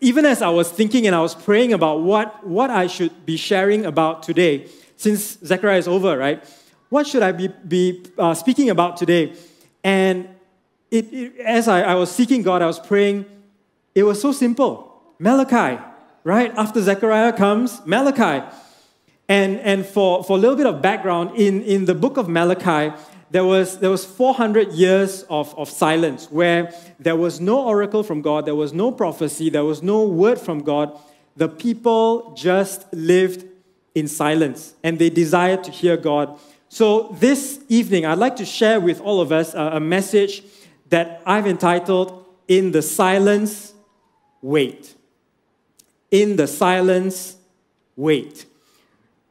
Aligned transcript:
even 0.00 0.24
as 0.24 0.42
I 0.42 0.48
was 0.48 0.70
thinking 0.70 1.06
and 1.06 1.14
I 1.14 1.20
was 1.20 1.34
praying 1.34 1.72
about 1.72 2.02
what, 2.02 2.46
what 2.46 2.70
I 2.70 2.86
should 2.86 3.26
be 3.26 3.36
sharing 3.36 3.84
about 3.84 4.22
today, 4.22 4.68
since 4.96 5.38
Zechariah 5.44 5.78
is 5.78 5.88
over, 5.88 6.16
right? 6.16 6.44
What 6.88 7.06
should 7.06 7.22
I 7.22 7.32
be, 7.32 7.48
be 7.48 8.04
uh, 8.16 8.34
speaking 8.34 8.70
about 8.70 8.96
today? 8.96 9.34
And 9.82 10.28
it, 10.90 11.12
it, 11.12 11.36
as 11.40 11.68
I, 11.68 11.82
I 11.82 11.94
was 11.94 12.10
seeking 12.10 12.42
God, 12.42 12.62
I 12.62 12.66
was 12.66 12.78
praying, 12.78 13.26
it 13.94 14.04
was 14.04 14.20
so 14.20 14.32
simple. 14.32 15.02
Malachi, 15.18 15.82
right? 16.24 16.52
After 16.56 16.80
Zechariah 16.80 17.32
comes 17.32 17.84
Malachi. 17.84 18.46
And, 19.28 19.60
and 19.60 19.84
for, 19.84 20.24
for 20.24 20.36
a 20.36 20.40
little 20.40 20.56
bit 20.56 20.66
of 20.66 20.80
background, 20.80 21.36
in, 21.36 21.62
in 21.62 21.84
the 21.84 21.94
book 21.94 22.16
of 22.16 22.28
Malachi, 22.28 22.96
there 23.30 23.44
was, 23.44 23.78
there 23.78 23.90
was 23.90 24.04
400 24.04 24.72
years 24.72 25.22
of, 25.24 25.56
of 25.58 25.68
silence 25.68 26.30
where 26.30 26.72
there 26.98 27.16
was 27.16 27.40
no 27.40 27.66
oracle 27.66 28.02
from 28.02 28.22
God, 28.22 28.46
there 28.46 28.54
was 28.54 28.72
no 28.72 28.90
prophecy, 28.90 29.50
there 29.50 29.64
was 29.64 29.82
no 29.82 30.04
word 30.04 30.38
from 30.38 30.60
God. 30.60 30.98
The 31.36 31.48
people 31.48 32.32
just 32.34 32.92
lived 32.92 33.44
in 33.94 34.08
silence 34.08 34.74
and 34.82 34.98
they 34.98 35.10
desired 35.10 35.64
to 35.64 35.70
hear 35.70 35.96
God. 35.96 36.38
So, 36.70 37.16
this 37.18 37.60
evening, 37.68 38.04
I'd 38.04 38.18
like 38.18 38.36
to 38.36 38.44
share 38.44 38.78
with 38.78 39.00
all 39.00 39.20
of 39.20 39.32
us 39.32 39.54
a, 39.54 39.72
a 39.74 39.80
message 39.80 40.42
that 40.90 41.22
I've 41.24 41.46
entitled 41.46 42.26
In 42.46 42.72
the 42.72 42.82
Silence, 42.82 43.72
Wait. 44.42 44.94
In 46.10 46.36
the 46.36 46.46
Silence, 46.46 47.36
Wait. 47.96 48.46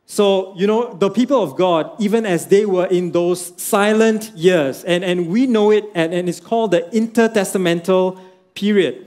So, 0.10 0.56
you 0.56 0.68
know, 0.68 0.94
the 0.94 1.10
people 1.10 1.44
of 1.44 1.58
God, 1.58 1.92
even 2.00 2.26
as 2.26 2.48
they 2.48 2.66
were 2.66 2.86
in 2.86 3.12
those 3.12 3.62
silent 3.62 4.32
years, 4.36 4.86
and, 4.86 5.04
and 5.04 5.28
we 5.28 5.48
know 5.48 5.70
it, 5.70 5.84
and, 5.94 6.14
and 6.14 6.30
it's 6.30 6.40
called 6.40 6.72
the 6.72 6.82
intertestamental 6.94 8.18
period. 8.56 9.06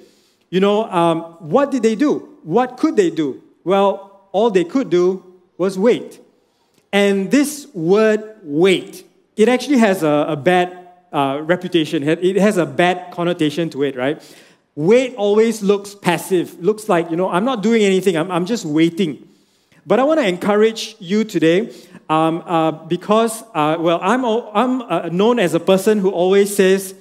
You 0.51 0.61
know, 0.61 0.85
um, 0.91 1.23
what 1.39 1.71
did 1.71 1.83
they 1.83 1.95
do? 1.95 2.37
What 2.43 2.77
could 2.77 2.97
they 2.97 3.09
do? 3.09 3.43
Well, 3.65 4.29
all 4.33 4.51
they 4.51 4.65
could 4.65 4.91
do 4.91 5.25
was 5.57 5.79
wait. 5.79 6.21
And 6.93 7.31
this 7.31 7.67
word 7.73 8.37
wait, 8.43 9.07
it 9.37 9.49
actually 9.49 9.79
has 9.79 10.03
a, 10.03 10.27
a 10.29 10.37
bad 10.37 10.89
uh, 11.13 11.41
reputation, 11.43 12.07
it 12.07 12.37
has 12.37 12.59
a 12.59 12.67
bad 12.67 13.11
connotation 13.13 13.71
to 13.71 13.85
it, 13.85 13.97
right? 13.97 14.23
Wait 14.75 15.15
always 15.17 15.63
looks 15.63 15.95
passive, 15.95 16.61
looks 16.61 16.91
like, 16.91 17.11
you 17.11 17.17
know, 17.17 17.31
I'm 17.31 17.45
not 17.47 17.63
doing 17.63 17.83
anything, 17.83 18.17
I'm, 18.17 18.31
I'm 18.31 18.45
just 18.45 18.67
waiting. 18.67 19.30
But 19.87 19.99
I 19.99 20.05
want 20.05 20.21
to 20.21 20.27
encourage 20.27 20.97
you 20.99 21.25
today 21.25 21.73
um, 22.09 22.43
uh, 22.45 22.73
because, 22.73 23.43
uh, 23.55 23.77
well, 23.79 23.99
I'm, 24.03 24.25
I'm 24.25 24.83
uh, 24.83 25.09
known 25.09 25.39
as 25.39 25.55
a 25.55 25.61
person 25.61 25.99
who 25.99 26.11
always 26.11 26.55
says 26.55 26.95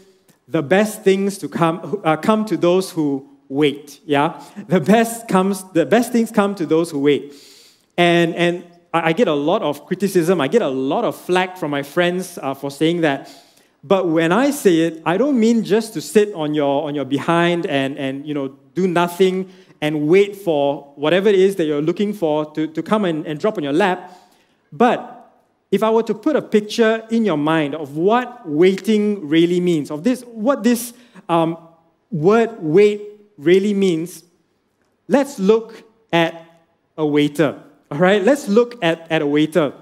the 0.47 0.61
best 0.61 1.03
things 1.03 1.37
to 1.39 1.49
come, 1.49 2.01
uh, 2.03 2.15
come 2.17 2.45
to 2.45 2.57
those 2.57 2.91
who 2.91 3.29
wait. 3.49 3.99
Yeah? 4.05 4.41
The 4.67 4.79
best, 4.79 5.27
comes, 5.27 5.63
the 5.73 5.85
best 5.85 6.11
things 6.11 6.31
come 6.31 6.55
to 6.55 6.65
those 6.65 6.91
who 6.91 6.99
wait. 6.99 7.33
And, 7.97 8.33
and 8.35 8.63
I 8.93 9.13
get 9.13 9.27
a 9.27 9.33
lot 9.33 9.61
of 9.61 9.85
criticism, 9.85 10.39
I 10.39 10.47
get 10.47 10.61
a 10.61 10.69
lot 10.69 11.03
of 11.03 11.15
flack 11.15 11.57
from 11.57 11.71
my 11.71 11.83
friends 11.83 12.39
uh, 12.41 12.53
for 12.53 12.71
saying 12.71 13.01
that. 13.01 13.29
But 13.83 14.07
when 14.07 14.31
I 14.31 14.51
say 14.51 14.81
it, 14.81 15.01
I 15.05 15.17
don't 15.17 15.39
mean 15.39 15.63
just 15.63 15.93
to 15.93 16.01
sit 16.01 16.33
on 16.33 16.53
your, 16.53 16.87
on 16.87 16.95
your 16.95 17.05
behind 17.05 17.65
and, 17.65 17.97
and 17.97 18.25
you 18.25 18.33
know, 18.33 18.49
do 18.73 18.87
nothing 18.87 19.51
and 19.81 20.07
wait 20.07 20.35
for 20.35 20.91
whatever 20.95 21.29
it 21.29 21.35
is 21.35 21.55
that 21.55 21.65
you're 21.65 21.81
looking 21.81 22.13
for 22.13 22.51
to, 22.53 22.67
to 22.67 22.83
come 22.83 23.05
and, 23.05 23.25
and 23.25 23.39
drop 23.39 23.57
on 23.57 23.63
your 23.63 23.73
lap. 23.73 24.11
But 24.71 25.15
if 25.71 25.83
I 25.83 25.89
were 25.89 26.03
to 26.03 26.13
put 26.13 26.35
a 26.35 26.41
picture 26.41 27.03
in 27.09 27.25
your 27.25 27.37
mind 27.37 27.75
of 27.75 27.95
what 27.95 28.47
waiting 28.47 29.27
really 29.27 29.59
means, 29.59 29.91
of 29.91 30.03
this, 30.03 30.21
what 30.23 30.63
this 30.63 30.93
um, 31.27 31.57
word 32.11 32.57
wait 32.59 33.01
really 33.37 33.73
means, 33.73 34.23
let's 35.07 35.39
look 35.39 35.83
at 36.11 36.45
a 36.97 37.05
waiter. 37.05 37.61
All 37.91 37.97
right, 37.97 38.23
let's 38.23 38.47
look 38.47 38.83
at, 38.83 39.09
at 39.11 39.21
a 39.21 39.27
waiter. 39.27 39.73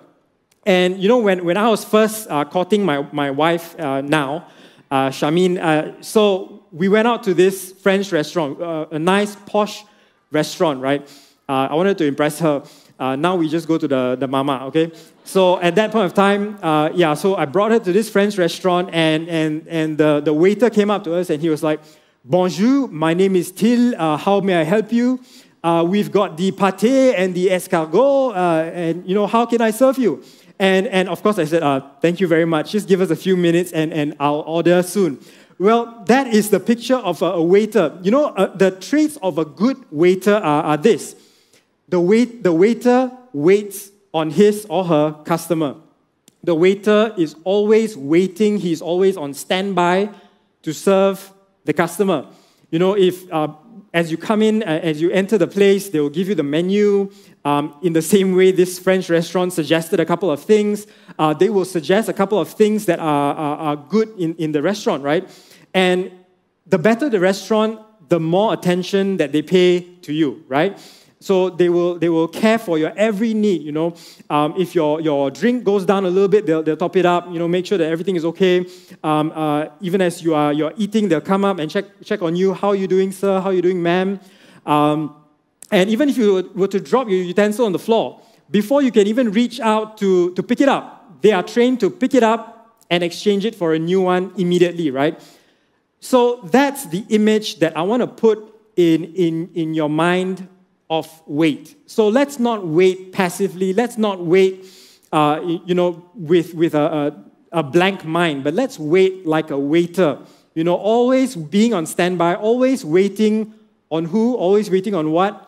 And 0.66 1.00
you 1.00 1.08
know, 1.08 1.18
when, 1.20 1.45
when 1.45 1.58
I 1.58 1.70
was 1.70 1.86
first 1.86 2.30
uh, 2.30 2.44
courting 2.45 2.85
my, 2.85 3.08
my 3.14 3.31
wife 3.31 3.79
uh, 3.79 4.02
now, 4.02 4.47
uh, 4.91 5.09
Shamin, 5.09 5.58
uh, 5.58 6.02
so 6.02 6.56
we 6.78 6.88
went 6.88 7.08
out 7.08 7.24
to 7.24 7.34
this 7.34 7.72
French 7.72 8.12
restaurant, 8.12 8.62
uh, 8.62 8.86
a 8.92 9.00
nice 9.00 9.36
posh 9.36 9.84
restaurant, 10.32 10.80
right? 10.80 11.02
Uh, 11.50 11.70
I 11.72 11.76
wanted 11.76 11.98
to 11.98 12.06
impress 12.06 12.40
her. 12.40 12.64
Uh, 13.00 13.16
now 13.16 13.36
we 13.36 13.50
just 13.50 13.68
go 13.68 13.78
to 13.78 13.88
the, 13.88 14.18
the 14.20 14.28
mama, 14.28 14.66
okay? 14.66 14.92
So 15.24 15.60
at 15.60 15.76
that 15.76 15.92
point 15.92 16.06
of 16.06 16.14
time, 16.14 16.58
uh, 16.64 16.90
yeah, 16.94 17.14
so 17.16 17.36
I 17.36 17.46
brought 17.46 17.72
her 17.72 17.80
to 17.80 17.92
this 17.92 18.10
French 18.10 18.38
restaurant, 18.38 18.90
and, 18.94 19.28
and, 19.28 19.68
and 19.68 19.98
the, 19.98 20.20
the 20.20 20.34
waiter 20.34 20.70
came 20.70 20.92
up 20.92 21.04
to 21.06 21.16
us 21.16 21.30
and 21.30 21.42
he 21.42 21.50
was 21.50 21.64
like, 21.64 21.80
Bonjour, 22.24 22.90
my 22.90 23.14
name 23.14 23.38
is 23.38 23.52
Till. 23.52 23.96
Uh, 23.96 24.18
how 24.18 24.42
may 24.42 24.59
I 24.59 24.64
help 24.64 24.92
you? 24.92 25.22
Uh, 25.64 25.86
we've 25.88 26.12
got 26.12 26.36
the 26.36 26.52
pate 26.52 27.16
and 27.16 27.34
the 27.34 27.48
escargot, 27.48 28.36
uh, 28.36 28.70
and 28.72 29.08
you 29.08 29.16
know, 29.16 29.26
how 29.26 29.46
can 29.46 29.62
I 29.62 29.72
serve 29.72 29.98
you? 29.98 30.22
And, 30.59 30.88
and 30.88 31.08
of 31.08 31.24
course, 31.24 31.40
I 31.40 31.46
said, 31.46 31.64
Thank 32.02 32.20
you 32.20 32.28
very 32.28 32.46
much. 32.46 32.72
Just 32.72 32.88
give 32.88 33.00
us 33.00 33.12
a 33.12 33.16
few 33.16 33.38
minutes 33.38 33.72
and, 33.72 33.94
and 33.94 34.16
I'll 34.20 34.44
order 34.46 34.84
soon. 34.84 35.20
Well, 35.59 36.03
that 36.06 36.28
is 36.28 36.50
the 36.51 36.59
picture 36.59 36.97
of 36.97 37.22
a, 37.22 37.41
waiter. 37.41 37.97
You 38.03 38.12
know, 38.12 38.25
uh, 38.25 38.56
the 38.56 38.72
traits 38.72 39.18
of 39.23 39.38
a 39.38 39.45
good 39.45 39.78
waiter 39.91 40.35
are, 40.35 40.63
are 40.63 40.78
this 40.78 41.16
the, 41.90 42.00
wait, 42.00 42.44
the 42.44 42.53
waiter 42.53 43.12
waits 43.34 43.91
on 44.13 44.29
his 44.29 44.67
or 44.69 44.85
her 44.85 45.13
customer. 45.25 45.75
The 46.44 46.53
waiter 46.53 47.13
is 47.17 47.35
always 47.44 47.97
waiting, 47.97 48.57
he's 48.57 48.81
always 48.81 49.17
on 49.17 49.34
standby 49.34 50.09
to 50.62 50.73
serve 50.73 51.31
the 51.66 51.73
customer. 51.73 52.28
You 52.69 52.79
know, 52.79 52.96
if 52.96 53.31
uh, 53.31 53.53
as 53.94 54.12
you 54.12 54.17
come 54.17 54.41
in, 54.41 54.62
uh, 54.63 54.79
as 54.84 55.01
you 55.01 55.09
enter 55.12 55.38
the 55.38 55.47
place, 55.47 55.90
they 55.90 56.00
will 56.00 56.09
give 56.09 56.28
you 56.28 56.35
the 56.35 56.44
menu. 56.44 57.12
Um, 57.44 57.75
in 57.81 57.94
the 57.94 58.01
same 58.01 58.35
way, 58.35 58.51
this 58.51 58.78
French 58.78 59.09
restaurant 59.09 59.53
suggested 59.53 60.00
a 60.00 60.06
couple 60.06 60.29
of 60.29 60.44
things. 60.44 60.85
Uh, 61.17 61.34
they 61.34 61.50
will 61.50 61.66
suggest 61.66 62.09
a 62.09 62.13
couple 62.13 62.40
of 62.40 62.50
things 62.50 62.85
that 62.85 63.00
are, 63.00 63.34
are, 63.34 63.57
are 63.57 63.75
good 63.75 64.09
in, 64.19 64.35
in 64.35 64.51
the 64.51 64.62
restaurant, 64.62 65.03
right? 65.03 65.28
And 65.78 66.12
the 66.66 66.80
better 66.80 67.08
the 67.08 67.20
restaurant, 67.20 67.80
the 68.10 68.20
more 68.20 68.52
attention 68.52 69.18
that 69.18 69.32
they 69.32 69.44
pay 69.44 69.82
to 70.02 70.12
you, 70.12 70.44
right? 70.48 70.74
So 71.20 71.52
they 71.52 71.70
will, 71.70 72.00
they 72.00 72.10
will 72.10 72.28
care 72.28 72.58
for 72.58 72.80
your 72.80 72.92
every 72.98 73.36
need, 73.36 73.62
you 73.62 73.72
know. 73.72 73.94
Um, 74.28 74.56
if 74.58 74.74
your, 74.74 75.00
your 75.02 75.30
drink 75.30 75.64
goes 75.64 75.86
down 75.86 76.04
a 76.06 76.10
little 76.10 76.30
bit, 76.30 76.48
they'll, 76.48 76.64
they'll 76.64 76.78
top 76.78 76.96
it 76.96 77.06
up, 77.06 77.28
you 77.32 77.38
know, 77.38 77.48
make 77.48 77.68
sure 77.68 77.78
that 77.78 77.92
everything 77.92 78.16
is 78.16 78.26
okay. 78.26 78.66
Um, 79.04 79.32
uh, 79.36 79.68
even 79.80 80.02
as 80.02 80.24
you 80.24 80.34
are 80.34 80.52
you're 80.52 80.74
eating, 80.78 81.10
they'll 81.10 81.22
come 81.22 81.46
up 81.46 81.60
and 81.60 81.70
check, 81.70 81.86
check 82.04 82.24
on 82.24 82.36
you. 82.36 82.56
How 82.56 82.70
are 82.70 82.76
you 82.76 82.88
doing, 82.88 83.12
sir? 83.12 83.40
How 83.40 83.50
are 83.50 83.54
you 83.54 83.62
doing, 83.62 83.80
ma'am? 83.80 84.20
Um, 84.66 85.16
and 85.70 85.92
even 85.92 86.09
if 86.09 86.18
you 86.18 86.52
were 86.56 86.70
to 86.70 86.80
drop 86.80 87.08
your 87.08 87.22
utensil 87.22 87.68
on 87.68 87.72
the 87.72 87.84
floor, 87.88 88.20
before 88.50 88.82
you 88.82 88.92
can 88.92 89.06
even 89.06 89.32
reach 89.32 89.59
out 89.59 90.00
to, 90.00 90.34
to 90.34 90.42
pick 90.42 90.59
it 90.59 90.70
up, 90.70 91.22
they 91.22 91.34
are 91.34 91.44
trained 91.44 91.80
to 91.82 91.92
pick 91.92 92.16
it 92.16 92.24
up 92.24 92.56
and 92.90 93.04
exchange 93.04 93.46
it 93.46 93.54
for 93.54 93.76
a 93.76 93.80
new 93.80 94.02
one 94.02 94.32
immediately, 94.38 94.90
right? 94.90 95.22
So 96.00 96.41
that's 96.44 96.85
the 96.88 97.06
image 97.09 97.59
that 97.59 97.75
I 97.75 97.81
want 97.81 98.02
to 98.02 98.08
put 98.08 98.53
in, 98.75 99.06
in, 99.16 99.50
in 99.53 99.74
your 99.74 99.90
mind 99.90 100.47
of 100.90 101.22
wait. 101.25 101.75
So 101.85 102.08
let's 102.08 102.40
not 102.40 102.66
wait 102.66 103.12
passively. 103.12 103.74
Let's 103.74 103.97
not 103.97 104.24
wait, 104.24 104.66
uh, 105.12 105.41
you 105.66 105.75
know, 105.75 106.09
with, 106.13 106.53
with 106.53 106.75
a, 106.75 107.13
a, 107.52 107.59
a 107.59 107.63
blank 107.63 108.06
mind, 108.06 108.44
but 108.44 108.53
let's 108.53 108.80
wait 108.80 109.25
like 109.25 109.52
a 109.52 109.58
waiter. 109.58 110.19
You 110.53 110.63
know, 110.63 110.75
always 110.75 111.35
being 111.35 111.74
on 111.74 111.85
standby, 111.85 112.35
always 112.35 112.85
waiting 112.85 113.53
on 113.90 114.06
who, 114.06 114.35
always 114.35 114.69
waiting 114.69 114.96
on 114.96 115.12
what? 115.12 115.44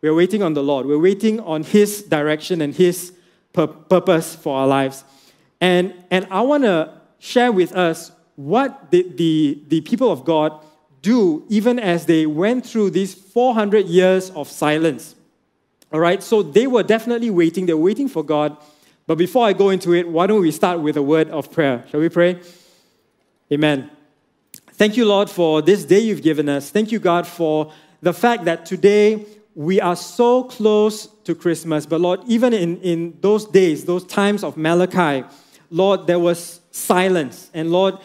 We're 0.00 0.14
waiting 0.14 0.42
on 0.42 0.54
the 0.54 0.62
Lord. 0.62 0.86
We're 0.86 0.98
waiting 0.98 1.40
on 1.40 1.64
His 1.64 2.02
direction 2.02 2.60
and 2.60 2.74
His 2.74 3.12
pur- 3.52 3.66
purpose 3.66 4.34
for 4.34 4.56
our 4.56 4.66
lives. 4.66 5.04
And, 5.60 5.92
and 6.10 6.26
I 6.30 6.42
want 6.42 6.64
to 6.64 6.94
share 7.18 7.50
with 7.50 7.72
us 7.72 8.12
what 8.38 8.92
did 8.92 9.16
the, 9.16 9.60
the 9.66 9.80
people 9.80 10.12
of 10.12 10.24
God 10.24 10.64
do 11.02 11.44
even 11.48 11.80
as 11.80 12.06
they 12.06 12.24
went 12.24 12.64
through 12.64 12.90
these 12.90 13.12
400 13.12 13.86
years 13.86 14.30
of 14.30 14.46
silence? 14.46 15.16
All 15.92 15.98
right, 15.98 16.22
so 16.22 16.44
they 16.44 16.68
were 16.68 16.84
definitely 16.84 17.30
waiting, 17.30 17.66
they 17.66 17.74
were 17.74 17.82
waiting 17.82 18.08
for 18.08 18.22
God. 18.22 18.56
But 19.08 19.18
before 19.18 19.44
I 19.44 19.54
go 19.54 19.70
into 19.70 19.92
it, 19.92 20.06
why 20.06 20.28
don't 20.28 20.40
we 20.40 20.52
start 20.52 20.78
with 20.78 20.96
a 20.96 21.02
word 21.02 21.30
of 21.30 21.50
prayer? 21.50 21.84
Shall 21.90 21.98
we 21.98 22.08
pray? 22.08 22.40
Amen. 23.52 23.90
Thank 24.74 24.96
you, 24.96 25.04
Lord, 25.04 25.28
for 25.28 25.60
this 25.60 25.84
day 25.84 25.98
you've 25.98 26.22
given 26.22 26.48
us. 26.48 26.70
Thank 26.70 26.92
you, 26.92 27.00
God, 27.00 27.26
for 27.26 27.72
the 28.02 28.12
fact 28.12 28.44
that 28.44 28.64
today 28.64 29.26
we 29.56 29.80
are 29.80 29.96
so 29.96 30.44
close 30.44 31.08
to 31.24 31.34
Christmas. 31.34 31.86
But 31.86 32.00
Lord, 32.00 32.20
even 32.28 32.52
in, 32.52 32.80
in 32.82 33.18
those 33.20 33.46
days, 33.46 33.84
those 33.84 34.04
times 34.04 34.44
of 34.44 34.56
Malachi, 34.56 35.26
Lord, 35.72 36.06
there 36.06 36.20
was 36.20 36.60
silence. 36.70 37.50
And 37.52 37.72
Lord, 37.72 37.98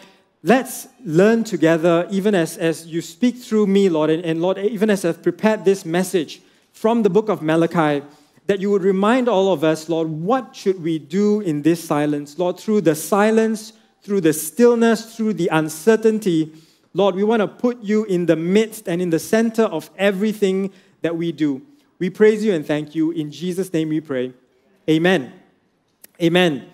let's 0.44 0.86
learn 1.02 1.42
together, 1.42 2.06
even 2.10 2.34
as, 2.34 2.58
as 2.58 2.86
you 2.86 3.00
speak 3.00 3.38
through 3.38 3.66
me, 3.66 3.88
Lord, 3.88 4.10
and, 4.10 4.24
and 4.24 4.42
Lord, 4.42 4.58
even 4.58 4.90
as 4.90 5.04
I've 5.04 5.22
prepared 5.22 5.64
this 5.64 5.86
message 5.86 6.42
from 6.70 7.02
the 7.02 7.10
book 7.10 7.30
of 7.30 7.40
Malachi, 7.40 8.04
that 8.46 8.60
you 8.60 8.70
would 8.70 8.82
remind 8.82 9.26
all 9.26 9.54
of 9.54 9.64
us, 9.64 9.88
Lord, 9.88 10.06
what 10.06 10.54
should 10.54 10.82
we 10.82 10.98
do 10.98 11.40
in 11.40 11.62
this 11.62 11.82
silence? 11.82 12.38
Lord, 12.38 12.60
through 12.60 12.82
the 12.82 12.94
silence, 12.94 13.72
through 14.02 14.20
the 14.20 14.34
stillness, 14.34 15.16
through 15.16 15.32
the 15.32 15.48
uncertainty, 15.48 16.52
Lord, 16.92 17.14
we 17.14 17.24
want 17.24 17.40
to 17.40 17.48
put 17.48 17.82
you 17.82 18.04
in 18.04 18.26
the 18.26 18.36
midst 18.36 18.86
and 18.86 19.00
in 19.00 19.08
the 19.08 19.18
center 19.18 19.62
of 19.62 19.90
everything 19.96 20.72
that 21.00 21.16
we 21.16 21.32
do. 21.32 21.62
We 21.98 22.10
praise 22.10 22.44
you 22.44 22.52
and 22.52 22.66
thank 22.66 22.94
you. 22.94 23.12
In 23.12 23.32
Jesus' 23.32 23.72
name 23.72 23.88
we 23.88 24.00
pray. 24.02 24.34
Amen. 24.90 25.32
Amen. 26.22 26.73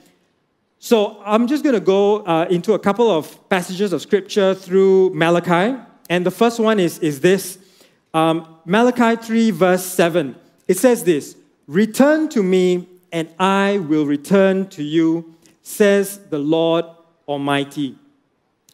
So 0.83 1.21
I'm 1.27 1.47
just 1.47 1.63
going 1.63 1.75
to 1.75 1.81
go 1.81 2.25
uh, 2.25 2.47
into 2.49 2.73
a 2.73 2.79
couple 2.79 3.11
of 3.11 3.51
passages 3.51 3.93
of 3.93 4.01
scripture 4.01 4.55
through 4.55 5.11
Malachi. 5.11 5.79
And 6.09 6.25
the 6.25 6.31
first 6.31 6.59
one 6.59 6.81
is, 6.81 6.99
is 7.01 7.21
this 7.21 7.59
um, 8.15 8.57
Malachi 8.65 9.23
3, 9.23 9.51
verse 9.51 9.85
7. 9.85 10.35
It 10.67 10.79
says 10.79 11.05
this 11.05 11.37
Return 11.67 12.31
to 12.31 12.43
me, 12.43 12.89
and 13.13 13.29
I 13.39 13.77
will 13.77 14.07
return 14.07 14.69
to 14.69 14.83
you, 14.83 15.35
says 15.61 16.19
the 16.31 16.39
Lord 16.39 16.87
Almighty. 17.29 17.95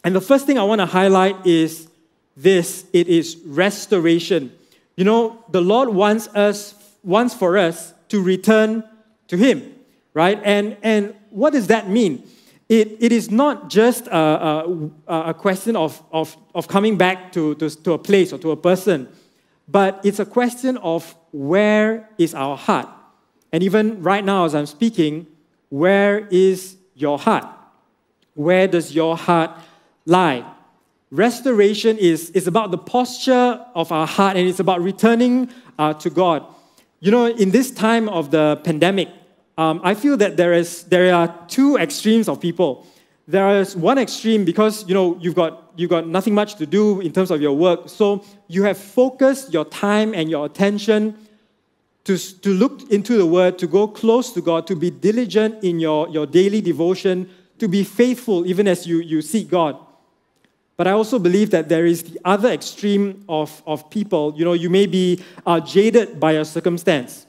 And 0.04 0.14
the 0.14 0.20
first 0.20 0.46
thing 0.46 0.60
I 0.60 0.62
want 0.62 0.80
to 0.80 0.86
highlight 0.86 1.44
is 1.44 1.88
this 2.36 2.84
it 2.92 3.08
is 3.08 3.36
restoration. 3.44 4.52
You 4.94 5.02
know, 5.02 5.44
the 5.50 5.60
Lord 5.60 5.88
wants 5.88 6.28
us, 6.28 6.72
wants 7.02 7.34
for 7.34 7.58
us 7.58 7.92
to 8.10 8.22
return 8.22 8.84
to 9.26 9.36
Him, 9.36 9.74
right? 10.14 10.40
And, 10.44 10.76
and 10.84 11.12
what 11.30 11.52
does 11.52 11.66
that 11.68 11.88
mean? 11.88 12.22
It, 12.68 12.96
it 13.00 13.12
is 13.12 13.30
not 13.30 13.70
just 13.70 14.08
a, 14.08 14.16
a, 14.16 14.90
a 15.06 15.34
question 15.34 15.76
of, 15.76 16.02
of, 16.10 16.36
of 16.54 16.66
coming 16.66 16.96
back 16.96 17.32
to, 17.32 17.54
to, 17.56 17.70
to 17.70 17.92
a 17.92 17.98
place 17.98 18.32
or 18.32 18.38
to 18.38 18.50
a 18.50 18.56
person, 18.56 19.08
but 19.68 20.00
it's 20.04 20.18
a 20.18 20.26
question 20.26 20.76
of 20.78 21.14
where 21.32 22.08
is 22.18 22.34
our 22.34 22.56
heart? 22.56 22.88
And 23.52 23.62
even 23.62 24.02
right 24.02 24.24
now, 24.24 24.44
as 24.44 24.54
I'm 24.54 24.66
speaking, 24.66 25.26
where 25.68 26.26
is 26.30 26.76
your 26.94 27.18
heart? 27.18 27.46
Where 28.34 28.66
does 28.66 28.94
your 28.94 29.16
heart 29.16 29.50
lie? 30.04 30.44
Restoration 31.10 31.96
is, 31.98 32.30
is 32.30 32.46
about 32.46 32.72
the 32.72 32.78
posture 32.78 33.64
of 33.74 33.92
our 33.92 34.06
heart 34.06 34.36
and 34.36 34.48
it's 34.48 34.60
about 34.60 34.82
returning 34.82 35.50
uh, 35.78 35.94
to 35.94 36.10
God. 36.10 36.44
You 37.00 37.12
know, 37.12 37.26
in 37.26 37.50
this 37.50 37.70
time 37.70 38.08
of 38.08 38.30
the 38.30 38.60
pandemic, 38.64 39.08
um, 39.58 39.80
I 39.82 39.94
feel 39.94 40.16
that 40.18 40.36
there, 40.36 40.52
is, 40.52 40.84
there 40.84 41.14
are 41.14 41.34
two 41.48 41.76
extremes 41.76 42.28
of 42.28 42.40
people. 42.40 42.86
There 43.28 43.60
is 43.60 43.74
one 43.74 43.98
extreme 43.98 44.44
because 44.44 44.86
you 44.86 44.94
know 44.94 45.18
you've 45.20 45.34
got 45.34 45.72
you've 45.74 45.90
got 45.90 46.06
nothing 46.06 46.32
much 46.32 46.54
to 46.56 46.66
do 46.66 47.00
in 47.00 47.12
terms 47.12 47.32
of 47.32 47.42
your 47.42 47.54
work, 47.54 47.88
so 47.88 48.24
you 48.46 48.62
have 48.62 48.78
focused 48.78 49.52
your 49.52 49.64
time 49.64 50.14
and 50.14 50.30
your 50.30 50.46
attention 50.46 51.16
to, 52.06 52.16
to 52.16 52.50
look 52.50 52.88
into 52.92 53.18
the 53.18 53.26
Word, 53.26 53.58
to 53.58 53.66
go 53.66 53.88
close 53.88 54.32
to 54.32 54.40
God, 54.40 54.66
to 54.68 54.76
be 54.76 54.90
diligent 54.90 55.64
in 55.64 55.80
your, 55.80 56.08
your 56.08 56.24
daily 56.24 56.60
devotion, 56.60 57.28
to 57.58 57.66
be 57.66 57.82
faithful 57.82 58.46
even 58.46 58.68
as 58.68 58.86
you, 58.86 59.00
you 59.00 59.20
seek 59.20 59.50
God. 59.50 59.76
But 60.76 60.86
I 60.86 60.92
also 60.92 61.18
believe 61.18 61.50
that 61.50 61.68
there 61.68 61.84
is 61.84 62.04
the 62.04 62.20
other 62.24 62.50
extreme 62.50 63.24
of, 63.28 63.60
of 63.66 63.90
people. 63.90 64.34
You 64.36 64.44
know, 64.44 64.52
you 64.52 64.70
may 64.70 64.86
be 64.86 65.20
uh, 65.44 65.58
jaded 65.58 66.20
by 66.20 66.32
a 66.32 66.44
circumstance. 66.44 67.25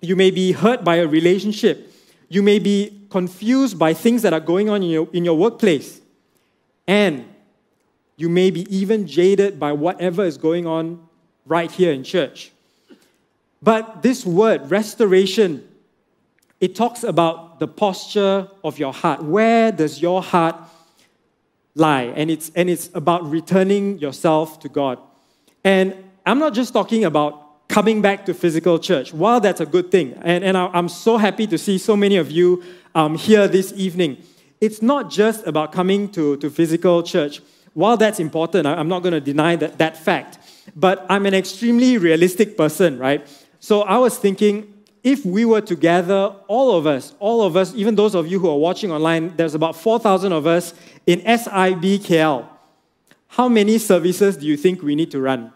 You 0.00 0.16
may 0.16 0.30
be 0.30 0.52
hurt 0.52 0.84
by 0.84 0.96
a 0.96 1.06
relationship. 1.06 1.92
You 2.28 2.42
may 2.42 2.58
be 2.58 3.06
confused 3.10 3.78
by 3.78 3.94
things 3.94 4.22
that 4.22 4.32
are 4.32 4.40
going 4.40 4.68
on 4.68 4.82
in 4.82 4.90
your, 4.90 5.08
in 5.12 5.24
your 5.24 5.36
workplace. 5.36 6.00
And 6.86 7.24
you 8.16 8.28
may 8.28 8.50
be 8.50 8.62
even 8.74 9.06
jaded 9.06 9.58
by 9.58 9.72
whatever 9.72 10.24
is 10.24 10.38
going 10.38 10.66
on 10.66 11.06
right 11.46 11.70
here 11.70 11.92
in 11.92 12.04
church. 12.04 12.52
But 13.62 14.02
this 14.02 14.24
word, 14.24 14.70
restoration, 14.70 15.66
it 16.60 16.74
talks 16.76 17.02
about 17.04 17.58
the 17.58 17.68
posture 17.68 18.48
of 18.62 18.78
your 18.78 18.92
heart. 18.92 19.22
Where 19.22 19.72
does 19.72 20.00
your 20.00 20.22
heart 20.22 20.56
lie? 21.74 22.12
And 22.14 22.30
it's, 22.30 22.50
and 22.54 22.68
it's 22.68 22.90
about 22.94 23.28
returning 23.28 23.98
yourself 23.98 24.60
to 24.60 24.68
God. 24.68 24.98
And 25.64 25.94
I'm 26.26 26.38
not 26.38 26.54
just 26.54 26.72
talking 26.72 27.04
about 27.04 27.47
coming 27.68 28.00
back 28.02 28.24
to 28.26 28.34
physical 28.34 28.78
church. 28.78 29.12
While 29.12 29.40
that's 29.40 29.60
a 29.60 29.66
good 29.66 29.90
thing, 29.90 30.14
and, 30.22 30.42
and 30.42 30.56
I'm 30.56 30.88
so 30.88 31.16
happy 31.18 31.46
to 31.46 31.58
see 31.58 31.78
so 31.78 31.96
many 31.96 32.16
of 32.16 32.30
you 32.30 32.62
um, 32.94 33.16
here 33.16 33.46
this 33.46 33.72
evening, 33.76 34.16
it's 34.60 34.82
not 34.82 35.10
just 35.10 35.46
about 35.46 35.72
coming 35.72 36.10
to, 36.12 36.36
to 36.38 36.50
physical 36.50 37.02
church. 37.02 37.40
While 37.74 37.96
that's 37.96 38.18
important, 38.18 38.66
I'm 38.66 38.88
not 38.88 39.02
going 39.02 39.12
to 39.12 39.20
deny 39.20 39.54
that, 39.56 39.78
that 39.78 39.96
fact. 39.96 40.38
But 40.74 41.06
I'm 41.08 41.26
an 41.26 41.34
extremely 41.34 41.98
realistic 41.98 42.56
person, 42.56 42.98
right? 42.98 43.26
So 43.60 43.82
I 43.82 43.98
was 43.98 44.18
thinking, 44.18 44.74
if 45.04 45.24
we 45.24 45.44
were 45.44 45.60
to 45.60 45.76
gather 45.76 46.34
all 46.48 46.76
of 46.76 46.86
us, 46.86 47.14
all 47.20 47.42
of 47.42 47.56
us, 47.56 47.74
even 47.74 47.94
those 47.94 48.14
of 48.14 48.26
you 48.26 48.38
who 48.38 48.48
are 48.48 48.58
watching 48.58 48.90
online, 48.90 49.36
there's 49.36 49.54
about 49.54 49.76
4,000 49.76 50.32
of 50.32 50.46
us 50.46 50.74
in 51.06 51.20
SIBKL. 51.20 52.48
How 53.28 53.48
many 53.48 53.78
services 53.78 54.36
do 54.36 54.46
you 54.46 54.56
think 54.56 54.82
we 54.82 54.94
need 54.94 55.10
to 55.12 55.20
run? 55.20 55.52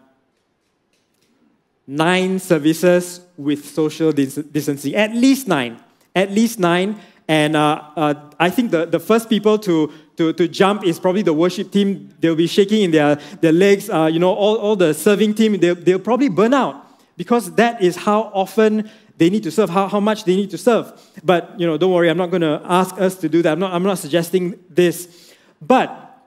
Nine 1.87 2.39
services 2.39 3.21
with 3.37 3.65
social 3.65 4.11
distancing, 4.11 4.95
at 4.95 5.13
least 5.13 5.47
nine, 5.47 5.79
at 6.15 6.31
least 6.31 6.59
nine. 6.59 6.99
And 7.27 7.55
uh, 7.55 7.81
uh, 7.95 8.13
I 8.39 8.49
think 8.49 8.71
the, 8.71 8.85
the 8.85 8.99
first 8.99 9.29
people 9.29 9.57
to, 9.59 9.91
to, 10.17 10.33
to 10.33 10.47
jump 10.47 10.85
is 10.85 10.99
probably 10.99 11.21
the 11.21 11.33
worship 11.33 11.71
team. 11.71 12.13
They'll 12.19 12.35
be 12.35 12.47
shaking 12.47 12.83
in 12.83 12.91
their, 12.91 13.15
their 13.41 13.53
legs. 13.53 13.89
Uh, 13.89 14.09
you 14.11 14.19
know, 14.19 14.33
all, 14.33 14.57
all 14.57 14.75
the 14.75 14.93
serving 14.93 15.35
team, 15.35 15.57
they'll, 15.59 15.75
they'll 15.75 15.99
probably 15.99 16.29
burn 16.29 16.53
out 16.53 16.85
because 17.15 17.53
that 17.55 17.81
is 17.81 17.95
how 17.95 18.23
often 18.33 18.89
they 19.17 19.29
need 19.29 19.43
to 19.43 19.51
serve, 19.51 19.69
how, 19.69 19.87
how 19.87 19.99
much 19.99 20.25
they 20.25 20.35
need 20.35 20.49
to 20.49 20.57
serve. 20.57 20.91
But, 21.23 21.57
you 21.59 21.65
know, 21.65 21.77
don't 21.77 21.91
worry, 21.91 22.09
I'm 22.09 22.17
not 22.17 22.29
going 22.29 22.41
to 22.41 22.61
ask 22.65 22.99
us 22.99 23.15
to 23.17 23.29
do 23.29 23.41
that. 23.43 23.53
I'm 23.53 23.59
not, 23.59 23.73
I'm 23.73 23.83
not 23.83 23.99
suggesting 23.99 24.59
this. 24.69 25.33
But 25.61 26.21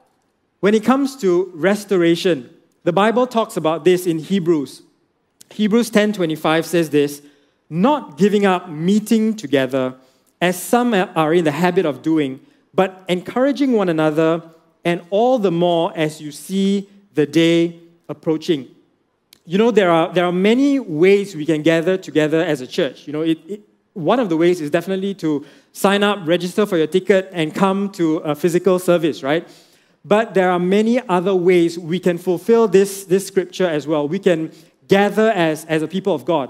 when 0.61 0.73
it 0.73 0.83
comes 0.83 1.15
to 1.17 1.51
restoration, 1.53 2.49
the 2.83 2.93
Bible 2.93 3.27
talks 3.27 3.57
about 3.57 3.83
this 3.83 4.07
in 4.07 4.19
Hebrews. 4.19 4.81
Hebrews 5.51 5.89
10:25 5.91 6.65
says 6.65 6.89
this, 6.89 7.21
not 7.69 8.17
giving 8.17 8.45
up 8.45 8.69
meeting 8.69 9.35
together 9.35 9.95
as 10.41 10.61
some 10.61 10.93
are 10.93 11.33
in 11.33 11.43
the 11.43 11.51
habit 11.51 11.85
of 11.85 12.01
doing, 12.01 12.39
but 12.73 13.03
encouraging 13.07 13.73
one 13.73 13.89
another 13.89 14.43
and 14.85 15.01
all 15.09 15.39
the 15.39 15.51
more 15.51 15.91
as 15.95 16.21
you 16.21 16.31
see 16.31 16.89
the 17.13 17.25
day 17.25 17.79
approaching. 18.07 18.67
You 19.45 19.57
know, 19.57 19.71
there 19.71 19.89
are, 19.89 20.13
there 20.13 20.25
are 20.25 20.31
many 20.31 20.79
ways 20.79 21.35
we 21.35 21.45
can 21.45 21.61
gather 21.61 21.97
together 21.97 22.41
as 22.41 22.61
a 22.61 22.67
church. 22.67 23.07
You 23.07 23.13
know, 23.13 23.21
it, 23.21 23.39
it, 23.47 23.61
one 23.93 24.19
of 24.19 24.29
the 24.29 24.37
ways 24.37 24.61
is 24.61 24.69
definitely 24.69 25.15
to 25.15 25.45
sign 25.73 26.03
up, 26.03 26.19
register 26.27 26.65
for 26.65 26.77
your 26.77 26.87
ticket, 26.87 27.29
and 27.33 27.53
come 27.53 27.89
to 27.91 28.17
a 28.17 28.35
physical 28.35 28.77
service, 28.77 29.23
right? 29.23 29.47
But 30.05 30.33
there 30.33 30.51
are 30.51 30.59
many 30.59 31.05
other 31.09 31.35
ways 31.35 31.79
we 31.79 31.99
can 31.99 32.17
fulfill 32.17 32.67
this, 32.67 33.05
this 33.05 33.25
scripture 33.25 33.67
as 33.67 33.87
well. 33.87 34.07
We 34.07 34.19
can 34.19 34.51
gather 34.87 35.31
as, 35.31 35.65
as 35.65 35.81
a 35.81 35.87
people 35.87 36.13
of 36.13 36.25
God. 36.25 36.49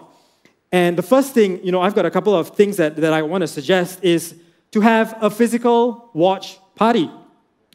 And 0.71 0.97
the 0.97 1.03
first 1.03 1.33
thing, 1.33 1.63
you 1.63 1.71
know, 1.71 1.81
I've 1.81 1.95
got 1.95 2.05
a 2.05 2.11
couple 2.11 2.35
of 2.35 2.49
things 2.49 2.77
that, 2.77 2.97
that 2.97 3.13
I 3.13 3.21
want 3.21 3.41
to 3.41 3.47
suggest 3.47 4.03
is 4.03 4.35
to 4.71 4.81
have 4.81 5.17
a 5.21 5.29
physical 5.29 6.09
watch 6.13 6.59
party. 6.75 7.09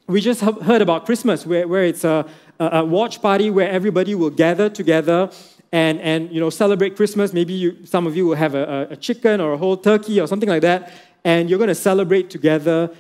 We 0.07 0.21
just 0.21 0.41
heard 0.41 0.83
about 0.83 1.07
Christmas, 1.07 1.47
where, 1.47 1.67
where 1.67 1.85
it's 1.85 2.05
a, 2.05 2.27
a 2.59 2.85
watch 2.85 3.23
party 3.23 3.51
where 3.51 3.71
everybody 3.71 4.15
will 4.15 4.31
gather 4.31 4.69
together 4.69 5.31
and, 5.73 6.01
and 6.01 6.31
you 6.31 6.39
know, 6.39 6.51
celebrate 6.51 6.97
Christmas. 6.97 7.33
Maybe 7.33 7.55
you, 7.55 7.87
some 7.87 8.07
of 8.07 8.15
you 8.15 8.27
will 8.27 8.37
have 8.37 8.55
a, 8.55 8.89
a 8.91 8.97
chicken 8.97 9.41
or 9.41 9.55
a 9.55 9.57
whole 9.57 9.77
turkey 9.77 10.21
or 10.21 10.27
something 10.27 10.49
like 10.49 10.63
that, 10.63 10.93
and 11.25 11.49
you're 11.49 11.59
going 11.59 11.69
to 11.69 11.75
celebrate 11.75 12.29
together 12.29 12.91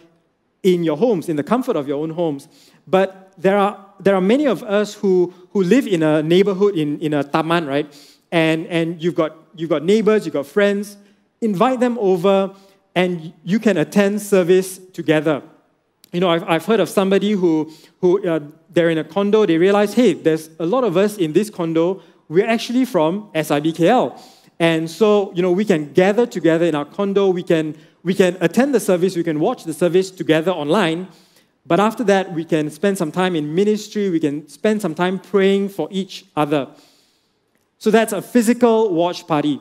in 0.62 0.84
your 0.84 0.96
homes, 0.96 1.28
in 1.28 1.36
the 1.36 1.42
comfort 1.42 1.76
of 1.76 1.86
your 1.86 2.02
own 2.02 2.10
homes. 2.10 2.48
But 2.86 3.32
there 3.36 3.58
are, 3.58 3.84
there 4.02 4.14
are 4.14 4.20
many 4.20 4.46
of 4.46 4.62
us 4.62 4.94
who, 4.94 5.32
who 5.50 5.62
live 5.62 5.86
in 5.86 6.02
a 6.02 6.22
neighborhood, 6.22 6.76
in, 6.76 6.98
in 7.00 7.14
a 7.14 7.24
taman, 7.24 7.66
right? 7.66 7.86
And, 8.30 8.66
and 8.66 9.02
you've, 9.02 9.14
got, 9.14 9.36
you've 9.54 9.70
got 9.70 9.84
neighbors, 9.84 10.24
you've 10.24 10.34
got 10.34 10.46
friends. 10.46 10.96
Invite 11.40 11.80
them 11.80 11.98
over, 11.98 12.54
and 12.94 13.32
you 13.44 13.58
can 13.58 13.76
attend 13.76 14.20
service 14.20 14.78
together. 14.92 15.42
You 16.12 16.20
know, 16.20 16.28
I've, 16.28 16.44
I've 16.44 16.64
heard 16.64 16.80
of 16.80 16.88
somebody 16.88 17.32
who, 17.32 17.72
who 18.00 18.26
uh, 18.28 18.40
they're 18.70 18.90
in 18.90 18.98
a 18.98 19.04
condo, 19.04 19.46
they 19.46 19.58
realize, 19.58 19.94
hey, 19.94 20.12
there's 20.12 20.50
a 20.58 20.66
lot 20.66 20.84
of 20.84 20.96
us 20.96 21.16
in 21.16 21.32
this 21.32 21.48
condo, 21.48 22.02
we're 22.28 22.48
actually 22.48 22.84
from 22.84 23.30
SIBKL. 23.34 24.20
And 24.58 24.90
so, 24.90 25.32
you 25.34 25.42
know, 25.42 25.52
we 25.52 25.64
can 25.64 25.92
gather 25.92 26.26
together 26.26 26.66
in 26.66 26.74
our 26.74 26.84
condo, 26.84 27.28
we 27.30 27.42
can, 27.42 27.76
we 28.02 28.14
can 28.14 28.36
attend 28.40 28.74
the 28.74 28.80
service, 28.80 29.16
we 29.16 29.24
can 29.24 29.40
watch 29.40 29.64
the 29.64 29.72
service 29.72 30.10
together 30.10 30.50
online, 30.50 31.08
but 31.64 31.78
after 31.78 32.02
that, 32.04 32.32
we 32.32 32.44
can 32.44 32.70
spend 32.70 32.98
some 32.98 33.12
time 33.12 33.36
in 33.36 33.54
ministry, 33.54 34.10
we 34.10 34.18
can 34.18 34.48
spend 34.48 34.82
some 34.82 34.94
time 34.94 35.18
praying 35.18 35.68
for 35.68 35.88
each 35.90 36.24
other. 36.34 36.68
So 37.78 37.90
that's 37.90 38.12
a 38.12 38.22
physical 38.22 38.92
watch 38.92 39.26
party. 39.26 39.60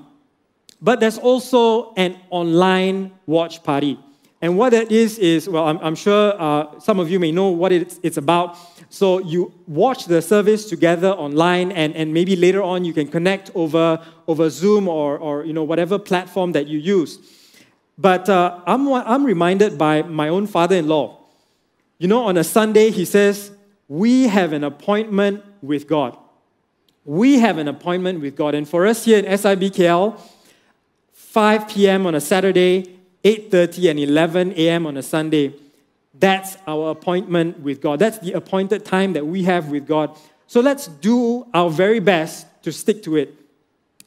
But 0.81 1.00
there's 1.00 1.20
also 1.20 1.93
an 1.93 2.17
online 2.31 3.12
watch 3.27 3.63
party. 3.63 4.00
And 4.41 4.58
what 4.58 4.72
that 4.72 4.91
is, 4.91 5.20
is, 5.20 5.48
well, 5.48 5.67
I'm, 5.67 5.77
I'm 5.77 5.93
sure 5.93 6.34
uh, 6.41 6.79
some 6.79 7.00
of 7.00 7.12
you 7.12 7.20
may 7.20 7.31
know 7.31 7.50
what 7.50 7.72
it's, 7.72 8.00
it's 8.01 8.17
about. 8.17 8.58
So 8.89 9.20
you 9.20 9.53
watch 9.67 10.05
the 10.05 10.24
service 10.24 10.67
together 10.67 11.12
online, 11.12 11.72
and, 11.72 11.96
and 11.96 12.12
maybe 12.12 12.36
later 12.36 12.63
on 12.63 12.84
you 12.84 12.93
can 12.93 13.08
connect 13.08 13.51
over, 13.53 14.03
over 14.27 14.50
Zoom 14.50 14.88
or, 14.88 15.20
or 15.20 15.46
you 15.46 15.53
know, 15.53 15.63
whatever 15.63 16.00
platform 16.00 16.53
that 16.53 16.67
you 16.67 16.79
use. 16.79 17.20
But 18.00 18.27
uh, 18.27 18.60
I'm, 18.65 18.91
I'm 18.91 19.24
reminded 19.24 19.77
by 19.77 20.01
my 20.01 20.29
own 20.29 20.48
father 20.48 20.75
in 20.75 20.88
law 20.88 21.21
you 22.01 22.08
know, 22.08 22.24
on 22.24 22.36
a 22.36 22.43
Sunday, 22.43 22.89
he 22.89 23.05
says, 23.05 23.51
we 23.88 24.24
have 24.24 24.53
an 24.53 24.63
appointment 24.63 25.43
with 25.62 25.88
God. 25.88 26.17
We 27.05 27.38
have 27.38 27.60
an 27.60 27.67
appointment 27.67 28.22
with 28.22 28.36
God. 28.36 28.55
And 28.55 28.67
for 28.67 28.88
us 28.88 29.05
here 29.05 29.20
in 29.20 29.25
SIBKL, 29.25 30.20
5 31.13 31.67
p.m. 31.67 32.08
on 32.08 32.15
a 32.15 32.20
Saturday, 32.20 32.98
8:30 33.24 33.91
and 33.91 34.00
11 34.00 34.53
a.m. 34.53 34.88
on 34.88 34.98
a 34.98 35.03
Sunday, 35.03 35.53
that's 36.17 36.58
our 36.65 36.89
appointment 36.89 37.60
with 37.60 37.81
God. 37.81 38.00
That's 38.00 38.17
the 38.17 38.31
appointed 38.34 38.84
time 38.84 39.13
that 39.13 39.27
we 39.27 39.43
have 39.43 39.70
with 39.70 39.86
God. 39.86 40.17
So 40.48 40.60
let's 40.60 40.88
do 40.88 41.46
our 41.53 41.70
very 41.70 42.00
best 42.00 42.48
to 42.63 42.72
stick 42.72 43.03
to 43.03 43.15
it. 43.15 43.36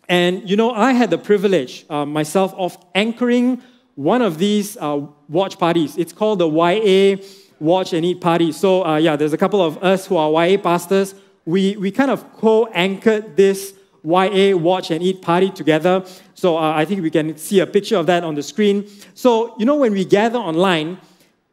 And 0.08 0.50
you 0.50 0.56
know, 0.56 0.72
I 0.72 0.94
had 0.94 1.10
the 1.10 1.18
privilege 1.18 1.86
uh, 1.88 2.04
myself 2.04 2.54
of 2.54 2.76
anchoring 2.92 3.62
one 3.94 4.20
of 4.20 4.38
these 4.38 4.76
uh, 4.78 5.06
watch 5.28 5.60
parties. 5.60 5.96
It's 5.96 6.12
called 6.12 6.40
the 6.40 6.48
YA 6.48 7.22
Watch 7.64 7.94
and 7.94 8.04
Eat 8.04 8.20
Party. 8.20 8.52
So, 8.52 8.84
uh, 8.84 8.96
yeah, 8.96 9.16
there's 9.16 9.32
a 9.32 9.38
couple 9.38 9.62
of 9.62 9.82
us 9.82 10.06
who 10.06 10.16
are 10.16 10.30
YA 10.46 10.58
pastors. 10.58 11.14
We, 11.46 11.76
we 11.76 11.90
kind 11.90 12.10
of 12.10 12.32
co 12.34 12.66
anchored 12.66 13.36
this 13.36 13.74
YA 14.04 14.54
Watch 14.54 14.90
and 14.90 15.02
Eat 15.02 15.22
Party 15.22 15.50
together. 15.50 16.04
So, 16.34 16.58
uh, 16.58 16.74
I 16.74 16.84
think 16.84 17.02
we 17.02 17.10
can 17.10 17.36
see 17.38 17.60
a 17.60 17.66
picture 17.66 17.96
of 17.96 18.06
that 18.06 18.22
on 18.22 18.34
the 18.34 18.42
screen. 18.42 18.86
So, 19.14 19.56
you 19.58 19.64
know, 19.64 19.76
when 19.76 19.92
we 19.92 20.04
gather 20.04 20.38
online, 20.38 20.98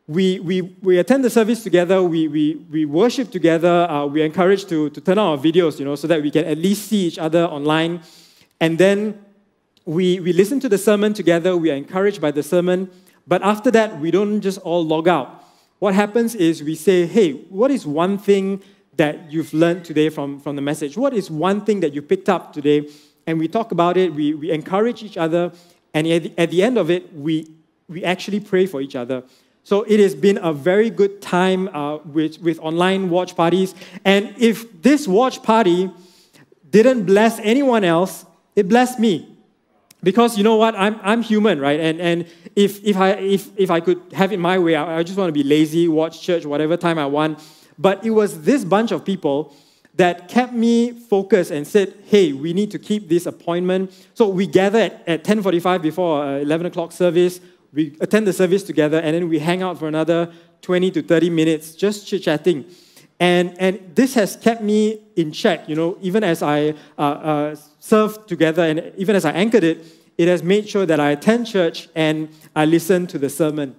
we, 0.08 0.42
we, 0.42 0.62
we 0.82 0.98
attend 0.98 1.24
the 1.24 1.30
service 1.30 1.64
together, 1.64 2.04
we, 2.04 2.28
we, 2.28 2.56
we 2.70 2.84
worship 2.84 3.32
together, 3.32 3.90
uh, 3.90 4.06
we 4.06 4.22
encourage 4.22 4.66
to, 4.66 4.90
to 4.90 5.00
turn 5.00 5.18
on 5.18 5.28
our 5.28 5.38
videos, 5.38 5.80
you 5.80 5.86
know, 5.86 5.96
so 5.96 6.08
that 6.08 6.22
we 6.22 6.30
can 6.30 6.44
at 6.44 6.58
least 6.58 6.90
see 6.90 7.08
each 7.08 7.18
other 7.18 7.46
online. 7.46 8.02
And 8.60 8.78
then 8.78 9.24
we, 9.86 10.20
we 10.20 10.34
listen 10.34 10.60
to 10.60 10.68
the 10.68 10.78
sermon 10.78 11.14
together, 11.14 11.56
we 11.56 11.72
are 11.72 11.76
encouraged 11.76 12.20
by 12.20 12.32
the 12.32 12.44
sermon, 12.44 12.90
but 13.26 13.42
after 13.42 13.72
that, 13.72 14.02
we 14.02 14.12
don't 14.12 14.42
just 14.42 14.60
all 14.60 14.86
log 14.86 15.08
out. 15.08 15.41
What 15.82 15.96
happens 15.96 16.36
is 16.36 16.62
we 16.62 16.76
say, 16.76 17.08
hey, 17.08 17.32
what 17.50 17.72
is 17.72 17.88
one 17.88 18.20
thing 18.20 18.62
that 18.98 19.32
you've 19.32 19.52
learned 19.52 19.84
today 19.84 20.10
from, 20.10 20.40
from 20.40 20.56
the 20.56 20.62
message? 20.62 20.96
What 20.96 21.12
is 21.12 21.32
one 21.32 21.66
thing 21.66 21.80
that 21.80 21.96
you 21.96 22.04
picked 22.04 22.30
up 22.30 22.54
today? 22.54 22.88
And 23.26 23.40
we 23.40 23.48
talk 23.48 23.72
about 23.72 23.98
it, 23.98 24.14
we, 24.14 24.36
we 24.36 24.52
encourage 24.52 25.02
each 25.02 25.18
other, 25.18 25.52
and 25.96 26.06
at 26.06 26.22
the, 26.22 26.40
at 26.40 26.52
the 26.52 26.62
end 26.62 26.78
of 26.78 26.92
it, 26.92 27.12
we, 27.16 27.52
we 27.88 28.04
actually 28.04 28.40
pray 28.40 28.68
for 28.68 28.80
each 28.80 28.96
other. 28.96 29.24
So 29.64 29.82
it 29.82 30.00
has 30.00 30.14
been 30.14 30.38
a 30.44 30.54
very 30.54 30.92
good 30.92 31.20
time 31.20 31.68
uh, 31.70 31.98
with, 31.98 32.40
with 32.44 32.60
online 32.60 33.10
watch 33.10 33.36
parties. 33.36 33.74
And 34.06 34.36
if 34.38 34.84
this 34.84 35.08
watch 35.08 35.42
party 35.42 35.90
didn't 36.70 37.06
bless 37.06 37.40
anyone 37.40 37.84
else, 37.84 38.24
it 38.56 38.70
blessed 38.70 39.00
me. 39.00 39.31
Because 40.04 40.38
you 40.38 40.44
know 40.44 40.56
what? 40.56 40.76
I'm, 40.76 41.00
I'm 41.04 41.22
human, 41.22 41.60
right? 41.60 41.80
And, 41.80 42.02
and 42.02 42.28
if, 42.56 42.84
if, 42.84 42.98
I, 42.98 43.12
if, 43.12 43.50
if 43.58 43.70
I 43.70 43.80
could 43.80 44.02
have 44.14 44.32
it 44.32 44.40
my 44.40 44.58
way, 44.58 44.76
I, 44.76 45.00
I 45.00 45.04
just 45.04 45.18
want 45.18 45.30
to 45.30 45.34
be 45.34 45.44
lazy, 45.44 45.88
watch 45.88 46.22
church, 46.22 46.46
whatever 46.46 46.76
time 46.76 46.98
I 46.98 47.06
want. 47.06 47.40
But 47.78 48.04
it 48.06 48.12
was 48.12 48.42
this 48.42 48.66
bunch 48.66 48.92
of 48.92 49.06
people 49.06 49.56
that 49.96 50.28
kept 50.28 50.54
me 50.54 50.92
focused 50.92 51.52
and 51.52 51.68
said, 51.68 51.94
hey, 52.06 52.34
we 52.34 52.54
need 52.54 52.72
to 52.72 52.80
keep 52.80 53.10
this 53.10 53.26
appointment. 53.26 53.94
So 54.14 54.28
we 54.28 54.48
gather 54.48 54.80
at, 54.80 55.08
at 55.08 55.24
10.45 55.24 55.82
before 55.82 56.24
uh, 56.24 56.38
11 56.40 56.68
o'clock 56.68 56.92
service 56.92 57.40
we 57.74 57.96
attend 58.02 58.28
the 58.28 58.34
service 58.34 58.64
together, 58.64 59.00
and 59.00 59.16
then 59.16 59.30
we 59.30 59.40
hang 59.40 59.62
out 59.62 59.80
for 59.80 59.88
another 59.88 60.32
20 60.62 60.92
to 60.92 61.02
30 61.02 61.30
minutes, 61.30 61.74
just 61.74 62.08
chit 62.08 62.24
chatting. 62.24 62.66
And, 63.20 63.56
and 63.60 63.96
this 63.96 64.14
has 64.16 64.36
kept 64.36 64.62
me 64.62 65.02
in 65.16 65.32
check, 65.32 65.70
you 65.70 65.76
know, 65.76 65.98
even 66.02 66.24
as 66.24 66.42
I 66.42 66.74
uh, 66.98 67.02
uh, 67.02 67.56
served 67.82 68.30
together 68.30 68.64
and 68.64 68.94
even 68.96 69.16
as 69.16 69.26
I 69.26 69.32
anchored 69.32 69.64
it, 69.64 69.84
it 70.18 70.28
has 70.28 70.44
made 70.44 70.70
sure 70.70 70.86
that 70.86 71.00
I 71.00 71.10
attend 71.10 71.48
church 71.48 71.90
and 71.96 72.30
I 72.56 72.66
listen 72.66 73.08
to 73.08 73.18
the 73.18 73.30
sermon. 73.30 73.76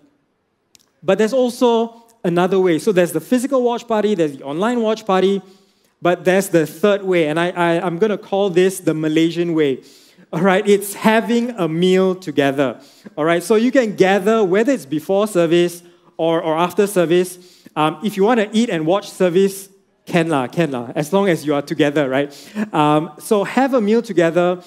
But 1.02 1.18
there's 1.18 1.32
also 1.32 2.04
another 2.24 2.58
way. 2.60 2.78
So 2.80 2.90
there's 2.90 3.12
the 3.12 3.20
physical 3.20 3.62
watch 3.62 3.86
party, 3.86 4.14
there's 4.14 4.38
the 4.38 4.44
online 4.44 4.82
watch 4.82 5.06
party, 5.06 5.40
but 6.00 6.24
there's 6.24 6.48
the 6.48 6.66
third 6.66 7.02
way. 7.04 7.28
And 7.28 7.38
I, 7.38 7.50
I, 7.50 7.86
I'm 7.86 7.98
going 7.98 8.10
to 8.10 8.18
call 8.18 8.50
this 8.50 8.80
the 8.80 8.92
Malaysian 8.92 9.54
way. 9.54 9.82
All 10.32 10.40
right, 10.40 10.66
it's 10.66 10.94
having 10.94 11.50
a 11.50 11.68
meal 11.68 12.16
together. 12.16 12.80
All 13.16 13.24
right, 13.24 13.42
so 13.42 13.54
you 13.54 13.70
can 13.70 13.94
gather, 13.94 14.42
whether 14.42 14.72
it's 14.72 14.86
before 14.86 15.28
service 15.28 15.82
or, 16.16 16.42
or 16.42 16.56
after 16.56 16.86
service. 16.86 17.38
Um, 17.76 18.00
if 18.02 18.16
you 18.16 18.24
want 18.24 18.40
to 18.40 18.48
eat 18.52 18.68
and 18.68 18.84
watch 18.84 19.10
service, 19.10 19.68
can 20.04 20.28
la, 20.28 20.46
can 20.46 20.70
la, 20.70 20.90
as 20.94 21.12
long 21.12 21.28
as 21.28 21.46
you 21.46 21.54
are 21.54 21.62
together, 21.62 22.08
right? 22.08 22.32
Um, 22.72 23.12
so 23.18 23.44
have 23.44 23.74
a 23.74 23.80
meal 23.80 24.02
together. 24.02 24.62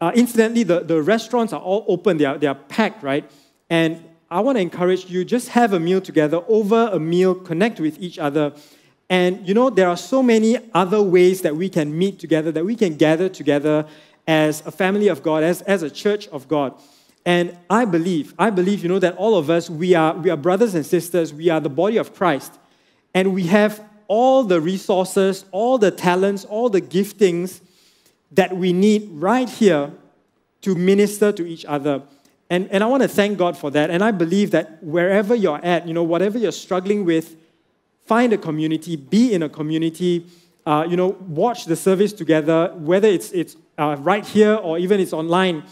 Uh, 0.00 0.12
incidentally, 0.14 0.64
the, 0.64 0.80
the 0.80 1.00
restaurants 1.00 1.52
are 1.52 1.60
all 1.60 1.84
open, 1.88 2.16
they 2.16 2.24
are, 2.24 2.36
they 2.36 2.48
are 2.48 2.54
packed, 2.54 3.02
right? 3.02 3.30
And 3.70 4.04
I 4.30 4.40
want 4.40 4.56
to 4.56 4.62
encourage 4.62 5.08
you 5.08 5.24
just 5.24 5.48
have 5.50 5.72
a 5.72 5.80
meal 5.80 6.00
together, 6.00 6.42
over 6.48 6.88
a 6.92 6.98
meal, 6.98 7.34
connect 7.34 7.80
with 7.80 7.98
each 8.00 8.18
other. 8.18 8.52
And 9.08 9.46
you 9.46 9.54
know, 9.54 9.70
there 9.70 9.88
are 9.88 9.96
so 9.96 10.22
many 10.22 10.58
other 10.74 11.02
ways 11.02 11.42
that 11.42 11.54
we 11.54 11.68
can 11.68 11.96
meet 11.96 12.18
together, 12.18 12.50
that 12.50 12.64
we 12.64 12.74
can 12.74 12.96
gather 12.96 13.28
together 13.28 13.86
as 14.26 14.62
a 14.66 14.70
family 14.70 15.08
of 15.08 15.22
God, 15.22 15.42
as, 15.42 15.62
as 15.62 15.82
a 15.82 15.90
church 15.90 16.28
of 16.28 16.48
God. 16.48 16.74
And 17.24 17.56
I 17.70 17.84
believe, 17.84 18.34
I 18.38 18.50
believe, 18.50 18.82
you 18.82 18.88
know, 18.88 18.98
that 18.98 19.16
all 19.16 19.36
of 19.36 19.48
us, 19.50 19.70
we 19.70 19.94
are, 19.94 20.14
we 20.14 20.30
are 20.30 20.36
brothers 20.36 20.74
and 20.74 20.84
sisters, 20.84 21.32
we 21.32 21.50
are 21.50 21.60
the 21.60 21.68
body 21.68 21.96
of 21.96 22.14
Christ, 22.14 22.52
and 23.14 23.34
we 23.34 23.44
have 23.44 23.80
all 24.12 24.44
the 24.44 24.60
resources, 24.60 25.46
all 25.52 25.78
the 25.78 25.90
talents, 25.90 26.44
all 26.44 26.68
the 26.68 26.82
giftings 26.82 27.62
that 28.30 28.54
we 28.54 28.70
need 28.70 29.08
right 29.12 29.48
here 29.48 29.90
to 30.60 30.74
minister 30.74 31.32
to 31.32 31.46
each 31.46 31.64
other. 31.64 32.02
And, 32.50 32.70
and 32.70 32.84
I 32.84 32.88
want 32.88 33.02
to 33.04 33.08
thank 33.08 33.38
God 33.38 33.56
for 33.56 33.70
that. 33.70 33.88
And 33.88 34.04
I 34.04 34.10
believe 34.10 34.50
that 34.50 34.84
wherever 34.84 35.34
you're 35.34 35.64
at, 35.64 35.88
you 35.88 35.94
know, 35.94 36.02
whatever 36.02 36.36
you're 36.36 36.52
struggling 36.52 37.06
with, 37.06 37.36
find 38.04 38.34
a 38.34 38.36
community, 38.36 38.96
be 38.96 39.32
in 39.32 39.44
a 39.44 39.48
community, 39.48 40.26
uh, 40.66 40.86
you 40.86 40.98
know, 40.98 41.16
watch 41.26 41.64
the 41.64 41.74
service 41.74 42.12
together, 42.12 42.70
whether 42.74 43.08
it's, 43.08 43.32
it's 43.32 43.56
uh, 43.78 43.96
right 44.00 44.26
here 44.26 44.56
or 44.56 44.76
even 44.76 45.00
it's 45.00 45.14
online, 45.14 45.64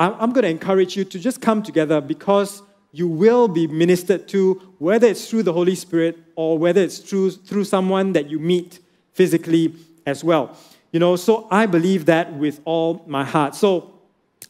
I'm, 0.00 0.14
I'm 0.14 0.32
going 0.32 0.42
to 0.42 0.50
encourage 0.50 0.96
you 0.96 1.04
to 1.04 1.18
just 1.20 1.40
come 1.40 1.62
together 1.62 2.00
because 2.00 2.60
you 2.90 3.06
will 3.06 3.46
be 3.46 3.68
ministered 3.68 4.26
to, 4.30 4.67
whether 4.78 5.06
it's 5.06 5.28
through 5.28 5.42
the 5.42 5.52
Holy 5.52 5.74
Spirit 5.74 6.18
or 6.36 6.58
whether 6.58 6.80
it's 6.80 6.98
through, 6.98 7.32
through 7.32 7.64
someone 7.64 8.12
that 8.12 8.30
you 8.30 8.38
meet 8.38 8.80
physically 9.12 9.74
as 10.06 10.22
well. 10.22 10.56
You 10.92 11.00
know, 11.00 11.16
so 11.16 11.46
I 11.50 11.66
believe 11.66 12.06
that 12.06 12.32
with 12.32 12.60
all 12.64 13.04
my 13.06 13.24
heart. 13.24 13.54
So 13.54 13.98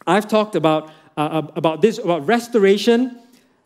I've 0.07 0.29
talked 0.29 0.55
about, 0.55 0.91
uh, 1.17 1.43
about 1.57 1.83
this, 1.83 1.99
about 1.99 2.27
restoration. 2.27 3.19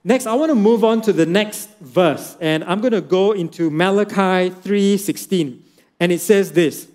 Next, 0.05 0.27
I 0.27 0.35
want 0.35 0.51
to 0.51 0.55
move 0.55 0.83
on 0.83 1.03
to 1.03 1.13
the 1.13 1.27
next 1.27 1.69
verse, 1.81 2.37
and 2.41 2.65
I'm 2.65 2.81
going 2.81 2.93
to 2.93 3.01
go 3.01 3.33
into 3.33 3.71
Malachi 3.71 4.51
3:16. 4.51 5.61
And 6.01 6.11
it 6.11 6.21
says 6.21 6.53
this 6.53 6.89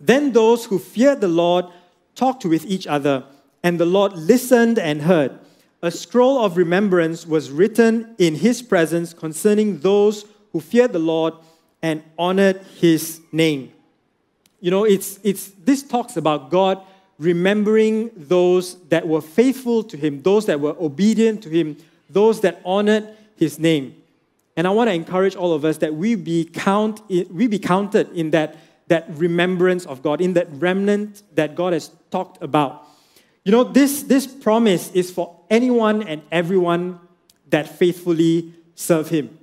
Then 0.00 0.32
those 0.32 0.66
who 0.66 0.78
feared 0.78 1.20
the 1.20 1.28
Lord 1.28 1.66
talked 2.14 2.44
with 2.44 2.64
each 2.64 2.86
other, 2.86 3.24
and 3.62 3.78
the 3.78 3.86
Lord 3.86 4.12
listened 4.14 4.78
and 4.78 5.02
heard. 5.02 5.38
A 5.86 5.90
scroll 5.92 6.44
of 6.44 6.56
remembrance 6.56 7.24
was 7.28 7.48
written 7.48 8.16
in 8.18 8.34
his 8.34 8.60
presence 8.60 9.14
concerning 9.14 9.78
those 9.78 10.24
who 10.50 10.58
feared 10.58 10.92
the 10.92 10.98
Lord 10.98 11.34
and 11.80 12.02
honored 12.18 12.56
his 12.80 13.20
name. 13.30 13.72
You 14.60 14.72
know, 14.72 14.82
it's, 14.82 15.20
it's, 15.22 15.46
this 15.62 15.84
talks 15.84 16.16
about 16.16 16.50
God 16.50 16.82
remembering 17.20 18.10
those 18.16 18.82
that 18.88 19.06
were 19.06 19.20
faithful 19.20 19.84
to 19.84 19.96
him, 19.96 20.22
those 20.22 20.46
that 20.46 20.58
were 20.58 20.74
obedient 20.80 21.44
to 21.44 21.50
him, 21.50 21.76
those 22.10 22.40
that 22.40 22.60
honored 22.64 23.08
his 23.36 23.60
name. 23.60 23.94
And 24.56 24.66
I 24.66 24.70
want 24.70 24.90
to 24.90 24.92
encourage 24.92 25.36
all 25.36 25.52
of 25.52 25.64
us 25.64 25.78
that 25.78 25.94
we 25.94 26.16
be, 26.16 26.46
count, 26.46 27.00
we 27.08 27.46
be 27.46 27.60
counted 27.60 28.10
in 28.10 28.32
that, 28.32 28.56
that 28.88 29.06
remembrance 29.10 29.86
of 29.86 30.02
God, 30.02 30.20
in 30.20 30.32
that 30.32 30.48
remnant 30.50 31.22
that 31.36 31.54
God 31.54 31.74
has 31.74 31.92
talked 32.10 32.42
about. 32.42 32.85
You 33.46 33.52
know, 33.52 33.62
this, 33.62 34.02
this 34.02 34.26
promise 34.26 34.90
is 34.90 35.12
for 35.12 35.38
anyone 35.48 36.02
and 36.02 36.20
everyone 36.32 36.98
that 37.50 37.68
faithfully 37.68 38.52
serve 38.74 39.08
Him. 39.08 39.38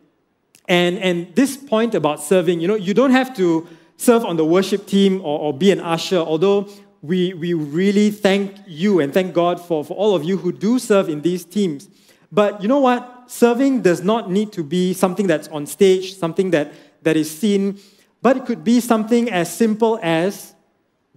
And, 0.68 0.98
and 1.00 1.34
this 1.36 1.56
point 1.56 1.96
about 1.96 2.22
serving, 2.22 2.60
you 2.60 2.68
know, 2.68 2.76
you 2.76 2.94
don't 2.94 3.12
have 3.12 3.34
to 3.38 3.66
serve 3.96 4.26
on 4.26 4.36
the 4.36 4.44
worship 4.44 4.88
team 4.88 5.22
or, 5.22 5.40
or 5.40 5.54
be 5.54 5.72
an 5.72 5.80
usher, 5.80 6.18
although 6.18 6.68
we, 7.02 7.34
we 7.34 7.54
really 7.54 8.12
thank 8.12 8.58
you 8.68 9.00
and 9.00 9.14
thank 9.14 9.34
God 9.34 9.62
for, 9.62 9.86
for 9.86 9.94
all 9.94 10.14
of 10.14 10.26
you 10.26 10.36
who 10.36 10.52
do 10.52 10.80
serve 10.80 11.08
in 11.08 11.22
these 11.22 11.46
teams. 11.46 11.88
But 12.30 12.62
you 12.62 12.68
know 12.68 12.80
what? 12.80 13.14
serving 13.28 13.84
does 13.84 14.04
not 14.04 14.30
need 14.30 14.52
to 14.52 14.64
be 14.64 14.94
something 14.94 15.28
that's 15.28 15.48
on 15.48 15.66
stage, 15.66 16.18
something 16.18 16.52
that, 16.52 16.74
that 17.04 17.16
is 17.16 17.32
seen, 17.32 17.80
but 18.22 18.36
it 18.36 18.46
could 18.46 18.66
be 18.66 18.82
something 18.82 19.32
as 19.32 19.56
simple 19.56 19.98
as 20.04 20.54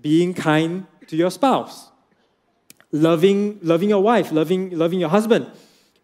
being 0.00 0.32
kind 0.32 0.86
to 1.08 1.16
your 1.16 1.32
spouse, 1.32 1.90
loving, 3.02 3.58
loving 3.62 3.88
your 3.88 4.02
wife, 4.02 4.32
loving, 4.32 4.70
loving 4.70 5.00
your 5.00 5.08
husband. 5.08 5.50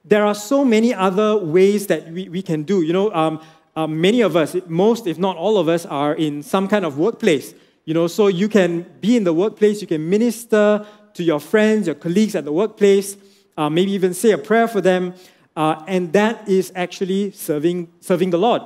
There 0.04 0.24
are 0.24 0.34
so 0.34 0.64
many 0.64 0.92
other 0.92 1.36
ways 1.36 1.86
that 1.86 2.08
we, 2.08 2.28
we 2.28 2.42
can 2.42 2.62
do. 2.64 2.82
You 2.82 2.92
know, 2.92 3.12
um, 3.14 3.40
uh, 3.74 3.86
many 3.86 4.20
of 4.20 4.36
us, 4.36 4.56
most 4.66 5.06
if 5.06 5.18
not 5.18 5.36
all 5.36 5.58
of 5.58 5.68
us, 5.68 5.86
are 5.86 6.14
in 6.14 6.42
some 6.42 6.68
kind 6.68 6.84
of 6.84 6.98
workplace. 6.98 7.54
You 7.84 7.94
know, 7.94 8.06
so 8.06 8.28
you 8.28 8.48
can 8.48 8.82
be 9.00 9.16
in 9.16 9.24
the 9.24 9.32
workplace, 9.32 9.80
you 9.80 9.86
can 9.86 10.08
minister 10.08 10.86
to 11.14 11.22
your 11.22 11.40
friends, 11.40 11.86
your 11.86 11.96
colleagues 11.96 12.34
at 12.34 12.44
the 12.44 12.52
workplace, 12.52 13.16
uh, 13.56 13.68
maybe 13.68 13.92
even 13.92 14.14
say 14.14 14.30
a 14.30 14.38
prayer 14.38 14.68
for 14.68 14.80
them. 14.80 15.14
Uh, 15.56 15.84
and 15.86 16.12
that 16.12 16.48
is 16.48 16.72
actually 16.74 17.30
serving, 17.32 17.92
serving 18.00 18.30
the 18.30 18.38
Lord. 18.38 18.62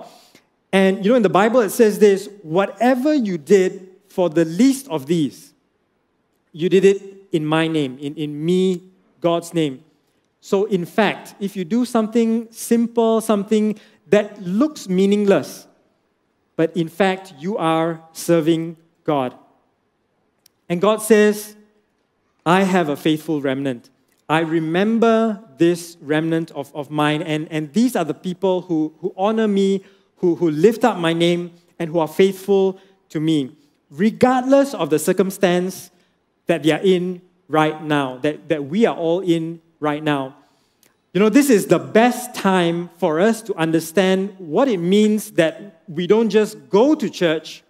And 0.72 1.04
you 1.04 1.10
know, 1.10 1.16
in 1.16 1.22
the 1.22 1.28
Bible, 1.28 1.60
it 1.60 1.70
says 1.70 1.98
this 1.98 2.28
whatever 2.42 3.14
you 3.14 3.38
did 3.38 3.88
for 4.08 4.28
the 4.28 4.44
least 4.44 4.88
of 4.88 5.06
these, 5.06 5.52
you 6.52 6.68
did 6.68 6.84
it 6.84 7.15
in 7.32 7.44
my 7.44 7.68
name, 7.68 7.98
in, 7.98 8.14
in 8.16 8.44
me, 8.44 8.82
God's 9.20 9.52
name. 9.54 9.82
So, 10.40 10.66
in 10.66 10.84
fact, 10.84 11.34
if 11.40 11.56
you 11.56 11.64
do 11.64 11.84
something 11.84 12.48
simple, 12.50 13.20
something 13.20 13.78
that 14.08 14.40
looks 14.42 14.88
meaningless, 14.88 15.66
but 16.54 16.76
in 16.76 16.88
fact, 16.88 17.34
you 17.38 17.58
are 17.58 18.00
serving 18.12 18.76
God. 19.04 19.34
And 20.68 20.80
God 20.80 21.02
says, 21.02 21.56
I 22.44 22.62
have 22.62 22.88
a 22.88 22.96
faithful 22.96 23.40
remnant. 23.40 23.90
I 24.28 24.40
remember 24.40 25.42
this 25.58 25.96
remnant 26.00 26.50
of, 26.52 26.74
of 26.74 26.90
mine, 26.90 27.22
and, 27.22 27.46
and 27.50 27.72
these 27.72 27.94
are 27.96 28.04
the 28.04 28.14
people 28.14 28.62
who, 28.62 28.94
who 29.00 29.12
honor 29.16 29.46
me, 29.48 29.84
who, 30.16 30.36
who 30.36 30.50
lift 30.50 30.84
up 30.84 30.98
my 30.98 31.12
name, 31.12 31.52
and 31.78 31.90
who 31.90 31.98
are 31.98 32.08
faithful 32.08 32.80
to 33.10 33.20
me, 33.20 33.56
regardless 33.90 34.74
of 34.74 34.90
the 34.90 34.98
circumstance 34.98 35.90
that 36.46 36.62
they 36.62 36.72
are 36.72 36.80
in 36.82 37.22
right 37.48 37.82
now, 37.82 38.18
that, 38.18 38.48
that 38.48 38.64
we 38.64 38.86
are 38.86 38.96
all 38.96 39.20
in 39.20 39.60
right 39.80 40.02
now. 40.02 40.36
You 41.12 41.20
know, 41.20 41.28
this 41.28 41.48
is 41.48 41.66
the 41.66 41.78
best 41.78 42.34
time 42.34 42.90
for 42.98 43.20
us 43.20 43.40
to 43.42 43.54
understand 43.54 44.34
what 44.38 44.68
it 44.68 44.78
means 44.78 45.30
that 45.32 45.82
we 45.88 46.06
don't 46.06 46.28
just 46.28 46.68
go 46.68 46.94
to 46.94 47.08
church, 47.08 47.62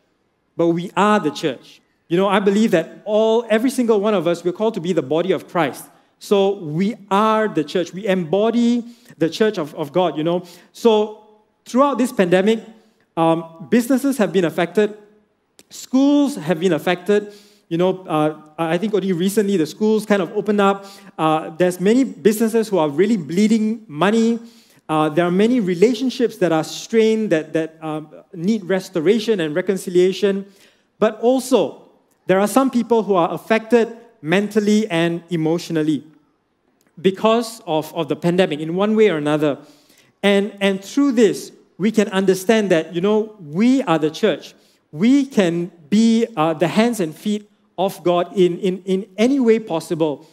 but 0.56 0.68
we 0.68 0.90
are 0.96 1.20
the 1.20 1.30
church. 1.30 1.80
You 2.08 2.16
know, 2.16 2.28
I 2.28 2.40
believe 2.40 2.72
that 2.72 3.02
all, 3.04 3.46
every 3.48 3.70
single 3.70 4.00
one 4.00 4.14
of 4.14 4.26
us, 4.26 4.42
we're 4.42 4.52
called 4.52 4.74
to 4.74 4.80
be 4.80 4.92
the 4.92 5.02
body 5.02 5.32
of 5.32 5.48
Christ. 5.48 5.84
So 6.18 6.56
we 6.58 6.96
are 7.10 7.46
the 7.46 7.62
church. 7.62 7.92
We 7.92 8.06
embody 8.06 8.84
the 9.18 9.28
church 9.28 9.58
of, 9.58 9.74
of 9.74 9.92
God, 9.92 10.16
you 10.16 10.24
know. 10.24 10.44
So 10.72 11.26
throughout 11.64 11.98
this 11.98 12.12
pandemic, 12.12 12.64
um, 13.16 13.68
businesses 13.70 14.18
have 14.18 14.32
been 14.32 14.44
affected, 14.44 14.96
schools 15.70 16.36
have 16.36 16.60
been 16.60 16.72
affected. 16.72 17.32
You 17.68 17.78
know, 17.78 18.04
uh, 18.06 18.40
I 18.58 18.78
think 18.78 18.94
only 18.94 19.12
recently 19.12 19.56
the 19.56 19.66
schools 19.66 20.06
kind 20.06 20.22
of 20.22 20.30
opened 20.36 20.60
up. 20.60 20.86
Uh, 21.18 21.50
there's 21.50 21.80
many 21.80 22.04
businesses 22.04 22.68
who 22.68 22.78
are 22.78 22.88
really 22.88 23.16
bleeding 23.16 23.84
money. 23.88 24.38
Uh, 24.88 25.08
there 25.08 25.24
are 25.24 25.32
many 25.32 25.58
relationships 25.58 26.36
that 26.38 26.52
are 26.52 26.62
strained, 26.62 27.30
that, 27.30 27.52
that 27.52 27.76
um, 27.82 28.08
need 28.32 28.64
restoration 28.64 29.40
and 29.40 29.56
reconciliation. 29.56 30.46
But 31.00 31.20
also, 31.20 31.90
there 32.26 32.38
are 32.38 32.46
some 32.46 32.70
people 32.70 33.02
who 33.02 33.14
are 33.14 33.32
affected 33.32 33.96
mentally 34.22 34.88
and 34.88 35.24
emotionally 35.30 36.04
because 37.00 37.60
of, 37.66 37.92
of 37.94 38.08
the 38.08 38.16
pandemic 38.16 38.60
in 38.60 38.76
one 38.76 38.94
way 38.94 39.10
or 39.10 39.16
another. 39.16 39.58
And, 40.22 40.56
and 40.60 40.84
through 40.84 41.12
this, 41.12 41.50
we 41.78 41.90
can 41.90 42.08
understand 42.08 42.70
that, 42.70 42.94
you 42.94 43.00
know, 43.00 43.36
we 43.40 43.82
are 43.82 43.98
the 43.98 44.10
church. 44.10 44.54
We 44.92 45.26
can 45.26 45.72
be 45.90 46.26
uh, 46.36 46.54
the 46.54 46.68
hands 46.68 47.00
and 47.00 47.14
feet 47.14 47.50
of 47.78 48.02
God 48.02 48.36
in, 48.36 48.58
in, 48.58 48.82
in 48.84 49.06
any 49.16 49.40
way 49.40 49.58
possible. 49.58 50.28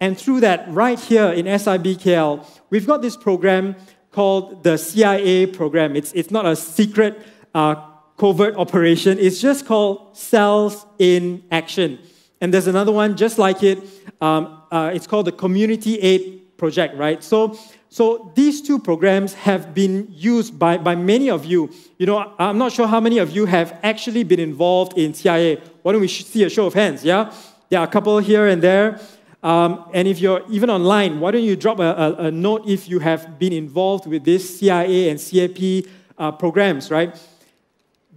And 0.00 0.18
through 0.18 0.40
that, 0.40 0.70
right 0.72 0.98
here 0.98 1.28
in 1.28 1.46
SIBKL, 1.46 2.46
we've 2.70 2.86
got 2.86 3.02
this 3.02 3.16
program 3.16 3.76
called 4.12 4.62
the 4.62 4.76
CIA 4.76 5.46
program. 5.46 5.96
It's, 5.96 6.12
it's 6.12 6.30
not 6.30 6.46
a 6.46 6.56
secret 6.56 7.20
uh, 7.54 7.74
covert 8.16 8.56
operation, 8.56 9.18
it's 9.18 9.40
just 9.40 9.66
called 9.66 10.16
Cells 10.16 10.86
in 10.98 11.44
Action. 11.50 11.98
And 12.40 12.52
there's 12.52 12.66
another 12.66 12.92
one 12.92 13.16
just 13.16 13.38
like 13.38 13.62
it. 13.62 13.78
Um, 14.20 14.62
uh, 14.70 14.90
it's 14.94 15.06
called 15.06 15.26
the 15.26 15.32
Community 15.32 15.98
Aid 15.98 16.56
Project, 16.56 16.96
right? 16.96 17.22
So, 17.22 17.58
so 17.88 18.32
these 18.34 18.60
two 18.60 18.78
programs 18.78 19.34
have 19.34 19.74
been 19.74 20.08
used 20.10 20.58
by, 20.58 20.76
by 20.76 20.94
many 20.94 21.30
of 21.30 21.44
you. 21.44 21.70
You 21.98 22.06
know, 22.06 22.34
I'm 22.38 22.58
not 22.58 22.72
sure 22.72 22.86
how 22.86 23.00
many 23.00 23.18
of 23.18 23.30
you 23.30 23.46
have 23.46 23.78
actually 23.82 24.22
been 24.22 24.40
involved 24.40 24.98
in 24.98 25.14
CIA. 25.14 25.62
Why 25.86 25.92
don't 25.92 26.00
we 26.00 26.08
see 26.08 26.42
a 26.42 26.50
show 26.50 26.66
of 26.66 26.74
hands? 26.74 27.04
Yeah, 27.04 27.32
there 27.68 27.78
are 27.78 27.86
a 27.86 27.88
couple 27.88 28.18
here 28.18 28.48
and 28.48 28.60
there. 28.60 28.98
Um, 29.40 29.88
and 29.94 30.08
if 30.08 30.20
you're 30.20 30.42
even 30.50 30.68
online, 30.68 31.20
why 31.20 31.30
don't 31.30 31.44
you 31.44 31.54
drop 31.54 31.78
a, 31.78 31.84
a, 31.84 32.12
a, 32.24 32.30
note 32.32 32.66
if 32.66 32.88
you 32.88 32.98
have 32.98 33.38
been 33.38 33.52
involved 33.52 34.04
with 34.04 34.24
this 34.24 34.58
CIA 34.58 35.10
and 35.10 35.20
CAP 35.20 35.88
uh, 36.18 36.32
programs, 36.32 36.90
right? 36.90 37.16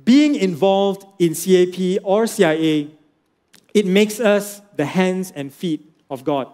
Being 0.04 0.34
involved 0.34 1.06
in 1.20 1.36
CAP 1.36 2.02
or 2.04 2.26
CIA 2.26 2.90
it 3.76 3.86
makes 3.86 4.20
us 4.20 4.64
the 4.76 4.86
hands 4.86 5.32
and 5.36 5.54
feet 5.54 5.94
of 6.10 6.24
God 6.24 6.48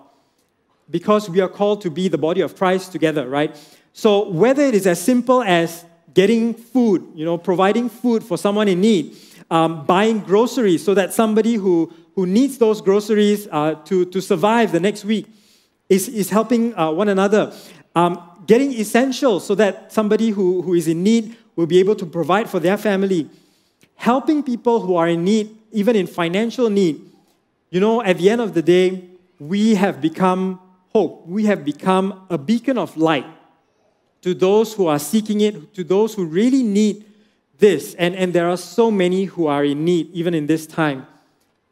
because 0.89 1.29
we 1.29 1.39
are 1.39 1.47
called 1.47 1.79
to 1.83 1.89
be 1.89 2.09
the 2.09 2.17
body 2.17 2.41
of 2.41 2.57
Christ 2.57 2.91
together, 2.91 3.29
right? 3.29 3.55
So 3.93 4.27
whether 4.27 4.63
it 4.63 4.75
is 4.75 4.85
as 4.85 4.99
simple 4.99 5.41
as 5.43 5.85
getting 6.13 6.53
food, 6.53 7.07
you 7.15 7.23
know, 7.23 7.37
providing 7.37 7.87
food 7.87 8.21
for 8.21 8.37
someone 8.37 8.67
in 8.67 8.81
need, 8.81 9.15
um, 9.55 9.85
buying 9.85 10.19
groceries 10.19 10.83
so 10.83 10.93
that 10.93 11.13
somebody 11.13 11.53
who, 11.55 11.93
who 12.15 12.25
needs 12.25 12.57
those 12.57 12.81
groceries 12.81 13.47
uh, 13.51 13.75
to, 13.85 14.03
to 14.05 14.21
survive 14.21 14.73
the 14.73 14.81
next 14.81 15.05
week 15.05 15.27
is, 15.87 16.09
is 16.09 16.29
helping 16.29 16.77
uh, 16.77 16.91
one 16.91 17.07
another. 17.07 17.53
Um, 17.95 18.19
getting 18.45 18.73
essentials 18.73 19.47
so 19.47 19.55
that 19.55 19.93
somebody 19.93 20.29
who, 20.31 20.61
who 20.61 20.73
is 20.73 20.89
in 20.89 21.03
need 21.03 21.37
will 21.55 21.67
be 21.67 21.79
able 21.79 21.95
to 21.95 22.05
provide 22.05 22.49
for 22.49 22.59
their 22.59 22.75
family. 22.75 23.29
Helping 23.95 24.43
people 24.43 24.81
who 24.81 24.97
are 24.97 25.07
in 25.07 25.23
need 25.23 25.57
even 25.71 25.95
in 25.95 26.05
financial 26.05 26.69
need, 26.69 27.01
you 27.69 27.79
know, 27.79 28.03
at 28.03 28.17
the 28.17 28.29
end 28.29 28.41
of 28.41 28.53
the 28.53 28.61
day, 28.61 29.05
we 29.39 29.75
have 29.75 30.01
become 30.01 30.59
hope. 30.89 31.25
We 31.27 31.45
have 31.45 31.63
become 31.63 32.25
a 32.29 32.37
beacon 32.37 32.77
of 32.77 32.97
light 32.97 33.25
to 34.21 34.33
those 34.33 34.73
who 34.73 34.87
are 34.87 34.99
seeking 34.99 35.39
it, 35.41 35.73
to 35.75 35.83
those 35.85 36.13
who 36.13 36.25
really 36.25 36.63
need 36.63 37.05
this. 37.57 37.93
And, 37.95 38.15
and 38.15 38.33
there 38.33 38.49
are 38.49 38.57
so 38.57 38.91
many 38.91 39.25
who 39.25 39.47
are 39.47 39.63
in 39.63 39.85
need, 39.85 40.11
even 40.11 40.33
in 40.33 40.47
this 40.47 40.67
time. 40.67 41.07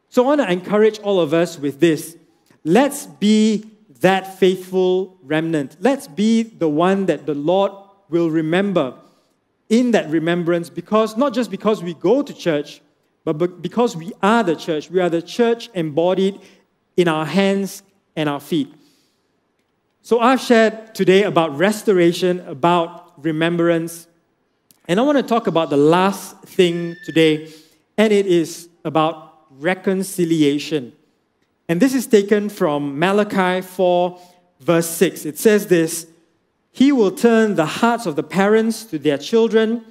So 0.08 0.22
I 0.22 0.26
want 0.26 0.40
to 0.42 0.50
encourage 0.50 0.98
all 1.00 1.20
of 1.20 1.34
us 1.34 1.58
with 1.58 1.80
this. 1.80 2.16
Let's 2.64 3.06
be 3.06 3.70
that 4.00 4.38
faithful 4.38 5.18
remnant. 5.22 5.76
Let's 5.80 6.06
be 6.06 6.42
the 6.42 6.68
one 6.68 7.06
that 7.06 7.26
the 7.26 7.34
Lord 7.34 7.72
will 8.08 8.30
remember 8.30 8.94
in 9.68 9.92
that 9.92 10.08
remembrance 10.10 10.70
because 10.70 11.16
not 11.16 11.34
just 11.34 11.50
because 11.50 11.82
we 11.82 11.94
go 11.94 12.22
to 12.22 12.32
church, 12.32 12.80
but 13.24 13.62
because 13.62 13.96
we 13.96 14.12
are 14.22 14.42
the 14.42 14.54
church, 14.54 14.90
we 14.90 15.00
are 15.00 15.08
the 15.08 15.22
church 15.22 15.70
embodied 15.74 16.40
in 16.96 17.08
our 17.08 17.24
hands 17.24 17.82
and 18.14 18.28
our 18.28 18.40
feet. 18.40 18.72
So 20.02 20.20
I've 20.20 20.40
shared 20.40 20.94
today 20.94 21.22
about 21.22 21.56
restoration, 21.56 22.40
about 22.40 23.24
remembrance, 23.24 24.06
and 24.86 25.00
I 25.00 25.02
want 25.02 25.18
to 25.18 25.22
talk 25.22 25.46
about 25.46 25.70
the 25.70 25.76
last 25.76 26.38
thing 26.42 26.96
today, 27.04 27.52
and 27.96 28.12
it 28.12 28.26
is 28.26 28.68
about 28.84 29.46
reconciliation. 29.50 30.92
And 31.68 31.80
this 31.80 31.94
is 31.94 32.06
taken 32.06 32.48
from 32.48 32.98
Malachi 32.98 33.62
4, 33.62 34.20
verse 34.60 34.88
6. 34.88 35.24
It 35.24 35.38
says 35.38 35.68
this 35.68 36.06
He 36.72 36.92
will 36.92 37.10
turn 37.10 37.54
the 37.54 37.66
hearts 37.66 38.06
of 38.06 38.16
the 38.16 38.22
parents 38.22 38.84
to 38.84 38.98
their 38.98 39.18
children, 39.18 39.84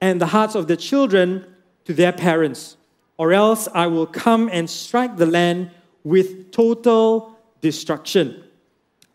and 0.00 0.20
the 0.20 0.26
hearts 0.26 0.54
of 0.54 0.68
the 0.68 0.76
children 0.76 1.44
to 1.84 1.92
their 1.92 2.12
parents 2.12 2.78
or 3.18 3.32
else 3.32 3.68
I 3.74 3.88
will 3.88 4.06
come 4.06 4.48
and 4.50 4.70
strike 4.70 5.16
the 5.16 5.26
land 5.26 5.70
with 6.04 6.52
total 6.52 7.36
destruction. 7.60 8.44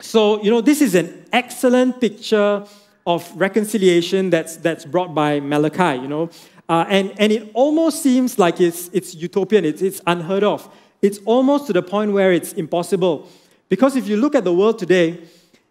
So, 0.00 0.42
you 0.42 0.50
know, 0.50 0.60
this 0.60 0.82
is 0.82 0.94
an 0.94 1.24
excellent 1.32 2.00
picture 2.00 2.66
of 3.06 3.30
reconciliation 3.36 4.30
that's, 4.30 4.56
that's 4.56 4.84
brought 4.84 5.14
by 5.14 5.40
Malachi, 5.40 6.00
you 6.00 6.08
know. 6.08 6.30
Uh, 6.68 6.86
and, 6.88 7.12
and 7.18 7.32
it 7.32 7.50
almost 7.52 8.02
seems 8.02 8.38
like 8.38 8.60
it's, 8.60 8.88
it's 8.92 9.14
utopian, 9.14 9.64
it's, 9.64 9.82
it's 9.82 10.00
unheard 10.06 10.42
of. 10.42 10.68
It's 11.02 11.18
almost 11.26 11.66
to 11.66 11.74
the 11.74 11.82
point 11.82 12.12
where 12.12 12.32
it's 12.32 12.54
impossible. 12.54 13.28
Because 13.68 13.96
if 13.96 14.08
you 14.08 14.16
look 14.16 14.34
at 14.34 14.44
the 14.44 14.54
world 14.54 14.78
today, 14.78 15.22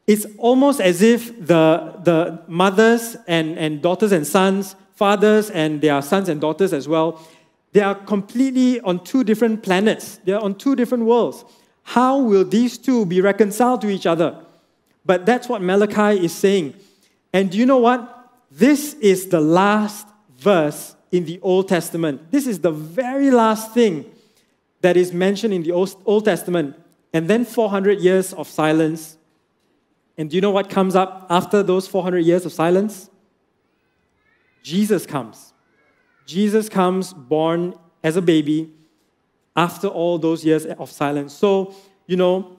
it's 0.06 0.28
almost 0.38 0.80
as 0.80 1.02
if 1.02 1.30
the, 1.48 2.00
the 2.04 2.44
mothers 2.48 3.16
and, 3.28 3.58
and 3.58 3.82
daughters 3.82 4.12
and 4.12 4.28
sons, 4.28 4.76
fathers 4.96 5.50
and 5.50 5.82
their 5.82 6.02
sons 6.02 6.30
and 6.30 6.40
daughters 6.40 6.74
as 6.74 6.88
well, 6.88 7.20
they 7.72 7.82
are 7.82 7.96
completely 7.96 8.80
on 8.82 9.04
two 9.04 9.24
different 9.24 9.64
planets, 9.64 10.18
they 10.26 10.34
are 10.34 10.42
on 10.42 10.54
two 10.54 10.76
different 10.76 11.06
worlds. 11.06 11.44
How 11.82 12.20
will 12.20 12.46
these 12.46 12.78
two 12.78 13.06
be 13.06 13.20
reconciled 13.20 13.82
to 13.82 13.90
each 13.90 14.06
other? 14.06 14.38
But 15.06 15.26
that's 15.26 15.50
what 15.50 15.62
Malachi 15.62 16.24
is 16.24 16.34
saying. 16.34 16.76
And 17.34 17.50
do 17.50 17.58
you 17.58 17.66
know 17.66 17.80
what? 17.80 18.30
This 18.52 18.94
is 18.96 19.28
the 19.28 19.42
last 19.42 20.08
verse 20.38 20.96
in 21.12 21.26
the 21.26 21.40
Old 21.42 21.68
Testament. 21.68 22.32
This 22.32 22.46
is 22.46 22.60
the 22.60 22.72
very 22.72 23.32
last 23.32 23.74
thing 23.74 24.06
that 24.82 24.96
is 24.96 25.12
mentioned 25.12 25.54
in 25.54 25.64
the 25.64 25.72
Old 25.72 26.26
Testament. 26.26 26.76
And 27.14 27.28
then 27.28 27.46
400 27.46 28.00
years 28.00 28.34
of 28.34 28.48
silence. 28.48 29.18
And 30.18 30.30
do 30.30 30.36
you 30.36 30.42
know 30.42 30.52
what 30.52 30.70
comes 30.70 30.96
up 30.96 31.26
after 31.30 31.64
those 31.64 31.88
400 31.88 32.20
years 32.20 32.46
of 32.46 32.54
silence? 32.54 33.10
Jesus 34.62 35.06
comes. 35.06 35.54
Jesus 36.26 36.70
comes 36.70 37.14
born 37.14 37.74
as 38.04 38.16
a 38.16 38.22
baby 38.22 38.72
after 39.56 39.88
all 39.88 40.18
those 40.18 40.46
years 40.46 40.66
of 40.66 40.92
silence. 40.92 41.34
So, 41.34 41.74
you 42.08 42.18
know, 42.18 42.58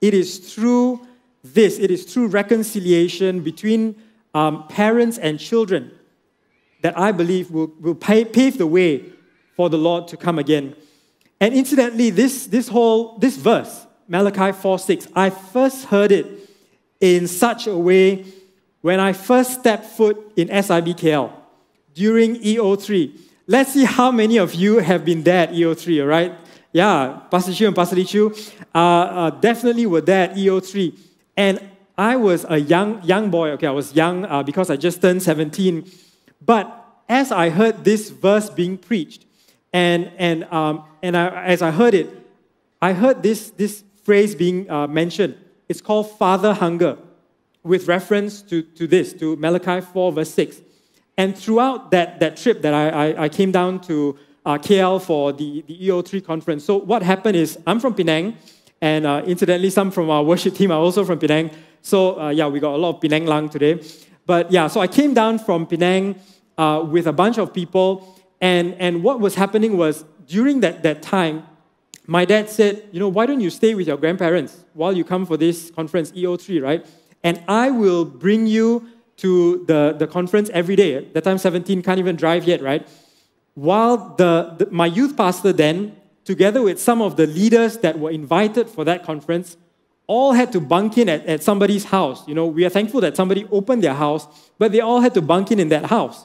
it 0.00 0.14
is 0.14 0.38
through 0.38 1.06
this, 1.42 1.78
it 1.78 1.90
is 1.90 2.04
through 2.04 2.28
reconciliation 2.28 3.40
between 3.40 3.96
um, 4.34 4.66
parents 4.68 5.18
and 5.18 5.38
children 5.38 5.90
that 6.82 6.98
I 6.98 7.12
believe 7.12 7.50
will, 7.50 7.72
will 7.80 7.94
pave 7.94 8.58
the 8.58 8.66
way 8.66 9.04
for 9.56 9.68
the 9.68 9.78
Lord 9.78 10.08
to 10.08 10.16
come 10.16 10.38
again. 10.38 10.74
And 11.40 11.54
incidentally, 11.54 12.10
this, 12.10 12.46
this 12.46 12.68
whole 12.68 13.18
this 13.18 13.36
verse, 13.36 13.86
Malachi 14.08 14.52
4 14.52 14.78
6, 14.78 15.08
I 15.14 15.30
first 15.30 15.86
heard 15.86 16.12
it 16.12 16.26
in 17.00 17.26
such 17.26 17.66
a 17.66 17.76
way 17.76 18.26
when 18.82 19.00
I 19.00 19.12
first 19.12 19.60
stepped 19.60 19.86
foot 19.86 20.32
in 20.36 20.48
SIBKL 20.48 21.32
during 21.94 22.36
EO3. 22.36 23.18
Let's 23.46 23.72
see 23.72 23.84
how 23.84 24.10
many 24.10 24.36
of 24.36 24.54
you 24.54 24.78
have 24.78 25.04
been 25.04 25.22
there 25.22 25.48
at 25.48 25.52
EO3, 25.52 26.02
all 26.02 26.08
right? 26.08 26.34
Yeah, 26.72 27.20
Pastor 27.30 27.52
Chu 27.52 27.66
and 27.66 27.74
Pastor 27.74 27.96
Lee 27.96 28.04
Chu 28.04 28.34
uh, 28.74 28.78
uh, 28.78 29.30
definitely 29.30 29.86
were 29.86 30.00
there 30.00 30.30
at 30.30 30.36
EO3. 30.36 30.96
And 31.40 31.70
I 31.96 32.16
was 32.16 32.44
a 32.50 32.58
young, 32.58 33.02
young 33.02 33.30
boy, 33.30 33.52
okay, 33.52 33.66
I 33.66 33.70
was 33.70 33.94
young 33.94 34.26
uh, 34.26 34.42
because 34.42 34.68
I 34.68 34.76
just 34.76 35.00
turned 35.00 35.22
17. 35.22 35.90
But 36.44 36.66
as 37.08 37.32
I 37.32 37.48
heard 37.48 37.82
this 37.82 38.10
verse 38.10 38.50
being 38.50 38.76
preached, 38.76 39.24
and, 39.72 40.12
and, 40.18 40.44
um, 40.52 40.84
and 41.02 41.16
I, 41.16 41.44
as 41.46 41.62
I 41.62 41.70
heard 41.70 41.94
it, 41.94 42.10
I 42.82 42.92
heard 42.92 43.22
this, 43.22 43.48
this 43.52 43.84
phrase 44.04 44.34
being 44.34 44.70
uh, 44.70 44.86
mentioned. 44.86 45.34
It's 45.66 45.80
called 45.80 46.10
father 46.18 46.52
hunger, 46.52 46.98
with 47.62 47.88
reference 47.88 48.42
to, 48.42 48.60
to 48.60 48.86
this, 48.86 49.14
to 49.14 49.34
Malachi 49.36 49.80
4, 49.80 50.12
verse 50.12 50.34
6. 50.34 50.60
And 51.16 51.34
throughout 51.34 51.90
that, 51.92 52.20
that 52.20 52.36
trip 52.36 52.60
that 52.60 52.74
I, 52.74 53.12
I, 53.12 53.24
I 53.24 53.28
came 53.30 53.50
down 53.50 53.80
to 53.88 54.18
uh, 54.44 54.58
KL 54.58 55.00
for 55.00 55.32
the, 55.32 55.64
the 55.66 55.88
EO3 55.88 56.22
conference, 56.22 56.66
so 56.66 56.76
what 56.76 57.02
happened 57.02 57.36
is 57.36 57.58
I'm 57.66 57.80
from 57.80 57.94
Penang, 57.94 58.36
and 58.80 59.06
uh, 59.06 59.22
incidentally, 59.26 59.70
some 59.70 59.90
from 59.90 60.08
our 60.08 60.22
worship 60.22 60.54
team 60.54 60.70
are 60.70 60.78
also 60.78 61.04
from 61.04 61.18
Penang. 61.18 61.50
So, 61.82 62.20
uh, 62.20 62.30
yeah, 62.30 62.46
we 62.46 62.60
got 62.60 62.74
a 62.74 62.76
lot 62.76 62.96
of 62.96 63.00
Penang 63.00 63.26
lang 63.26 63.48
today. 63.48 63.82
But 64.26 64.50
yeah, 64.50 64.68
so 64.68 64.80
I 64.80 64.86
came 64.86 65.12
down 65.12 65.38
from 65.38 65.66
Penang 65.66 66.18
uh, 66.56 66.86
with 66.88 67.06
a 67.06 67.12
bunch 67.12 67.38
of 67.38 67.52
people, 67.52 68.16
and, 68.40 68.74
and 68.74 69.02
what 69.02 69.20
was 69.20 69.34
happening 69.34 69.76
was 69.76 70.04
during 70.26 70.60
that, 70.60 70.82
that 70.82 71.02
time, 71.02 71.46
my 72.06 72.24
dad 72.24 72.48
said, 72.48 72.88
You 72.92 73.00
know, 73.00 73.08
why 73.08 73.26
don't 73.26 73.40
you 73.40 73.50
stay 73.50 73.74
with 73.74 73.86
your 73.86 73.96
grandparents 73.96 74.64
while 74.72 74.92
you 74.92 75.04
come 75.04 75.26
for 75.26 75.36
this 75.36 75.70
conference, 75.70 76.12
EO3, 76.12 76.62
right? 76.62 76.86
And 77.22 77.42
I 77.48 77.70
will 77.70 78.04
bring 78.04 78.46
you 78.46 78.88
to 79.18 79.64
the, 79.66 79.94
the 79.98 80.06
conference 80.06 80.48
every 80.50 80.76
day. 80.76 81.04
That 81.12 81.24
time, 81.24 81.36
17, 81.36 81.82
can't 81.82 81.98
even 81.98 82.16
drive 82.16 82.44
yet, 82.44 82.62
right? 82.62 82.88
While 83.54 84.14
the, 84.16 84.54
the, 84.58 84.70
my 84.70 84.86
youth 84.86 85.16
pastor 85.16 85.52
then, 85.52 85.96
together 86.30 86.62
with 86.62 86.78
some 86.80 87.02
of 87.02 87.16
the 87.16 87.26
leaders 87.26 87.78
that 87.78 87.98
were 87.98 88.12
invited 88.22 88.68
for 88.68 88.84
that 88.84 89.02
conference, 89.02 89.56
all 90.06 90.32
had 90.32 90.52
to 90.52 90.60
bunk 90.60 90.96
in 90.96 91.08
at, 91.08 91.26
at 91.26 91.42
somebody's 91.42 91.86
house. 91.96 92.18
You 92.28 92.36
know, 92.36 92.46
we 92.46 92.64
are 92.64 92.70
thankful 92.78 93.00
that 93.00 93.16
somebody 93.16 93.48
opened 93.50 93.82
their 93.82 93.94
house, 93.94 94.28
but 94.56 94.70
they 94.70 94.78
all 94.78 95.00
had 95.00 95.12
to 95.14 95.22
bunk 95.22 95.50
in 95.50 95.58
in 95.58 95.70
that 95.70 95.86
house. 95.86 96.18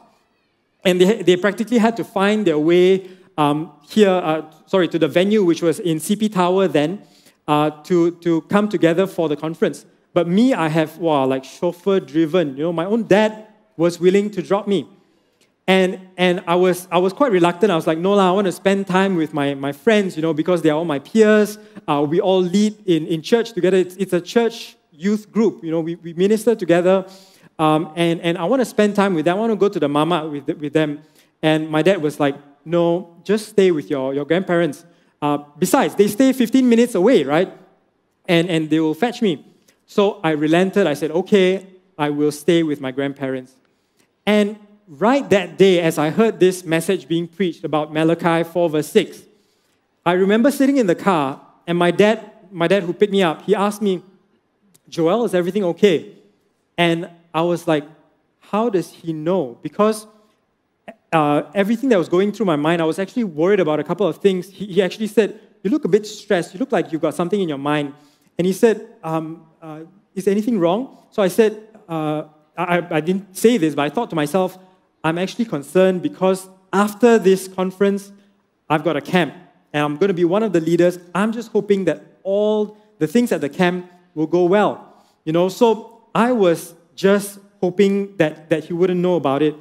And 0.83 1.01
they, 1.01 1.23
they 1.23 1.37
practically 1.37 1.79
had 1.79 1.97
to 1.97 2.03
find 2.03 2.45
their 2.45 2.59
way 2.59 3.09
um, 3.35 3.71
here, 3.89 4.11
uh, 4.11 4.43
sorry, 4.67 4.87
to 4.89 4.99
the 4.99 5.07
venue, 5.07 5.43
which 5.43 5.63
was 5.63 5.79
in 5.79 5.97
CP 5.97 6.31
Tower 6.31 6.67
then, 6.67 7.01
uh, 7.47 7.71
to, 7.87 8.11
to 8.25 8.41
come 8.43 8.69
together 8.69 9.07
for 9.07 9.27
the 9.27 9.35
conference. 9.35 9.87
But 10.13 10.27
me, 10.27 10.53
I 10.53 10.67
have, 10.67 10.99
wow, 10.99 11.25
like 11.25 11.43
chauffeur 11.43 11.99
driven. 11.99 12.57
You 12.57 12.63
know, 12.65 12.73
my 12.73 12.85
own 12.85 13.07
dad 13.07 13.47
was 13.75 13.99
willing 13.99 14.29
to 14.31 14.43
drop 14.43 14.67
me. 14.67 14.87
And, 15.67 16.09
and 16.15 16.43
I, 16.45 16.55
was, 16.55 16.87
I 16.91 16.99
was 16.99 17.11
quite 17.11 17.31
reluctant. 17.31 17.71
I 17.71 17.75
was 17.75 17.87
like, 17.87 17.97
no, 17.97 18.13
la, 18.13 18.29
I 18.29 18.31
want 18.31 18.45
to 18.45 18.51
spend 18.51 18.85
time 18.85 19.15
with 19.15 19.33
my, 19.33 19.55
my 19.55 19.71
friends, 19.71 20.15
you 20.15 20.21
know, 20.21 20.33
because 20.33 20.61
they're 20.61 20.75
all 20.75 20.85
my 20.85 20.99
peers. 20.99 21.57
Uh, 21.87 22.05
we 22.07 22.21
all 22.21 22.41
lead 22.41 22.87
in, 22.87 23.07
in 23.07 23.21
church 23.23 23.53
together. 23.53 23.77
It's, 23.77 23.95
it's 23.95 24.13
a 24.13 24.21
church 24.21 24.77
youth 24.91 25.31
group, 25.31 25.63
you 25.63 25.71
know, 25.71 25.81
we, 25.81 25.95
we 25.95 26.13
minister 26.13 26.55
together. 26.55 27.05
Um, 27.57 27.91
and, 27.95 28.21
and 28.21 28.37
I 28.37 28.45
want 28.45 28.61
to 28.61 28.65
spend 28.65 28.95
time 28.95 29.13
with 29.13 29.25
them. 29.25 29.37
I 29.37 29.39
want 29.39 29.51
to 29.51 29.55
go 29.55 29.69
to 29.69 29.79
the 29.79 29.89
mama 29.89 30.27
with, 30.27 30.47
with 30.47 30.73
them. 30.73 31.01
And 31.41 31.69
my 31.69 31.81
dad 31.81 32.01
was 32.01 32.19
like, 32.19 32.35
no, 32.63 33.17
just 33.23 33.49
stay 33.49 33.71
with 33.71 33.89
your, 33.89 34.13
your 34.13 34.25
grandparents. 34.25 34.85
Uh, 35.21 35.39
besides, 35.57 35.95
they 35.95 36.07
stay 36.07 36.33
15 36.33 36.67
minutes 36.67 36.95
away, 36.95 37.23
right? 37.23 37.51
And, 38.27 38.49
and 38.49 38.69
they 38.69 38.79
will 38.79 38.93
fetch 38.93 39.21
me. 39.21 39.45
So 39.85 40.19
I 40.23 40.31
relented. 40.31 40.87
I 40.87 40.95
said, 40.95 41.11
okay, 41.11 41.67
I 41.97 42.09
will 42.09 42.31
stay 42.31 42.63
with 42.63 42.81
my 42.81 42.91
grandparents. 42.91 43.53
And 44.25 44.57
right 44.87 45.27
that 45.29 45.57
day, 45.57 45.81
as 45.81 45.97
I 45.97 46.09
heard 46.09 46.39
this 46.39 46.63
message 46.63 47.07
being 47.07 47.27
preached 47.27 47.63
about 47.63 47.93
Malachi 47.93 48.43
4, 48.43 48.69
verse 48.69 48.87
6, 48.89 49.21
I 50.05 50.13
remember 50.13 50.51
sitting 50.51 50.77
in 50.77 50.87
the 50.87 50.95
car, 50.95 51.41
and 51.67 51.77
my 51.77 51.91
dad, 51.91 52.31
my 52.51 52.67
dad 52.67 52.83
who 52.83 52.93
picked 52.93 53.11
me 53.11 53.23
up, 53.23 53.41
he 53.43 53.55
asked 53.55 53.81
me, 53.81 54.03
Joel, 54.87 55.25
is 55.25 55.33
everything 55.33 55.63
okay? 55.63 56.13
And 56.77 57.09
I 57.33 57.41
was 57.41 57.67
like, 57.67 57.85
how 58.39 58.69
does 58.69 58.91
he 58.91 59.13
know? 59.13 59.57
Because 59.61 60.05
uh, 61.11 61.43
everything 61.53 61.89
that 61.89 61.97
was 61.97 62.09
going 62.09 62.31
through 62.31 62.45
my 62.45 62.55
mind, 62.55 62.81
I 62.81 62.85
was 62.85 62.99
actually 62.99 63.23
worried 63.23 63.59
about 63.59 63.79
a 63.79 63.83
couple 63.83 64.05
of 64.05 64.17
things. 64.17 64.49
He, 64.49 64.65
he, 64.67 64.81
actually 64.81 65.07
said, 65.07 65.39
You 65.63 65.71
look 65.71 65.85
a 65.85 65.87
bit 65.87 66.05
stressed. 66.05 66.53
You 66.53 66.59
look 66.59 66.71
like 66.71 66.91
you've 66.91 67.01
got 67.01 67.15
something 67.15 67.39
in 67.39 67.49
your 67.49 67.57
mind. 67.57 67.93
And 68.37 68.45
he 68.45 68.53
said, 68.53 68.85
um, 69.03 69.45
uh, 69.61 69.81
Is 70.13 70.27
anything 70.27 70.59
wrong? 70.59 70.97
So 71.11 71.23
I 71.23 71.29
said, 71.29 71.67
uh, 71.87 72.23
I, 72.57 72.85
I 72.91 73.01
didn't 73.01 73.35
say 73.35 73.57
this, 73.57 73.75
but 73.75 73.83
I 73.83 73.89
thought 73.89 74.09
to 74.09 74.15
myself, 74.15 74.57
I'm 75.05 75.19
actually 75.19 75.45
concerned 75.45 76.01
because 76.01 76.47
after 76.73 77.19
this 77.19 77.47
conference, 77.47 78.11
I've 78.67 78.83
got 78.83 78.97
a 78.97 79.01
camp 79.01 79.35
and 79.71 79.83
I'm 79.83 79.97
going 79.97 80.07
to 80.07 80.15
be 80.15 80.25
one 80.25 80.41
of 80.41 80.51
the 80.51 80.59
leaders. 80.59 80.97
I'm 81.13 81.31
just 81.31 81.51
hoping 81.51 81.85
that 81.85 82.03
all 82.23 82.75
the 82.97 83.05
things 83.05 83.31
at 83.31 83.39
the 83.39 83.47
camp 83.47 83.91
will 84.15 84.25
go 84.25 84.45
well. 84.45 85.05
You 85.23 85.31
know, 85.31 85.47
so 85.47 86.07
I 86.15 86.31
was 86.31 86.73
just 86.95 87.37
hoping 87.61 88.17
that, 88.17 88.49
that 88.49 88.63
he 88.63 88.73
wouldn't 88.73 88.99
know 88.99 89.15
about 89.15 89.43
it. 89.43 89.55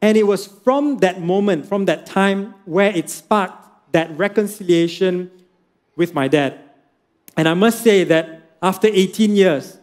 And 0.00 0.16
it 0.16 0.22
was 0.22 0.46
from 0.46 0.96
that 0.98 1.20
moment, 1.20 1.66
from 1.66 1.84
that 1.84 2.06
time, 2.06 2.54
where 2.64 2.90
it 2.90 3.10
sparked 3.10 3.92
that 3.92 4.16
reconciliation 4.16 5.30
with 5.94 6.14
my 6.14 6.26
dad. 6.26 6.58
And 7.36 7.46
I 7.46 7.52
must 7.52 7.82
say 7.82 8.04
that 8.04 8.56
after 8.62 8.88
18 8.88 9.36
years, 9.36 9.78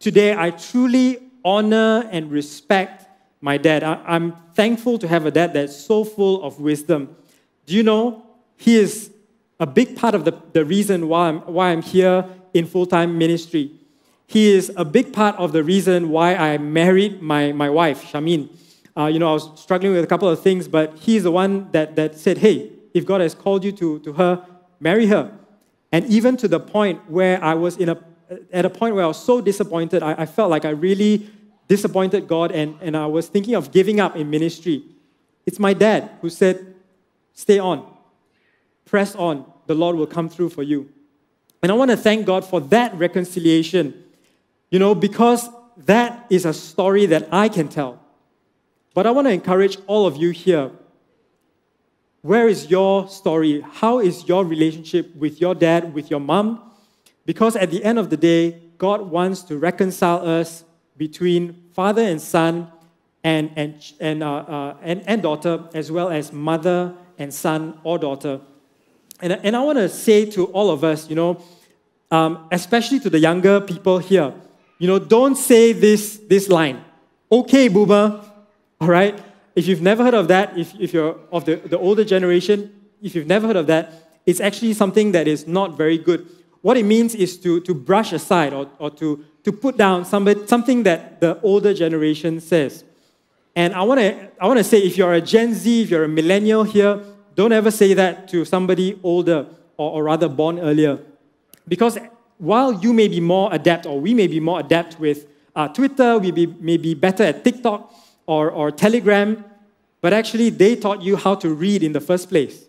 today 0.00 0.34
I 0.36 0.50
truly 0.50 1.18
honor 1.44 2.08
and 2.10 2.32
respect 2.32 2.99
my 3.40 3.56
dad. 3.56 3.82
I, 3.82 4.16
am 4.16 4.36
thankful 4.54 4.98
to 4.98 5.08
have 5.08 5.26
a 5.26 5.30
dad 5.30 5.54
that's 5.54 5.76
so 5.76 6.04
full 6.04 6.42
of 6.42 6.60
wisdom. 6.60 7.16
Do 7.66 7.74
you 7.74 7.82
know, 7.82 8.26
he 8.56 8.76
is 8.76 9.10
a 9.58 9.66
big 9.66 9.96
part 9.96 10.14
of 10.14 10.24
the, 10.24 10.32
the 10.52 10.64
reason 10.64 11.08
why 11.08 11.28
I'm, 11.28 11.40
why 11.40 11.70
I'm 11.70 11.82
here 11.82 12.24
in 12.54 12.66
full 12.66 12.86
time 12.86 13.18
ministry. 13.18 13.72
He 14.26 14.52
is 14.52 14.72
a 14.76 14.84
big 14.84 15.12
part 15.12 15.36
of 15.36 15.52
the 15.52 15.64
reason 15.64 16.10
why 16.10 16.36
I 16.36 16.58
married 16.58 17.20
my, 17.20 17.52
my 17.52 17.68
wife, 17.68 18.04
Shamin. 18.04 18.48
Uh, 18.96 19.06
you 19.06 19.18
know, 19.18 19.30
I 19.30 19.32
was 19.32 19.60
struggling 19.60 19.92
with 19.92 20.04
a 20.04 20.06
couple 20.06 20.28
of 20.28 20.40
things, 20.40 20.68
but 20.68 20.96
he's 20.98 21.22
the 21.22 21.30
one 21.30 21.70
that, 21.72 21.96
that 21.96 22.16
said, 22.16 22.38
hey, 22.38 22.70
if 22.94 23.06
God 23.06 23.20
has 23.20 23.34
called 23.34 23.64
you 23.64 23.72
to, 23.72 23.98
to 24.00 24.12
her, 24.14 24.44
marry 24.78 25.06
her. 25.06 25.32
And 25.92 26.04
even 26.06 26.36
to 26.38 26.48
the 26.48 26.60
point 26.60 27.10
where 27.10 27.42
I 27.42 27.54
was 27.54 27.76
in 27.76 27.88
a, 27.88 27.98
at 28.52 28.64
a 28.64 28.70
point 28.70 28.94
where 28.94 29.04
I 29.04 29.08
was 29.08 29.22
so 29.22 29.40
disappointed, 29.40 30.02
I, 30.02 30.14
I 30.22 30.26
felt 30.26 30.50
like 30.50 30.64
I 30.64 30.70
really 30.70 31.28
disappointed 31.70 32.26
God 32.26 32.50
and, 32.50 32.76
and 32.82 32.96
I 32.96 33.06
was 33.06 33.28
thinking 33.28 33.54
of 33.54 33.70
giving 33.70 34.00
up 34.00 34.16
in 34.16 34.28
ministry. 34.28 34.82
It's 35.46 35.60
my 35.60 35.72
dad 35.72 36.10
who 36.20 36.28
said, 36.28 36.74
stay 37.32 37.60
on, 37.60 37.86
press 38.84 39.14
on, 39.14 39.46
the 39.68 39.76
Lord 39.76 39.94
will 39.94 40.08
come 40.08 40.28
through 40.28 40.48
for 40.50 40.64
you. 40.64 40.90
And 41.62 41.70
I 41.70 41.76
want 41.76 41.92
to 41.92 41.96
thank 41.96 42.26
God 42.26 42.44
for 42.44 42.60
that 42.74 42.92
reconciliation, 42.96 44.02
you 44.72 44.80
know, 44.80 44.96
because 44.96 45.48
that 45.76 46.26
is 46.28 46.44
a 46.44 46.52
story 46.52 47.06
that 47.06 47.28
I 47.30 47.48
can 47.48 47.68
tell. 47.68 48.00
But 48.92 49.06
I 49.06 49.12
want 49.12 49.28
to 49.28 49.32
encourage 49.32 49.78
all 49.86 50.06
of 50.06 50.16
you 50.16 50.30
here. 50.30 50.72
Where 52.22 52.48
is 52.48 52.68
your 52.68 53.08
story? 53.08 53.60
How 53.60 54.00
is 54.00 54.26
your 54.26 54.44
relationship 54.44 55.14
with 55.14 55.40
your 55.40 55.54
dad, 55.54 55.94
with 55.94 56.10
your 56.10 56.20
mom? 56.20 56.72
Because 57.24 57.54
at 57.54 57.70
the 57.70 57.84
end 57.84 58.00
of 58.00 58.10
the 58.10 58.16
day, 58.16 58.60
God 58.76 59.02
wants 59.02 59.42
to 59.42 59.56
reconcile 59.56 60.28
us 60.28 60.64
between 61.00 61.56
father 61.72 62.02
and 62.02 62.20
son 62.20 62.70
and, 63.24 63.50
and, 63.56 63.74
and, 64.00 64.22
uh, 64.22 64.34
uh, 64.34 64.76
and, 64.82 65.02
and 65.06 65.22
daughter, 65.22 65.64
as 65.72 65.90
well 65.90 66.10
as 66.10 66.30
mother 66.30 66.94
and 67.16 67.32
son 67.32 67.80
or 67.84 67.98
daughter. 67.98 68.38
And, 69.22 69.32
and 69.32 69.56
I 69.56 69.62
want 69.62 69.78
to 69.78 69.88
say 69.88 70.26
to 70.32 70.44
all 70.48 70.70
of 70.70 70.84
us, 70.84 71.08
you 71.08 71.16
know, 71.16 71.42
um, 72.10 72.46
especially 72.52 73.00
to 73.00 73.08
the 73.08 73.18
younger 73.18 73.62
people 73.62 73.98
here, 73.98 74.34
you 74.78 74.86
know, 74.86 74.98
don't 74.98 75.36
say 75.36 75.72
this, 75.72 76.20
this 76.28 76.50
line. 76.50 76.84
Okay, 77.32 77.68
boomer, 77.68 78.20
all 78.78 78.88
right? 78.88 79.18
If 79.56 79.66
you've 79.68 79.80
never 79.80 80.04
heard 80.04 80.12
of 80.12 80.28
that, 80.28 80.58
if, 80.58 80.74
if 80.78 80.92
you're 80.92 81.18
of 81.32 81.46
the, 81.46 81.56
the 81.56 81.78
older 81.78 82.04
generation, 82.04 82.74
if 83.00 83.14
you've 83.14 83.26
never 83.26 83.46
heard 83.46 83.56
of 83.56 83.68
that, 83.68 84.20
it's 84.26 84.40
actually 84.40 84.74
something 84.74 85.12
that 85.12 85.26
is 85.26 85.46
not 85.46 85.78
very 85.78 85.96
good. 85.96 86.28
What 86.60 86.76
it 86.76 86.84
means 86.84 87.14
is 87.14 87.38
to, 87.38 87.60
to 87.60 87.72
brush 87.72 88.12
aside 88.12 88.52
or, 88.52 88.68
or 88.78 88.90
to, 88.90 89.24
to 89.44 89.52
put 89.52 89.76
down 89.76 90.04
somebody, 90.04 90.46
something 90.46 90.82
that 90.84 91.20
the 91.20 91.40
older 91.40 91.72
generation 91.72 92.40
says. 92.40 92.84
And 93.56 93.74
I 93.74 93.82
want 93.82 94.00
to 94.00 94.28
I 94.40 94.46
wanna 94.46 94.64
say 94.64 94.78
if 94.78 94.96
you're 94.96 95.12
a 95.14 95.20
Gen 95.20 95.54
Z, 95.54 95.82
if 95.82 95.90
you're 95.90 96.04
a 96.04 96.08
millennial 96.08 96.64
here, 96.64 97.00
don't 97.34 97.52
ever 97.52 97.70
say 97.70 97.94
that 97.94 98.28
to 98.28 98.44
somebody 98.44 98.98
older 99.02 99.46
or, 99.76 99.90
or 99.92 100.04
rather 100.04 100.28
born 100.28 100.58
earlier. 100.58 100.98
Because 101.66 101.98
while 102.38 102.72
you 102.72 102.92
may 102.92 103.08
be 103.08 103.20
more 103.20 103.52
adept 103.52 103.86
or 103.86 104.00
we 104.00 104.14
may 104.14 104.26
be 104.26 104.40
more 104.40 104.60
adept 104.60 104.98
with 104.98 105.26
uh, 105.54 105.68
Twitter, 105.68 106.18
we 106.18 106.30
be, 106.30 106.46
may 106.46 106.76
be 106.76 106.94
better 106.94 107.24
at 107.24 107.44
TikTok, 107.44 107.92
or, 108.30 108.48
or 108.52 108.70
Telegram, 108.70 109.44
but 110.00 110.12
actually 110.12 110.50
they 110.50 110.76
taught 110.76 111.02
you 111.02 111.16
how 111.16 111.34
to 111.34 111.52
read 111.52 111.82
in 111.82 111.92
the 111.92 112.00
first 112.00 112.28
place. 112.28 112.64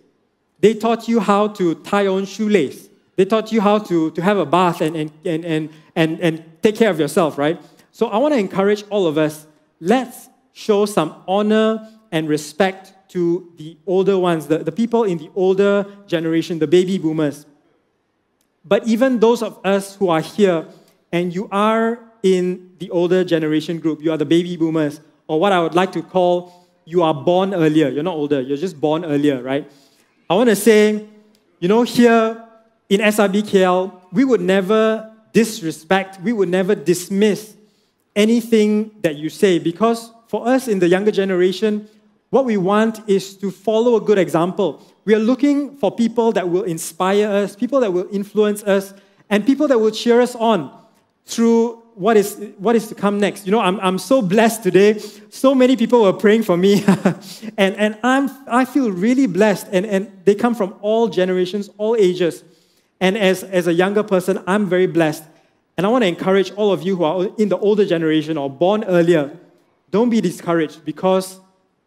They 0.59 0.73
taught 0.73 1.07
you 1.07 1.19
how 1.19 1.49
to 1.49 1.75
tie 1.75 2.07
on 2.07 2.25
shoelace. 2.25 2.89
They 3.21 3.25
taught 3.25 3.51
you 3.51 3.61
how 3.61 3.77
to, 3.77 4.09
to 4.09 4.21
have 4.23 4.39
a 4.39 4.47
bath 4.47 4.81
and, 4.81 4.95
and, 4.95 5.11
and, 5.23 5.45
and, 5.45 5.69
and, 5.95 6.19
and 6.21 6.43
take 6.63 6.75
care 6.75 6.89
of 6.89 6.99
yourself, 6.99 7.37
right? 7.37 7.61
So 7.91 8.07
I 8.07 8.17
want 8.17 8.33
to 8.33 8.39
encourage 8.39 8.83
all 8.89 9.05
of 9.05 9.19
us 9.19 9.45
let's 9.79 10.27
show 10.53 10.87
some 10.87 11.21
honor 11.27 11.87
and 12.11 12.27
respect 12.27 12.93
to 13.09 13.53
the 13.57 13.77
older 13.85 14.17
ones, 14.17 14.47
the, 14.47 14.57
the 14.57 14.71
people 14.71 15.03
in 15.03 15.19
the 15.19 15.29
older 15.35 15.85
generation, 16.07 16.57
the 16.57 16.65
baby 16.65 16.97
boomers. 16.97 17.45
But 18.65 18.87
even 18.87 19.19
those 19.19 19.43
of 19.43 19.59
us 19.63 19.95
who 19.97 20.09
are 20.09 20.21
here 20.21 20.65
and 21.11 21.31
you 21.31 21.47
are 21.51 21.99
in 22.23 22.71
the 22.79 22.89
older 22.89 23.23
generation 23.23 23.77
group, 23.77 24.01
you 24.01 24.11
are 24.11 24.17
the 24.17 24.25
baby 24.25 24.57
boomers, 24.57 24.99
or 25.27 25.39
what 25.39 25.51
I 25.51 25.61
would 25.61 25.75
like 25.75 25.91
to 25.91 26.01
call 26.01 26.67
you 26.85 27.03
are 27.03 27.13
born 27.13 27.53
earlier. 27.53 27.89
You're 27.89 28.01
not 28.01 28.15
older, 28.15 28.41
you're 28.41 28.57
just 28.57 28.81
born 28.81 29.05
earlier, 29.05 29.43
right? 29.43 29.71
I 30.27 30.33
want 30.33 30.49
to 30.49 30.55
say, 30.55 31.05
you 31.59 31.67
know, 31.67 31.83
here 31.83 32.47
in 32.91 32.99
SIBKL, 32.99 33.89
we 34.11 34.25
would 34.25 34.41
never 34.41 35.09
disrespect, 35.31 36.19
we 36.21 36.33
would 36.33 36.49
never 36.49 36.75
dismiss 36.75 37.55
anything 38.17 38.91
that 39.01 39.15
you 39.15 39.29
say 39.29 39.59
because 39.59 40.11
for 40.27 40.45
us 40.45 40.67
in 40.67 40.79
the 40.79 40.89
younger 40.89 41.11
generation, 41.11 41.87
what 42.31 42.43
we 42.43 42.57
want 42.57 42.99
is 43.07 43.37
to 43.37 43.49
follow 43.49 43.95
a 43.95 44.01
good 44.01 44.17
example. 44.17 44.85
We 45.05 45.15
are 45.15 45.19
looking 45.19 45.77
for 45.77 45.89
people 45.89 46.33
that 46.33 46.49
will 46.49 46.63
inspire 46.63 47.29
us, 47.29 47.55
people 47.55 47.79
that 47.79 47.93
will 47.93 48.09
influence 48.11 48.61
us, 48.63 48.93
and 49.29 49.45
people 49.45 49.69
that 49.69 49.79
will 49.79 49.91
cheer 49.91 50.19
us 50.19 50.35
on 50.35 50.77
through 51.25 51.81
what 51.95 52.17
is, 52.17 52.45
what 52.57 52.75
is 52.75 52.87
to 52.87 52.95
come 52.95 53.21
next. 53.21 53.45
You 53.45 53.53
know, 53.53 53.61
I'm, 53.61 53.79
I'm 53.79 53.99
so 53.99 54.21
blessed 54.21 54.63
today. 54.63 54.99
So 55.29 55.55
many 55.55 55.77
people 55.77 56.01
were 56.01 56.13
praying 56.13 56.43
for 56.43 56.57
me, 56.57 56.83
and, 57.57 57.73
and 57.77 57.97
I'm, 58.03 58.29
I 58.47 58.65
feel 58.65 58.91
really 58.91 59.27
blessed. 59.27 59.67
And, 59.71 59.85
and 59.85 60.11
they 60.25 60.35
come 60.35 60.55
from 60.55 60.75
all 60.81 61.07
generations, 61.07 61.69
all 61.77 61.95
ages. 61.95 62.43
And 63.01 63.17
as, 63.17 63.43
as 63.43 63.67
a 63.67 63.73
younger 63.73 64.03
person, 64.03 64.41
I'm 64.47 64.67
very 64.67 64.87
blessed. 64.87 65.23
And 65.75 65.85
I 65.85 65.89
want 65.89 66.03
to 66.03 66.07
encourage 66.07 66.51
all 66.51 66.71
of 66.71 66.83
you 66.83 66.95
who 66.95 67.03
are 67.03 67.29
in 67.37 67.49
the 67.49 67.57
older 67.57 67.85
generation 67.85 68.37
or 68.37 68.49
born 68.49 68.83
earlier 68.85 69.37
don't 69.89 70.09
be 70.09 70.21
discouraged 70.21 70.85
because 70.85 71.39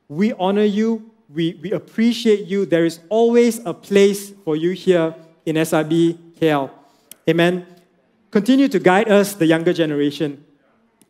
we 0.09 0.35
honor 0.35 0.65
you, 0.65 1.11
we, 1.33 1.59
we 1.63 1.73
appreciate 1.73 2.47
you. 2.47 2.67
There 2.67 2.85
is 2.85 3.01
always 3.09 3.65
a 3.65 3.73
place 3.73 4.31
for 4.45 4.57
you 4.57 4.73
here 4.73 5.15
in 5.47 5.57
SRB 5.57 6.19
KL. 6.39 6.71
Amen. 7.29 7.67
Continue 8.31 8.69
to 8.69 8.79
guide 8.79 9.09
us, 9.09 9.33
the 9.33 9.47
younger 9.47 9.73
generation. 9.73 10.45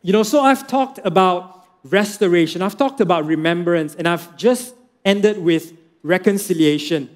You 0.02 0.12
know, 0.12 0.22
so 0.22 0.40
I've 0.40 0.68
talked 0.68 1.00
about 1.04 1.66
restoration, 1.82 2.62
I've 2.62 2.76
talked 2.76 3.00
about 3.00 3.26
remembrance, 3.26 3.94
and 3.94 4.06
I've 4.06 4.36
just 4.36 4.74
ended 5.04 5.38
with 5.38 5.72
reconciliation. 6.02 7.14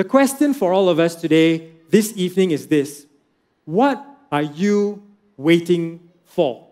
The 0.00 0.08
question 0.08 0.54
for 0.54 0.72
all 0.72 0.88
of 0.88 0.98
us 0.98 1.14
today, 1.14 1.72
this 1.90 2.14
evening, 2.16 2.52
is 2.52 2.68
this 2.68 3.04
What 3.66 4.02
are 4.32 4.40
you 4.40 5.02
waiting 5.36 6.08
for? 6.24 6.66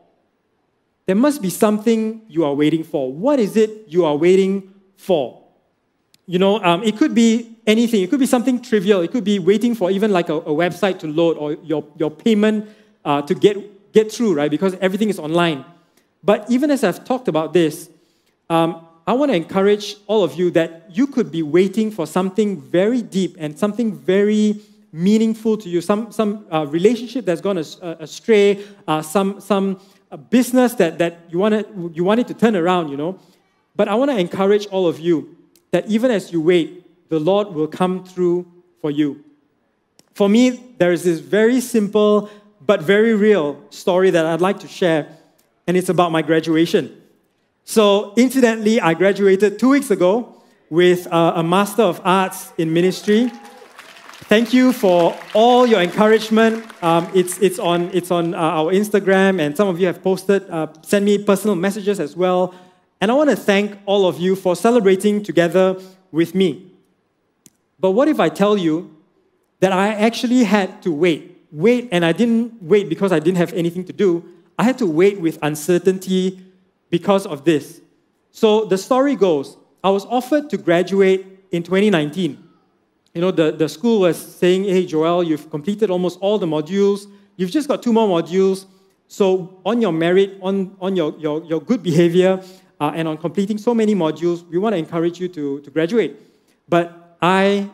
There 1.05 1.15
must 1.15 1.43
be 1.43 1.51
something 1.51 2.23
you 2.27 2.47
are 2.47 2.55
waiting 2.55 2.85
for. 2.85 3.13
What 3.13 3.39
is 3.39 3.55
it 3.55 3.85
you 3.87 4.07
are 4.07 4.17
waiting 4.17 4.73
for? 4.97 5.45
You 6.25 6.39
know, 6.39 6.59
um, 6.65 6.83
it 6.83 6.97
could 6.97 7.15
be 7.15 7.59
anything. 7.67 8.01
It 8.03 8.09
could 8.09 8.19
be 8.19 8.25
something 8.25 8.63
trivial. 8.63 9.03
It 9.03 9.13
could 9.13 9.25
be 9.25 9.39
waiting 9.39 9.75
for 9.75 9.91
even 9.91 10.11
like 10.11 10.31
a, 10.31 10.37
a 10.37 10.55
website 10.63 10.99
to 11.01 11.07
load 11.07 11.37
or 11.37 11.53
your, 11.63 11.85
your 11.99 12.11
payment 12.11 12.67
uh, 13.05 13.21
to 13.21 13.35
get, 13.35 13.93
get 13.93 14.11
through, 14.11 14.37
right? 14.37 14.51
Because 14.51 14.73
everything 14.81 15.11
is 15.11 15.19
online. 15.19 15.67
But 16.25 16.51
even 16.51 16.71
as 16.71 16.83
I've 16.83 17.05
talked 17.05 17.29
about 17.29 17.53
this, 17.53 17.91
um, 18.49 18.88
I 19.09 19.15
want 19.15 19.31
to 19.31 19.37
encourage 19.37 19.97
all 20.07 20.23
of 20.23 20.35
you 20.35 20.51
that 20.51 20.85
you 20.91 21.07
could 21.07 21.33
be 21.33 21.43
waiting 21.43 21.91
for 21.91 22.07
something 22.07 22.61
very 22.61 23.01
deep 23.01 23.37
and 23.39 23.59
something 23.59 23.97
very 23.97 24.61
meaningful 24.93 25.57
to 25.57 25.69
you, 25.71 25.81
some, 25.81 26.13
some 26.13 26.45
uh, 26.53 26.67
relationship 26.67 27.25
that's 27.25 27.41
gone 27.41 27.57
astray, 27.57 28.63
uh, 28.87 29.01
some, 29.01 29.41
some 29.41 29.81
a 30.11 30.19
business 30.19 30.75
that, 30.75 30.99
that 30.99 31.21
you, 31.31 31.39
wanted, 31.39 31.65
you 31.95 32.05
wanted 32.05 32.29
to 32.29 32.35
turn 32.35 32.55
around, 32.55 32.91
you 32.91 32.99
know. 32.99 33.19
But 33.75 33.89
I 33.89 33.95
want 33.95 34.11
to 34.11 34.19
encourage 34.19 34.67
all 34.67 34.87
of 34.87 35.01
you 35.01 35.39
that 35.71 35.87
even 35.89 36.11
as 36.11 36.31
you 36.31 36.43
wait, 36.43 37.09
the 37.09 37.19
Lord 37.19 37.49
will 37.49 37.67
come 37.67 38.05
through 38.05 38.47
for 38.83 38.91
you. 38.91 39.25
For 40.13 40.29
me, 40.29 40.51
there 40.77 40.93
is 40.93 41.05
this 41.05 41.21
very 41.21 41.63
simple 41.63 42.29
but 42.61 42.83
very 42.83 43.15
real 43.15 43.59
story 43.71 44.11
that 44.11 44.27
I'd 44.27 44.43
like 44.43 44.59
to 44.59 44.69
share, 44.69 45.17
and 45.67 45.79
it's 45.79 45.89
about 45.89 46.13
my 46.13 46.21
graduation. 46.21 46.95
So, 47.71 48.15
incidentally, 48.17 48.81
I 48.81 48.95
graduated 48.95 49.59
two 49.59 49.69
weeks 49.69 49.91
ago 49.91 50.41
with 50.71 51.07
a, 51.13 51.33
a 51.37 51.43
Master 51.43 51.83
of 51.83 52.01
Arts 52.03 52.51
in 52.57 52.73
Ministry. 52.73 53.31
Thank 54.25 54.55
you 54.55 54.73
for 54.73 55.15
all 55.35 55.67
your 55.67 55.83
encouragement. 55.83 56.65
Um, 56.83 57.11
it's, 57.15 57.37
it's 57.41 57.59
on, 57.59 57.91
it's 57.93 58.11
on 58.11 58.33
uh, 58.33 58.39
our 58.39 58.73
Instagram, 58.73 59.39
and 59.39 59.55
some 59.55 59.69
of 59.69 59.79
you 59.79 59.87
have 59.87 60.03
posted, 60.03 60.49
uh, 60.49 60.69
sent 60.81 61.05
me 61.05 61.23
personal 61.23 61.57
messages 61.57 62.01
as 62.01 62.17
well. 62.17 62.55
And 63.03 63.11
I 63.11 63.15
want 63.15 63.29
to 63.29 63.37
thank 63.37 63.79
all 63.85 64.07
of 64.07 64.19
you 64.19 64.35
for 64.35 64.57
celebrating 64.57 65.23
together 65.23 65.77
with 66.11 66.35
me. 66.35 66.73
But 67.79 67.91
what 67.91 68.09
if 68.09 68.19
I 68.19 68.31
tell 68.31 68.57
you 68.57 68.97
that 69.61 69.75
I 69.75 69.89
actually 69.93 70.45
had 70.45 70.81
to 70.85 70.91
wait? 70.91 71.47
Wait, 71.53 71.91
and 71.93 72.03
I 72.03 72.13
didn't 72.13 72.63
wait 72.63 72.89
because 72.89 73.13
I 73.13 73.19
didn't 73.19 73.37
have 73.37 73.53
anything 73.53 73.85
to 73.85 73.93
do. 73.93 74.25
I 74.59 74.63
had 74.63 74.79
to 74.79 74.87
wait 74.87 75.21
with 75.21 75.39
uncertainty 75.43 76.48
because 76.91 77.27
of 77.27 77.45
this. 77.45 77.81
So 78.31 78.65
the 78.65 78.79
story 78.79 79.17
goes 79.17 79.57
I 79.83 79.91
was 79.91 80.05
offered 80.07 80.51
to 80.51 80.57
graduate 80.57 81.25
in 81.53 81.63
2019 81.63 82.49
you 83.19 83.23
know, 83.23 83.33
the, 83.33 83.51
the 83.51 83.69
school 83.69 84.03
was 84.03 84.17
saying, 84.17 84.63
hey, 84.63 84.87
Joel, 84.87 85.25
you've 85.25 85.51
completed 85.51 85.91
almost 85.91 86.21
all 86.21 86.39
the 86.39 86.47
modules. 86.47 87.11
You've 87.37 87.51
just 87.51 87.67
got 87.67 87.83
two 87.83 87.93
more 87.93 88.07
modules. 88.07 88.67
So 89.09 89.61
on 89.65 89.83
your 89.83 89.93
merit, 89.93 90.39
on, 90.41 90.77
on 90.81 90.95
your, 90.95 91.19
your, 91.19 91.43
your 91.45 91.61
good 91.61 91.83
behavior, 91.83 92.41
uh, 92.81 92.93
and 92.95 93.09
on 93.09 93.17
completing 93.17 93.59
so 93.59 93.75
many 93.75 93.93
modules, 93.95 94.47
we 94.49 94.59
want 94.59 94.75
to 94.75 94.77
encourage 94.77 95.19
you 95.19 95.27
to, 95.29 95.61
to 95.63 95.71
graduate. 95.71 96.17
But 96.69 97.17
I, 97.21 97.69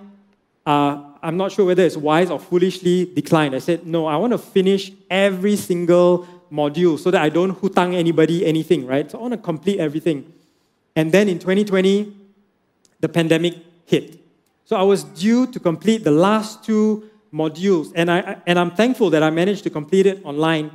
uh, 0.64 1.03
I'm 1.22 1.37
not 1.37 1.53
sure 1.53 1.66
whether 1.66 1.83
it's 1.83 1.98
wise 1.98 2.31
or 2.31 2.38
foolishly 2.38 3.05
declined. 3.05 3.55
I 3.55 3.59
said, 3.59 3.87
no, 3.87 4.07
I 4.07 4.16
want 4.16 4.33
to 4.33 4.38
finish 4.38 4.92
every 5.11 5.57
single 5.57 6.27
module 6.52 6.98
so 6.98 7.11
that 7.11 7.22
I 7.22 7.28
don't 7.28 7.52
hutang 7.61 7.94
anybody 7.94 8.44
anything, 8.44 8.87
right? 8.87 9.11
So 9.11 9.18
I 9.18 9.22
want 9.22 9.33
to 9.33 9.38
complete 9.38 9.80
everything. 9.80 10.33
And 10.96 11.11
then 11.12 11.28
in 11.28 11.38
2020, 11.38 12.14
the 13.00 13.09
pandemic 13.09 13.57
hit. 13.87 14.20
So 14.64 14.76
I 14.76 14.83
was 14.83 15.04
due 15.04 15.46
to 15.48 15.61
complete 15.61 16.04
the 16.04 16.11
last 16.11 16.64
two 16.64 17.11
modules, 17.33 17.92
and, 17.94 18.11
I, 18.11 18.38
and 18.46 18.59
I'm 18.59 18.70
thankful 18.70 19.11
that 19.11 19.22
I 19.22 19.30
managed 19.30 19.64
to 19.64 19.70
complete 19.70 20.07
it 20.07 20.24
online. 20.24 20.70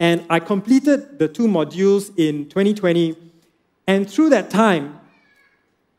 And 0.00 0.24
I 0.30 0.40
completed 0.40 1.18
the 1.18 1.28
two 1.28 1.46
modules 1.46 2.10
in 2.16 2.48
2020, 2.48 3.16
and 3.86 4.10
through 4.10 4.30
that 4.30 4.50
time, 4.50 4.98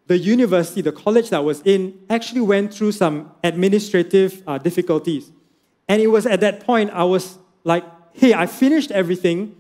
the 0.08 0.18
university, 0.18 0.82
the 0.82 0.92
college 0.92 1.30
that 1.30 1.38
I 1.38 1.42
was 1.42 1.62
in, 1.62 2.00
actually 2.10 2.42
went 2.42 2.74
through 2.74 2.94
some 2.94 3.32
administrative 3.44 4.42
uh, 4.48 4.58
difficulties. 4.58 5.32
And 5.88 6.02
it 6.02 6.08
was 6.08 6.26
at 6.26 6.40
that 6.42 6.62
point 6.66 6.90
I 6.92 7.04
was 7.04 7.38
like, 7.64 7.84
hey, 8.14 8.34
I 8.34 8.46
finished 8.46 8.92
everything, 8.92 9.56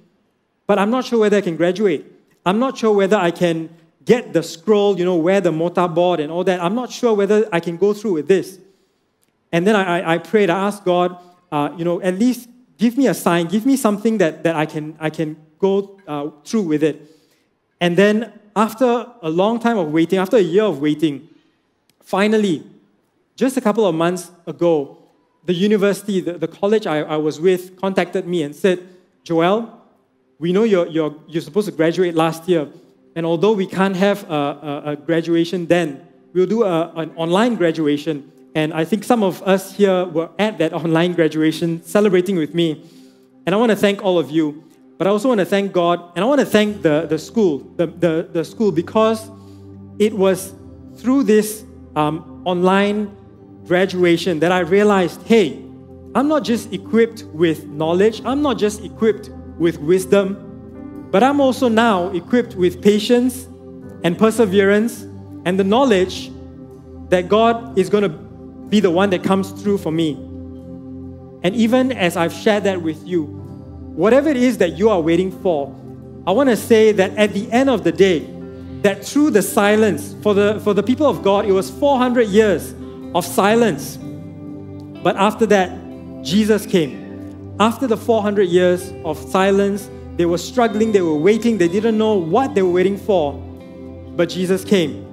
but 0.67 0.79
I'm 0.79 0.89
not 0.89 1.05
sure 1.05 1.19
whether 1.19 1.37
I 1.37 1.41
can 1.41 1.55
graduate. 1.55 2.05
I'm 2.45 2.59
not 2.59 2.77
sure 2.77 2.93
whether 2.93 3.17
I 3.17 3.31
can 3.31 3.69
get 4.05 4.33
the 4.33 4.41
scroll, 4.41 4.97
you 4.97 5.05
know, 5.05 5.15
wear 5.15 5.41
the 5.41 5.51
mortarboard 5.51 6.19
and 6.19 6.31
all 6.31 6.43
that. 6.43 6.61
I'm 6.61 6.75
not 6.75 6.91
sure 6.91 7.13
whether 7.13 7.47
I 7.51 7.59
can 7.59 7.77
go 7.77 7.93
through 7.93 8.13
with 8.13 8.27
this. 8.27 8.59
And 9.51 9.65
then 9.65 9.75
I, 9.75 10.13
I 10.13 10.17
prayed, 10.17 10.49
I 10.49 10.67
asked 10.67 10.85
God, 10.85 11.17
uh, 11.51 11.71
you 11.77 11.83
know, 11.83 12.01
at 12.01 12.17
least 12.17 12.47
give 12.77 12.97
me 12.97 13.07
a 13.07 13.13
sign, 13.13 13.47
give 13.47 13.65
me 13.65 13.75
something 13.75 14.17
that, 14.19 14.43
that 14.43 14.55
I, 14.55 14.65
can, 14.65 14.95
I 14.99 15.09
can 15.09 15.37
go 15.57 15.99
uh, 16.07 16.29
through 16.45 16.63
with 16.63 16.83
it. 16.83 17.01
And 17.81 17.97
then 17.97 18.33
after 18.55 19.07
a 19.21 19.29
long 19.29 19.59
time 19.59 19.77
of 19.77 19.91
waiting, 19.91 20.19
after 20.19 20.37
a 20.37 20.41
year 20.41 20.63
of 20.63 20.79
waiting, 20.81 21.27
finally, 22.01 22.63
just 23.35 23.57
a 23.57 23.61
couple 23.61 23.85
of 23.85 23.95
months 23.95 24.31
ago, 24.45 24.98
the 25.45 25.53
university, 25.53 26.21
the, 26.21 26.33
the 26.33 26.47
college 26.47 26.85
I, 26.85 26.99
I 26.99 27.17
was 27.17 27.39
with, 27.39 27.79
contacted 27.79 28.27
me 28.27 28.43
and 28.43 28.55
said, 28.55 28.79
Joel, 29.23 29.79
we 30.39 30.53
know 30.53 30.63
you're, 30.63 30.87
you're, 30.87 31.15
you're 31.27 31.41
supposed 31.41 31.67
to 31.67 31.71
graduate 31.71 32.15
last 32.15 32.47
year. 32.47 32.67
And 33.15 33.25
although 33.25 33.53
we 33.53 33.65
can't 33.65 33.95
have 33.95 34.29
a, 34.29 34.33
a, 34.33 34.81
a 34.91 34.95
graduation 34.95 35.65
then, 35.65 36.07
we'll 36.33 36.45
do 36.45 36.63
a, 36.63 36.91
an 36.95 37.11
online 37.15 37.55
graduation. 37.55 38.31
And 38.55 38.73
I 38.73 38.85
think 38.85 39.03
some 39.03 39.23
of 39.23 39.41
us 39.43 39.75
here 39.75 40.05
were 40.05 40.29
at 40.39 40.57
that 40.59 40.73
online 40.73 41.13
graduation 41.13 41.83
celebrating 41.83 42.35
with 42.35 42.53
me. 42.53 42.83
And 43.45 43.53
I 43.53 43.57
want 43.57 43.71
to 43.71 43.75
thank 43.75 44.03
all 44.03 44.19
of 44.19 44.31
you. 44.31 44.63
But 44.97 45.07
I 45.07 45.09
also 45.11 45.29
want 45.29 45.39
to 45.39 45.45
thank 45.45 45.71
God 45.71 46.11
and 46.15 46.23
I 46.23 46.27
want 46.27 46.39
to 46.41 46.45
thank 46.45 46.81
the, 46.81 47.05
the 47.09 47.17
school, 47.17 47.59
the, 47.77 47.87
the, 47.87 48.29
the 48.31 48.43
school, 48.43 48.71
because 48.71 49.29
it 49.97 50.13
was 50.13 50.53
through 50.97 51.23
this 51.23 51.63
um, 51.95 52.43
online 52.45 53.15
graduation 53.69 54.39
that 54.39 54.51
I 54.51 54.59
realized 54.59 55.21
hey, 55.23 55.53
I'm 56.13 56.27
not 56.27 56.43
just 56.43 56.73
equipped 56.73 57.23
with 57.33 57.65
knowledge, 57.67 58.21
I'm 58.25 58.41
not 58.41 58.57
just 58.57 58.83
equipped 58.83 59.29
with 59.57 59.77
wisdom, 59.79 61.07
but 61.11 61.23
I'm 61.23 61.39
also 61.39 61.69
now 61.69 62.09
equipped 62.09 62.55
with 62.55 62.81
patience, 62.81 63.47
and 64.03 64.17
perseverance 64.17 65.03
and 65.45 65.59
the 65.59 65.63
knowledge 65.63 66.31
that 67.09 67.27
God 67.27 67.77
is 67.77 67.89
going 67.89 68.03
to 68.03 68.09
be 68.09 68.79
the 68.79 68.91
one 68.91 69.09
that 69.09 69.23
comes 69.23 69.51
through 69.51 69.79
for 69.79 69.91
me. 69.91 70.13
And 71.43 71.55
even 71.55 71.91
as 71.91 72.17
I've 72.17 72.33
shared 72.33 72.63
that 72.65 72.81
with 72.81 73.05
you, 73.07 73.23
whatever 73.23 74.29
it 74.29 74.37
is 74.37 74.57
that 74.59 74.77
you 74.77 74.89
are 74.89 75.01
waiting 75.01 75.31
for, 75.41 75.75
I 76.27 76.31
want 76.31 76.49
to 76.49 76.57
say 76.57 76.91
that 76.91 77.15
at 77.17 77.33
the 77.33 77.51
end 77.51 77.69
of 77.69 77.83
the 77.83 77.91
day, 77.91 78.19
that 78.81 79.03
through 79.03 79.31
the 79.31 79.41
silence, 79.41 80.15
for 80.21 80.33
the, 80.33 80.59
for 80.63 80.73
the 80.73 80.83
people 80.83 81.07
of 81.07 81.23
God, 81.23 81.45
it 81.45 81.51
was 81.51 81.69
400 81.69 82.27
years 82.27 82.73
of 83.15 83.25
silence. 83.25 83.97
But 85.03 85.15
after 85.15 85.45
that, 85.47 85.69
Jesus 86.23 86.65
came. 86.65 87.55
After 87.59 87.87
the 87.87 87.97
400 87.97 88.43
years 88.43 88.93
of 89.03 89.17
silence, 89.17 89.89
they 90.15 90.25
were 90.25 90.37
struggling, 90.37 90.91
they 90.91 91.01
were 91.01 91.17
waiting, 91.17 91.57
they 91.57 91.67
didn't 91.67 91.97
know 91.97 92.15
what 92.15 92.55
they 92.55 92.61
were 92.61 92.71
waiting 92.71 92.97
for. 92.97 93.33
But 94.15 94.29
Jesus 94.29 94.63
came. 94.65 95.05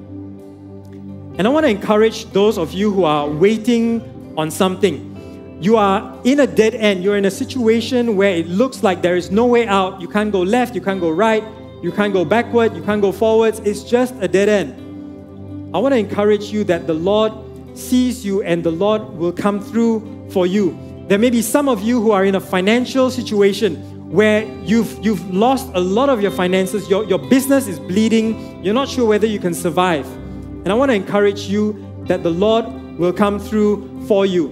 And 1.39 1.47
I 1.47 1.51
want 1.51 1.65
to 1.65 1.71
encourage 1.71 2.25
those 2.33 2.59
of 2.59 2.73
you 2.73 2.91
who 2.93 3.05
are 3.05 3.29
waiting 3.29 4.35
on 4.37 4.51
something. 4.51 5.13
You 5.61 5.77
are 5.77 6.19
in 6.25 6.41
a 6.41 6.47
dead 6.47 6.75
end. 6.75 7.03
You're 7.03 7.17
in 7.17 7.25
a 7.25 7.31
situation 7.31 8.17
where 8.17 8.35
it 8.35 8.47
looks 8.47 8.83
like 8.83 9.01
there 9.01 9.17
is 9.17 9.31
no 9.31 9.47
way 9.47 9.67
out. 9.67 10.01
You 10.01 10.09
can't 10.09 10.33
go 10.33 10.43
left, 10.43 10.75
you 10.75 10.81
can't 10.81 11.01
go 11.01 11.11
right, 11.11 11.43
you 11.83 11.93
can't 11.93 12.13
go 12.13 12.25
backward, 12.25 12.75
you 12.75 12.83
can't 12.83 13.01
go 13.01 13.13
forwards. 13.13 13.61
It's 13.61 13.83
just 13.83 14.15
a 14.21 14.29
dead 14.29 14.49
end. 14.49 15.75
I 15.75 15.79
want 15.79 15.93
to 15.95 15.99
encourage 15.99 16.53
you 16.53 16.65
that 16.65 16.87
the 16.87 16.95
Lord 16.95 17.33
sees 17.79 18.25
you 18.25 18.43
and 18.43 18.63
the 18.65 18.71
Lord 18.71 19.03
will 19.03 19.33
come 19.33 19.61
through 19.61 20.29
for 20.31 20.47
you. 20.47 20.79
There 21.09 21.19
may 21.19 21.31
be 21.31 21.43
some 21.43 21.69
of 21.69 21.83
you 21.83 22.01
who 22.01 22.11
are 22.11 22.25
in 22.25 22.35
a 22.35 22.41
financial 22.41 23.11
situation 23.11 24.11
where 24.11 24.45
you've, 24.63 25.05
you've 25.05 25.29
lost 25.33 25.71
a 25.75 25.81
lot 25.81 26.09
of 26.09 26.21
your 26.21 26.31
finances, 26.31 26.89
your, 26.89 27.05
your 27.05 27.19
business 27.19 27.67
is 27.67 27.79
bleeding, 27.79 28.65
you're 28.65 28.75
not 28.75 28.89
sure 28.89 29.07
whether 29.07 29.27
you 29.27 29.39
can 29.39 29.55
survive. 29.55 30.07
And 30.07 30.69
I 30.69 30.75
want 30.75 30.91
to 30.91 30.95
encourage 30.95 31.43
you 31.43 32.05
that 32.07 32.23
the 32.23 32.31
Lord 32.31 32.67
will 32.99 33.13
come 33.13 33.39
through 33.39 34.05
for 34.07 34.27
you. 34.27 34.49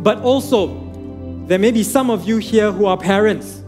But 0.00 0.18
also, 0.18 0.78
there 1.46 1.58
may 1.58 1.70
be 1.70 1.82
some 1.82 2.10
of 2.10 2.26
you 2.26 2.38
here 2.38 2.72
who 2.72 2.86
are 2.86 2.96
parents 2.96 3.58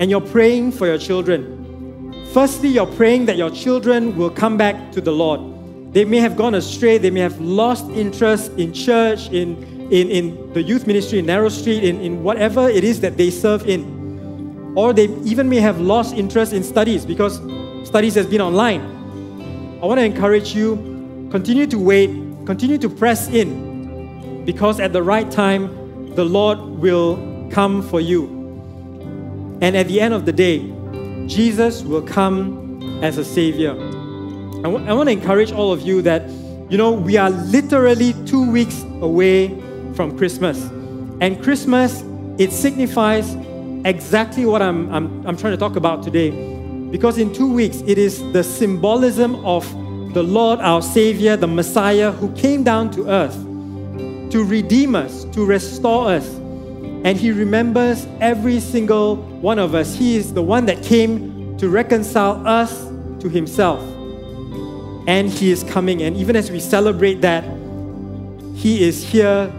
and 0.00 0.10
you're 0.10 0.20
praying 0.20 0.72
for 0.72 0.86
your 0.86 0.98
children. 0.98 2.24
Firstly, 2.32 2.68
you're 2.68 2.86
praying 2.86 3.26
that 3.26 3.36
your 3.36 3.50
children 3.50 4.16
will 4.16 4.30
come 4.30 4.56
back 4.56 4.92
to 4.92 5.00
the 5.00 5.12
Lord. 5.12 5.53
They 5.94 6.04
may 6.04 6.18
have 6.18 6.36
gone 6.36 6.56
astray, 6.56 6.98
they 6.98 7.10
may 7.10 7.20
have 7.20 7.40
lost 7.40 7.88
interest 7.90 8.50
in 8.58 8.72
church, 8.72 9.28
in, 9.28 9.62
in, 9.92 10.10
in 10.10 10.52
the 10.52 10.60
youth 10.60 10.88
ministry, 10.88 11.20
in 11.20 11.26
Narrow 11.26 11.48
Street, 11.48 11.84
in, 11.84 12.00
in 12.00 12.24
whatever 12.24 12.68
it 12.68 12.82
is 12.82 13.00
that 13.02 13.16
they 13.16 13.30
serve 13.30 13.68
in. 13.68 14.74
Or 14.76 14.92
they 14.92 15.04
even 15.22 15.48
may 15.48 15.60
have 15.60 15.80
lost 15.80 16.16
interest 16.16 16.52
in 16.52 16.64
studies 16.64 17.06
because 17.06 17.36
studies 17.86 18.16
has 18.16 18.26
been 18.26 18.40
online. 18.40 18.80
I 19.80 19.86
want 19.86 20.00
to 20.00 20.04
encourage 20.04 20.52
you, 20.52 21.28
continue 21.30 21.68
to 21.68 21.78
wait, 21.78 22.10
continue 22.44 22.76
to 22.78 22.88
press 22.88 23.28
in, 23.28 24.44
because 24.44 24.80
at 24.80 24.92
the 24.92 25.02
right 25.02 25.30
time, 25.30 26.12
the 26.16 26.24
Lord 26.24 26.58
will 26.58 27.48
come 27.52 27.82
for 27.82 28.00
you. 28.00 28.26
And 29.60 29.76
at 29.76 29.86
the 29.86 30.00
end 30.00 30.12
of 30.12 30.26
the 30.26 30.32
day, 30.32 30.58
Jesus 31.28 31.82
will 31.82 32.02
come 32.02 33.00
as 33.04 33.16
a 33.16 33.24
Savior. 33.24 33.93
I, 34.64 34.68
want 34.94 35.08
to 35.08 35.12
encourage 35.12 35.52
all 35.52 35.74
of 35.74 35.82
you 35.82 36.00
that, 36.02 36.26
you 36.70 36.78
know, 36.78 36.90
we 36.92 37.18
are 37.18 37.28
literally 37.28 38.14
two 38.24 38.50
weeks 38.50 38.82
away 39.02 39.48
from 39.92 40.16
Christmas. 40.16 40.58
And 41.20 41.42
Christmas, 41.42 42.02
it 42.38 42.50
signifies 42.50 43.34
exactly 43.84 44.46
what 44.46 44.62
I'm, 44.62 44.90
I'm, 44.90 45.26
I'm 45.26 45.36
trying 45.36 45.52
to 45.52 45.58
talk 45.58 45.76
about 45.76 46.02
today. 46.02 46.30
Because 46.90 47.18
in 47.18 47.30
two 47.34 47.52
weeks, 47.52 47.82
it 47.86 47.98
is 47.98 48.20
the 48.32 48.42
symbolism 48.42 49.34
of 49.44 49.70
the 50.14 50.22
Lord, 50.22 50.60
our 50.60 50.80
Savior, 50.80 51.36
the 51.36 51.46
Messiah, 51.46 52.10
who 52.10 52.32
came 52.32 52.64
down 52.64 52.90
to 52.92 53.06
earth 53.06 53.34
to 54.30 54.44
redeem 54.44 54.94
us, 54.94 55.24
to 55.24 55.44
restore 55.44 56.08
us, 56.08 56.26
and 57.04 57.18
He 57.18 57.32
remembers 57.32 58.06
every 58.18 58.60
single 58.60 59.16
one 59.16 59.58
of 59.58 59.74
us. 59.74 59.94
He 59.94 60.16
is 60.16 60.32
the 60.32 60.42
one 60.42 60.64
that 60.66 60.82
came 60.82 61.54
to 61.58 61.68
reconcile 61.68 62.46
us 62.46 62.86
to 63.20 63.28
Himself. 63.28 63.93
And 65.06 65.28
He 65.28 65.50
is 65.50 65.64
coming. 65.64 66.02
And 66.02 66.16
even 66.16 66.36
as 66.36 66.50
we 66.50 66.60
celebrate 66.60 67.20
that, 67.20 67.44
He 68.54 68.82
is 68.82 69.02
here 69.02 69.52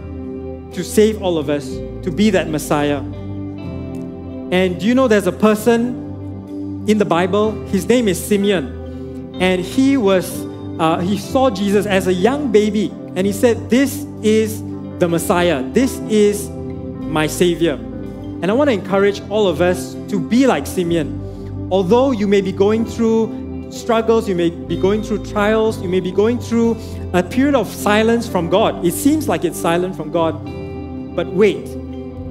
to 0.72 0.84
save 0.84 1.22
all 1.22 1.38
of 1.38 1.48
us, 1.48 1.66
to 2.04 2.10
be 2.10 2.30
that 2.30 2.48
Messiah. 2.48 2.98
And 2.98 4.78
do 4.78 4.86
you 4.86 4.94
know 4.94 5.08
there's 5.08 5.26
a 5.26 5.32
person 5.32 6.84
in 6.88 6.98
the 6.98 7.04
Bible? 7.04 7.52
His 7.66 7.88
name 7.88 8.08
is 8.08 8.22
Simeon. 8.22 9.34
And 9.40 9.60
he 9.60 9.96
was, 9.96 10.44
uh, 10.78 11.00
he 11.00 11.18
saw 11.18 11.50
Jesus 11.50 11.84
as 11.84 12.06
a 12.06 12.12
young 12.12 12.52
baby. 12.52 12.90
And 13.16 13.26
he 13.26 13.32
said, 13.32 13.70
This 13.70 14.06
is 14.22 14.60
the 14.98 15.08
Messiah. 15.08 15.62
This 15.72 15.98
is 16.08 16.48
my 16.48 17.26
Savior. 17.26 17.74
And 17.74 18.50
I 18.50 18.54
want 18.54 18.68
to 18.68 18.74
encourage 18.74 19.20
all 19.30 19.48
of 19.48 19.60
us 19.60 19.94
to 20.10 20.20
be 20.20 20.46
like 20.46 20.66
Simeon. 20.66 21.68
Although 21.72 22.12
you 22.12 22.26
may 22.26 22.40
be 22.40 22.52
going 22.52 22.84
through 22.84 23.26
struggles, 23.70 24.28
you 24.28 24.34
may 24.34 24.50
be 24.50 24.80
going 24.80 25.02
through 25.02 25.24
trials, 25.26 25.80
you 25.82 25.88
may 25.88 26.00
be 26.00 26.12
going 26.12 26.38
through 26.38 26.76
a 27.12 27.22
period 27.22 27.54
of 27.54 27.68
silence 27.68 28.28
from 28.28 28.48
God. 28.48 28.84
It 28.84 28.92
seems 28.92 29.28
like 29.28 29.44
it's 29.44 29.58
silent 29.58 29.96
from 29.96 30.10
God, 30.10 30.44
but 31.16 31.26
wait 31.28 31.66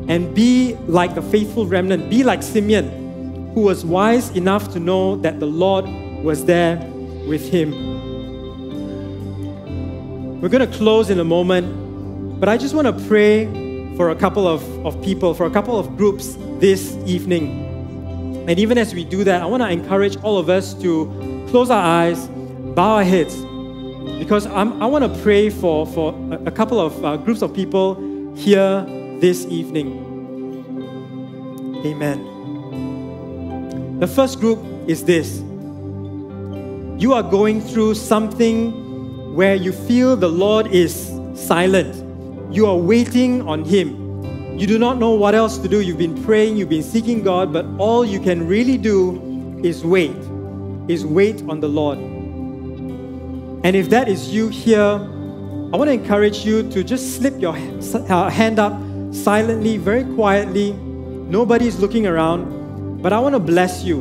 and 0.07 0.33
be 0.35 0.75
like 0.87 1.15
the 1.15 1.21
faithful 1.21 1.65
remnant. 1.65 2.09
Be 2.09 2.23
like 2.23 2.43
Simeon, 2.43 3.51
who 3.53 3.61
was 3.61 3.85
wise 3.85 4.29
enough 4.31 4.71
to 4.73 4.79
know 4.79 5.15
that 5.17 5.39
the 5.39 5.47
Lord 5.47 5.85
was 6.23 6.45
there 6.45 6.77
with 7.27 7.49
him. 7.49 7.71
We're 10.41 10.49
going 10.49 10.69
to 10.69 10.77
close 10.77 11.09
in 11.09 11.19
a 11.19 11.23
moment, 11.23 12.39
but 12.39 12.49
I 12.49 12.57
just 12.57 12.75
want 12.75 12.85
to 12.87 13.05
pray 13.07 13.45
for 13.95 14.11
a 14.11 14.15
couple 14.15 14.47
of, 14.47 14.63
of 14.85 15.01
people, 15.01 15.33
for 15.33 15.45
a 15.47 15.51
couple 15.51 15.79
of 15.79 15.97
groups 15.97 16.37
this 16.59 16.95
evening. 17.05 17.74
And 18.47 18.59
even 18.59 18.77
as 18.77 18.93
we 18.93 19.03
do 19.03 19.23
that, 19.23 19.41
I 19.41 19.45
want 19.45 19.63
to 19.63 19.69
encourage 19.69 20.17
all 20.23 20.37
of 20.37 20.49
us 20.49 20.73
to 20.75 21.45
close 21.49 21.69
our 21.69 21.81
eyes, 21.81 22.27
bow 22.75 22.97
our 22.97 23.03
heads, 23.03 23.35
because 24.19 24.45
I'm, 24.47 24.81
i 24.81 24.85
want 24.85 25.03
to 25.03 25.21
pray 25.21 25.49
for, 25.49 25.85
for 25.87 26.13
a, 26.31 26.45
a 26.45 26.51
couple 26.51 26.79
of 26.79 27.03
uh, 27.03 27.17
groups 27.17 27.41
of 27.41 27.53
people 27.53 28.33
here 28.35 28.85
this 29.19 29.45
evening. 29.45 30.01
Amen. 31.85 32.33
The 33.99 34.07
first 34.07 34.39
group 34.39 34.59
is 34.87 35.03
this 35.05 35.41
you 36.97 37.13
are 37.13 37.23
going 37.23 37.59
through 37.61 37.95
something 37.95 39.35
where 39.35 39.55
you 39.55 39.71
feel 39.73 40.15
the 40.15 40.29
Lord 40.29 40.67
is 40.67 41.11
silent 41.33 42.05
you 42.55 42.67
are 42.67 42.77
waiting 42.77 43.41
on 43.47 43.65
Him. 43.65 44.04
You 44.57 44.67
do 44.67 44.79
not 44.79 44.99
know 44.99 45.11
what 45.11 45.35
else 45.35 45.57
to 45.57 45.67
do. 45.67 45.81
You've 45.81 45.97
been 45.97 46.23
praying, 46.23 46.55
you've 46.55 46.69
been 46.69 46.81
seeking 46.81 47.23
God, 47.23 47.51
but 47.51 47.65
all 47.77 48.05
you 48.05 48.21
can 48.21 48.47
really 48.47 48.77
do 48.77 49.59
is 49.61 49.83
wait, 49.83 50.15
is 50.87 51.05
wait 51.05 51.43
on 51.49 51.59
the 51.59 51.67
Lord. 51.67 51.97
And 51.97 53.75
if 53.75 53.89
that 53.89 54.07
is 54.07 54.33
you 54.33 54.47
here, 54.47 54.81
I 54.81 55.77
want 55.77 55.89
to 55.89 55.91
encourage 55.91 56.45
you 56.45 56.69
to 56.69 56.85
just 56.85 57.17
slip 57.17 57.37
your 57.37 57.53
uh, 57.53 58.29
hand 58.29 58.57
up 58.57 58.79
silently, 59.13 59.75
very 59.75 60.05
quietly. 60.15 60.71
Nobody's 60.71 61.77
looking 61.79 62.07
around, 62.07 63.01
but 63.01 63.11
I 63.11 63.19
want 63.19 63.35
to 63.35 63.39
bless 63.39 63.83
you. 63.83 63.99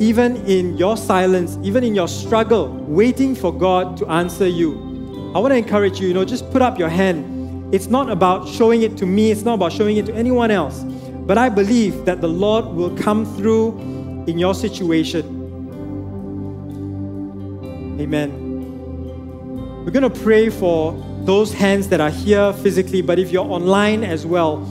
Even 0.00 0.34
in 0.48 0.76
your 0.76 0.96
silence, 0.96 1.58
even 1.62 1.84
in 1.84 1.94
your 1.94 2.08
struggle, 2.08 2.74
waiting 2.88 3.36
for 3.36 3.56
God 3.56 3.96
to 3.98 4.06
answer 4.08 4.48
you. 4.48 5.32
I 5.32 5.38
want 5.38 5.52
to 5.52 5.58
encourage 5.58 6.00
you, 6.00 6.08
you 6.08 6.14
know, 6.14 6.24
just 6.24 6.50
put 6.50 6.60
up 6.60 6.76
your 6.76 6.88
hand 6.88 7.33
it's 7.74 7.88
not 7.88 8.08
about 8.08 8.48
showing 8.48 8.82
it 8.82 8.96
to 8.98 9.04
me, 9.04 9.32
it's 9.32 9.42
not 9.42 9.54
about 9.54 9.72
showing 9.72 9.96
it 9.96 10.06
to 10.06 10.14
anyone 10.14 10.52
else. 10.52 10.84
But 11.26 11.38
I 11.38 11.48
believe 11.48 12.04
that 12.04 12.20
the 12.20 12.28
Lord 12.28 12.66
will 12.66 12.96
come 12.96 13.26
through 13.34 13.76
in 14.28 14.38
your 14.38 14.54
situation. 14.54 15.24
Amen. 18.00 18.30
We're 19.84 19.90
going 19.90 20.08
to 20.08 20.20
pray 20.22 20.50
for 20.50 20.92
those 21.24 21.52
hands 21.52 21.88
that 21.88 22.00
are 22.00 22.10
here 22.10 22.52
physically, 22.52 23.02
but 23.02 23.18
if 23.18 23.32
you're 23.32 23.44
online 23.44 24.04
as 24.04 24.24
well, 24.24 24.62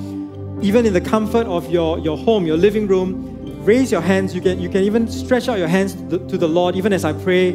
even 0.61 0.85
in 0.85 0.93
the 0.93 1.01
comfort 1.01 1.45
of 1.45 1.69
your, 1.69 1.99
your 1.99 2.17
home, 2.17 2.45
your 2.45 2.55
living 2.55 2.87
room, 2.87 3.65
raise 3.65 3.91
your 3.91 3.99
hands. 3.99 4.33
You 4.33 4.39
can, 4.39 4.61
you 4.61 4.69
can 4.69 4.81
even 4.81 5.09
stretch 5.09 5.49
out 5.49 5.57
your 5.57 5.67
hands 5.67 5.95
to 5.95 6.03
the, 6.03 6.27
to 6.29 6.37
the 6.37 6.47
Lord, 6.47 6.77
even 6.77 6.93
as 6.93 7.03
I 7.03 7.11
pray 7.11 7.51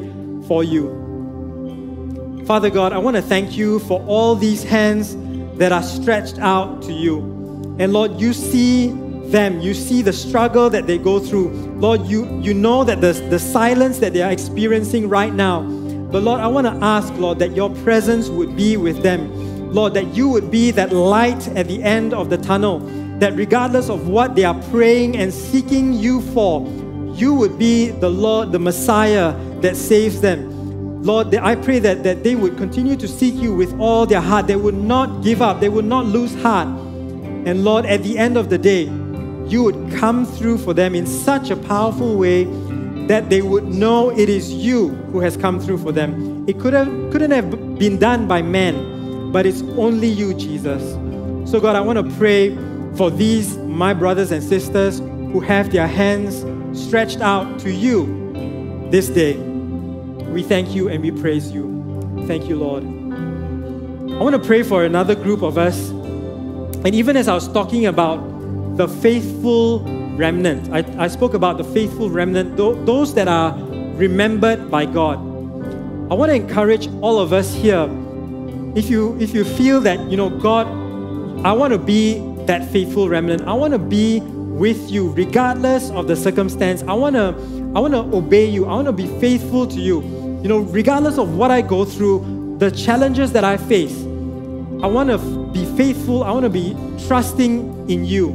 for 0.47 0.63
you. 0.63 2.45
Father 2.45 2.69
God, 2.69 2.93
I 2.93 2.99
want 2.99 3.17
to 3.17 3.23
thank 3.23 3.57
you 3.57 3.79
for 3.81 4.05
all 4.07 4.35
these 4.35 4.63
hands 4.63 5.17
that 5.59 5.73
are 5.73 5.83
stretched 5.83 6.39
out 6.39 6.83
to 6.83 6.93
you. 6.93 7.19
And 7.79 7.93
Lord, 7.93 8.21
you 8.21 8.33
see 8.33 8.91
them. 9.31 9.61
You 9.61 9.75
see 9.75 10.03
the 10.03 10.13
struggle 10.13 10.71
that 10.71 10.87
they 10.87 10.99
go 10.99 11.21
through. 11.21 11.51
Lord, 11.79 12.07
you, 12.07 12.41
you 12.41 12.55
know 12.55 12.85
that 12.85 13.01
the, 13.01 13.13
the 13.29 13.39
silence 13.39 13.99
that 13.99 14.13
they 14.13 14.23
are 14.23 14.31
experiencing 14.31 15.09
right 15.09 15.33
now. 15.33 15.63
But 15.63 16.23
Lord, 16.23 16.41
I 16.41 16.47
want 16.47 16.67
to 16.67 16.73
ask, 16.85 17.13
Lord, 17.15 17.39
that 17.41 17.55
your 17.55 17.71
presence 17.83 18.29
would 18.29 18.57
be 18.57 18.77
with 18.77 19.03
them. 19.03 19.73
Lord, 19.73 19.93
that 19.95 20.07
you 20.15 20.29
would 20.29 20.51
be 20.51 20.71
that 20.71 20.93
light 20.93 21.47
at 21.49 21.69
the 21.69 21.83
end 21.83 22.15
of 22.15 22.31
the 22.31 22.39
tunnel. 22.39 22.79
That 23.19 23.37
regardless 23.37 23.91
of 23.91 24.09
what 24.09 24.35
they 24.35 24.45
are 24.45 24.61
praying 24.71 25.17
and 25.17 25.33
seeking 25.33 25.93
you 25.93 26.23
for, 26.33 26.67
you 27.15 27.35
would 27.35 27.59
be 27.59 27.91
the 27.91 28.09
Lord, 28.09 28.53
the 28.53 28.59
Messiah 28.59 29.37
that 29.61 29.77
saves 29.77 30.21
them. 30.21 30.58
Lord, 31.01 31.35
I 31.35 31.55
pray 31.55 31.79
that, 31.79 32.03
that 32.03 32.25
they 32.25 32.35
would 32.35 32.57
continue 32.57 32.97
to 32.97 33.07
seek 33.07 33.35
you 33.35 33.55
with 33.55 33.79
all 33.79 34.05
their 34.05 34.21
heart. 34.21 34.47
They 34.47 34.57
would 34.57 34.75
not 34.75 35.23
give 35.23 35.41
up, 35.41 35.61
they 35.61 35.69
would 35.69 35.85
not 35.85 36.07
lose 36.07 36.35
heart. 36.43 36.69
And 36.69 37.65
Lord, 37.65 37.87
at 37.87 38.03
the 38.03 38.19
end 38.19 38.37
of 38.37 38.51
the 38.51 38.59
day, 38.59 38.85
you 39.47 39.63
would 39.63 39.93
come 39.93 40.27
through 40.27 40.59
for 40.59 40.75
them 40.75 40.95
in 40.95 41.07
such 41.07 41.51
a 41.51 41.57
powerful 41.57 42.17
way 42.17 42.45
that 43.07 43.31
they 43.31 43.41
would 43.41 43.65
know 43.65 44.11
it 44.11 44.29
is 44.29 44.53
you 44.53 44.89
who 45.13 45.21
has 45.21 45.37
come 45.37 45.59
through 45.59 45.79
for 45.79 45.93
them. 45.93 46.45
It 46.47 46.59
could 46.59 46.75
have, 46.75 46.89
couldn't 47.11 47.31
have 47.31 47.79
been 47.79 47.99
done 47.99 48.29
by 48.29 48.43
man, 48.43 49.33
but 49.33 49.47
it's 49.47 49.63
only 49.77 50.09
you, 50.09 50.35
Jesus. 50.35 50.83
So, 51.51 51.61
God, 51.61 51.77
I 51.77 51.81
want 51.81 51.99
to 52.07 52.17
pray 52.17 52.55
for 52.97 53.11
these, 53.11 53.57
my 53.57 53.95
brothers 53.95 54.33
and 54.33 54.43
sisters, 54.43 54.99
who 54.99 55.41
have 55.41 55.73
their 55.73 55.87
hands 55.87 56.45
stretched 56.79 57.21
out 57.21 57.59
to 57.61 57.73
you 57.73 58.89
this 58.91 59.09
day. 59.09 59.48
We 60.39 60.45
thank 60.45 60.73
you 60.73 60.89
and 60.89 61.03
we 61.03 61.11
praise 61.11 61.51
you. 61.51 62.23
Thank 62.29 62.49
you, 62.49 62.55
Lord. 62.55 62.85
I 62.85 64.23
want 64.23 64.37
to 64.37 64.39
pray 64.39 64.63
for 64.63 64.85
another 64.85 65.17
group 65.17 65.43
of 65.43 65.59
us. 65.59 65.89
And 65.91 66.95
even 66.95 67.17
as 67.17 67.27
I 67.27 67.35
was 67.35 67.49
talking 67.53 67.87
about 67.87 68.77
the 68.77 68.87
faithful 68.87 69.81
remnant. 70.17 70.73
I, 70.73 70.85
I 70.97 71.09
spoke 71.09 71.35
about 71.35 71.59
the 71.59 71.65
faithful 71.65 72.09
remnant, 72.09 72.57
those 72.57 73.15
that 73.15 73.27
are 73.27 73.53
remembered 73.97 74.71
by 74.71 74.87
God. 74.87 75.19
I 76.09 76.15
want 76.15 76.31
to 76.31 76.37
encourage 76.37 76.87
all 77.01 77.19
of 77.19 77.33
us 77.33 77.53
here. 77.53 77.91
If 78.77 78.89
you 78.89 79.19
if 79.19 79.35
you 79.35 79.43
feel 79.43 79.81
that 79.81 79.99
you 80.09 80.17
know 80.17 80.31
God, 80.31 80.69
I 81.45 81.53
want 81.53 81.73
to 81.73 81.81
be 81.81 82.21
that 82.47 82.65
faithful 82.71 83.09
remnant. 83.09 83.43
I 83.43 83.55
want 83.55 83.73
to 83.73 83.81
be 83.81 84.21
with 84.21 84.89
you 84.89 85.11
regardless 85.11 85.91
of 85.91 86.07
the 86.07 86.15
circumstance. 86.15 86.85
I 86.85 86.93
want 86.93 87.17
to 87.17 87.35
I 87.75 87.81
want 87.81 87.95
to 87.95 88.17
obey 88.17 88.49
you. 88.49 88.67
I 88.67 88.75
want 88.75 88.87
to 88.87 88.93
be 88.93 89.09
faithful 89.19 89.67
to 89.67 89.81
you. 89.81 90.18
You 90.43 90.49
know, 90.49 90.59
regardless 90.59 91.19
of 91.19 91.37
what 91.37 91.51
I 91.51 91.63
go 91.63 91.85
through, 91.85 92.57
the 92.59 92.71
challenges 92.71 93.33
that 93.33 93.45
I 93.45 93.57
face. 93.57 93.97
I 94.83 94.87
want 94.87 95.11
to 95.11 95.19
be 95.53 95.65
faithful. 95.77 96.23
I 96.23 96.31
want 96.31 96.45
to 96.45 96.51
be 96.51 96.77
trusting 97.07 97.91
in 97.91 98.05
you. 98.05 98.31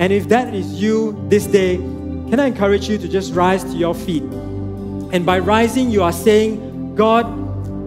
And 0.00 0.12
if 0.12 0.28
that 0.28 0.54
is 0.54 0.80
you 0.80 1.16
this 1.28 1.46
day, 1.46 1.76
can 1.76 2.40
I 2.40 2.46
encourage 2.46 2.88
you 2.88 2.98
to 2.98 3.08
just 3.08 3.34
rise 3.34 3.62
to 3.64 3.72
your 3.76 3.94
feet? 3.94 4.22
And 4.22 5.24
by 5.24 5.38
rising, 5.38 5.90
you 5.90 6.02
are 6.02 6.12
saying, 6.12 6.94
God, 6.94 7.26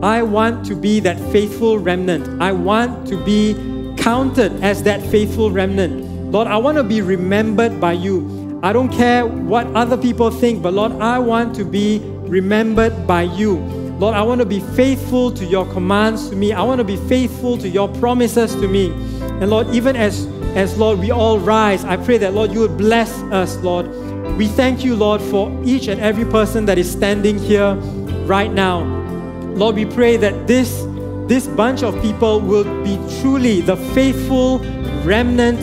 I 0.04 0.22
want 0.22 0.66
to 0.68 0.76
be 0.76 1.00
that 1.02 1.20
faithful 1.32 1.80
remnant. 1.80 2.42
I 2.42 2.52
want 2.52 3.08
to 3.08 3.22
be 3.26 3.54
counted 3.98 4.64
as 4.64 4.84
that 4.84 5.02
faithful 5.10 5.52
remnant. 5.52 6.32
Lord, 6.32 6.48
I 6.48 6.58
want 6.58 6.78
to 6.78 6.84
be 6.84 7.02
remembered 7.02 7.82
by 7.82 7.94
you. 7.94 8.60
I 8.62 8.72
don't 8.72 8.92
care 8.92 9.26
what 9.26 9.68
other 9.76 9.98
people 9.98 10.32
think, 10.32 10.62
but 10.62 10.74
Lord, 10.74 10.94
I 10.94 11.20
want 11.20 11.56
to 11.56 11.66
be 11.66 12.00
remembered 12.28 13.08
by 13.08 13.24
you. 13.24 13.58
Lord, 14.00 14.16
I 14.16 14.22
want 14.24 14.40
to 14.40 14.46
be 14.46 14.60
faithful 14.60 15.32
to 15.32 15.46
your 15.46 15.66
commands 15.72 16.30
to 16.30 16.36
me. 16.36 16.52
I 16.52 16.64
want 16.64 16.80
to 16.80 16.84
be 16.84 16.98
faithful 17.08 17.58
to 17.58 17.70
your 17.70 17.88
promises 17.88 18.54
to 18.56 18.68
me. 18.68 18.92
And 19.22 19.50
Lord, 19.50 19.68
even 19.70 19.96
as 19.96 20.28
as 20.56 20.78
Lord, 20.78 21.00
we 21.00 21.12
all 21.12 21.38
rise, 21.38 21.84
I 21.84 21.98
pray 21.98 22.18
that, 22.20 22.34
Lord, 22.34 22.54
you 22.54 22.62
would 22.62 22.78
bless 22.78 23.12
us, 23.24 23.58
Lord. 23.58 23.90
We 24.38 24.48
thank 24.48 24.86
you, 24.86 24.96
Lord, 24.96 25.22
for 25.22 25.52
each 25.66 25.90
and 25.90 26.00
every 26.00 26.24
person 26.24 26.66
that 26.68 26.78
is 26.78 26.90
standing 26.90 27.38
here 27.38 27.74
right 28.26 28.52
now. 28.52 28.84
Lord, 29.56 29.76
we 29.76 29.86
pray 29.86 30.16
that 30.16 30.48
this, 30.48 30.86
this 31.28 31.46
bunch 31.46 31.84
of 31.84 32.02
people 32.02 32.40
will 32.40 32.64
be 32.86 32.96
truly 33.20 33.60
the 33.60 33.76
faithful 33.94 34.60
remnant 35.04 35.60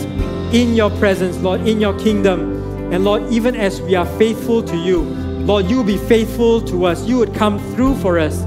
in 0.53 0.75
your 0.75 0.91
presence, 0.99 1.37
Lord, 1.39 1.67
in 1.67 1.81
your 1.81 1.97
kingdom. 1.97 2.93
And 2.93 3.03
Lord, 3.03 3.23
even 3.31 3.55
as 3.55 3.81
we 3.81 3.95
are 3.95 4.05
faithful 4.19 4.61
to 4.61 4.77
you, 4.77 5.22
Lord, 5.45 5.69
you 5.69 5.83
be 5.83 5.97
faithful 5.97 6.61
to 6.61 6.85
us. 6.85 7.05
You 7.05 7.17
would 7.17 7.35
come 7.35 7.59
through 7.75 7.95
for 7.97 8.17
us. 8.17 8.43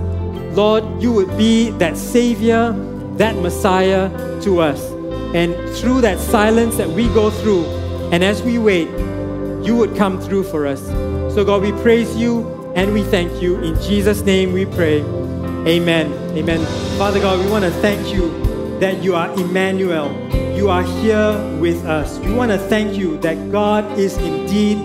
Lord, 0.56 1.02
you 1.02 1.12
would 1.12 1.36
be 1.36 1.68
that 1.72 1.94
Savior, 1.98 2.72
that 3.16 3.36
Messiah 3.36 4.08
to 4.40 4.60
us. 4.60 4.82
And 5.34 5.54
through 5.76 6.00
that 6.00 6.18
silence 6.18 6.78
that 6.78 6.88
we 6.88 7.08
go 7.08 7.28
through, 7.28 7.66
and 8.12 8.24
as 8.24 8.42
we 8.42 8.58
wait, 8.58 8.88
you 9.62 9.76
would 9.76 9.94
come 9.94 10.18
through 10.18 10.44
for 10.44 10.66
us. 10.66 10.80
So, 11.34 11.44
God, 11.44 11.60
we 11.60 11.72
praise 11.82 12.16
you 12.16 12.72
and 12.74 12.94
we 12.94 13.02
thank 13.02 13.42
you. 13.42 13.56
In 13.56 13.74
Jesus' 13.82 14.22
name 14.22 14.54
we 14.54 14.64
pray. 14.64 15.00
Amen. 15.66 16.10
Amen. 16.34 16.64
Father 16.96 17.20
God, 17.20 17.44
we 17.44 17.50
want 17.50 17.64
to 17.66 17.70
thank 17.82 18.14
you 18.14 18.30
that 18.78 19.02
you 19.02 19.14
are 19.14 19.30
Emmanuel. 19.34 20.10
You 20.56 20.70
are 20.70 20.82
here 20.82 21.58
with 21.60 21.84
us. 21.84 22.18
We 22.20 22.32
want 22.32 22.52
to 22.52 22.58
thank 22.58 22.96
you 22.96 23.18
that 23.18 23.52
God 23.52 23.98
is 23.98 24.16
indeed 24.16 24.78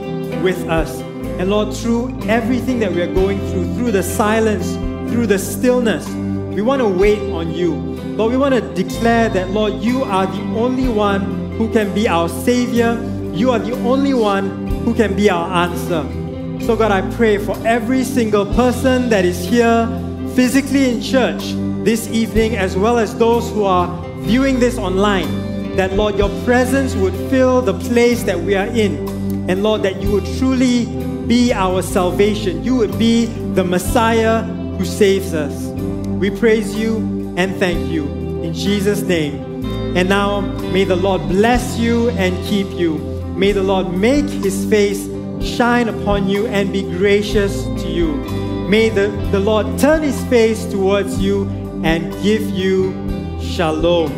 with 0.44 0.68
us. 0.68 1.02
And 1.40 1.50
Lord, 1.50 1.74
through 1.74 2.20
everything 2.24 2.80
that 2.80 2.92
we 2.92 3.02
are 3.02 3.14
going 3.14 3.40
through, 3.52 3.74
through 3.76 3.92
the 3.92 4.04
silence, 4.04 4.74
through 5.12 5.28
the 5.28 5.40
stillness, 5.40 6.08
we 6.54 6.62
want 6.62 6.82
to 6.82 6.88
wait 6.88 7.20
on 7.32 7.52
you. 7.52 7.74
Lord, 7.74 8.32
we 8.32 8.38
want 8.38 8.54
to 8.54 8.62
declare 8.74 9.30
that, 9.30 9.50
Lord, 9.50 9.82
you 9.82 10.04
are 10.04 10.28
the 10.28 10.42
only 10.58 10.88
one 10.88 11.52
who 11.54 11.72
can 11.72 11.94
be 11.94 12.08
our 12.08 12.30
Savior. 12.30 13.02
You 13.34 13.52
are 13.52 13.60
the 13.60 13.74
only 13.88 14.14
one 14.14 14.68
who 14.84 14.94
can 14.94 15.16
be 15.16 15.30
our 15.30 15.50
answer. 15.64 16.04
So, 16.66 16.76
God, 16.76 16.92
I 16.92 17.02
pray 17.16 17.38
for 17.38 17.56
every 17.66 18.04
single 18.04 18.46
person 18.54 19.10
that 19.10 19.26
is 19.26 19.44
here 19.44 19.88
physically 20.36 20.90
in 20.90 21.02
church 21.02 21.54
this 21.84 22.08
evening, 22.10 22.58
as 22.58 22.78
well 22.78 23.00
as 23.00 23.18
those 23.18 23.50
who 23.50 23.64
are 23.64 23.88
viewing 24.20 24.60
this 24.60 24.78
online, 24.78 25.76
that, 25.76 25.94
Lord, 25.94 26.18
your 26.18 26.30
presence 26.44 26.94
would 26.96 27.14
fill 27.32 27.62
the 27.62 27.74
place 27.74 28.24
that 28.24 28.40
we 28.40 28.56
are 28.56 28.68
in. 28.68 29.10
And, 29.50 29.64
Lord, 29.64 29.82
that 29.84 30.02
you 30.02 30.12
would 30.12 30.26
truly 30.38 30.86
be 31.32 31.54
our 31.54 31.82
salvation. 31.82 32.62
You 32.62 32.76
would 32.76 33.00
be 33.00 33.28
the 33.54 33.64
Messiah 33.64 34.44
who 34.44 34.84
saves 34.84 35.34
us. 35.34 35.56
We 36.20 36.30
praise 36.30 36.76
you 36.76 36.98
and 37.38 37.56
thank 37.56 37.90
you. 37.90 38.04
In 38.44 38.54
Jesus' 38.54 39.02
name. 39.02 39.66
And 39.96 40.10
now, 40.10 40.42
may 40.74 40.84
the 40.84 40.98
Lord 40.98 41.22
bless 41.30 41.78
you 41.78 42.10
and 42.10 42.36
keep 42.48 42.68
you. 42.72 42.98
May 43.38 43.54
the 43.54 43.64
Lord 43.64 43.94
make 43.94 44.26
his 44.26 44.66
face 44.66 45.08
shine 45.42 45.88
upon 45.88 46.28
you 46.28 46.48
and 46.48 46.74
be 46.74 46.82
gracious 46.82 47.64
to 47.64 47.88
you. 47.88 48.12
May 48.68 48.90
the, 48.90 49.08
the 49.32 49.40
Lord 49.40 49.80
turn 49.80 50.02
his 50.02 50.22
face 50.26 50.66
towards 50.66 51.18
you 51.18 51.48
and 51.86 52.12
give 52.22 52.42
you 52.50 52.92
shalom. 53.42 54.12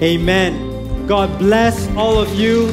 Amen. 0.00 1.08
God 1.08 1.36
bless 1.40 1.88
all 1.96 2.16
of 2.16 2.32
you. 2.38 2.70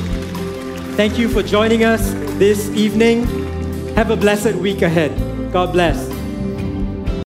Thank 0.98 1.18
you 1.18 1.28
for 1.28 1.42
joining 1.42 1.84
us 1.84 2.12
this 2.38 2.70
evening. 2.76 3.41
Have 3.96 4.10
a 4.10 4.16
blessed 4.16 4.56
week 4.56 4.82
ahead. 4.82 5.12
God 5.52 5.74
bless. 5.74 6.11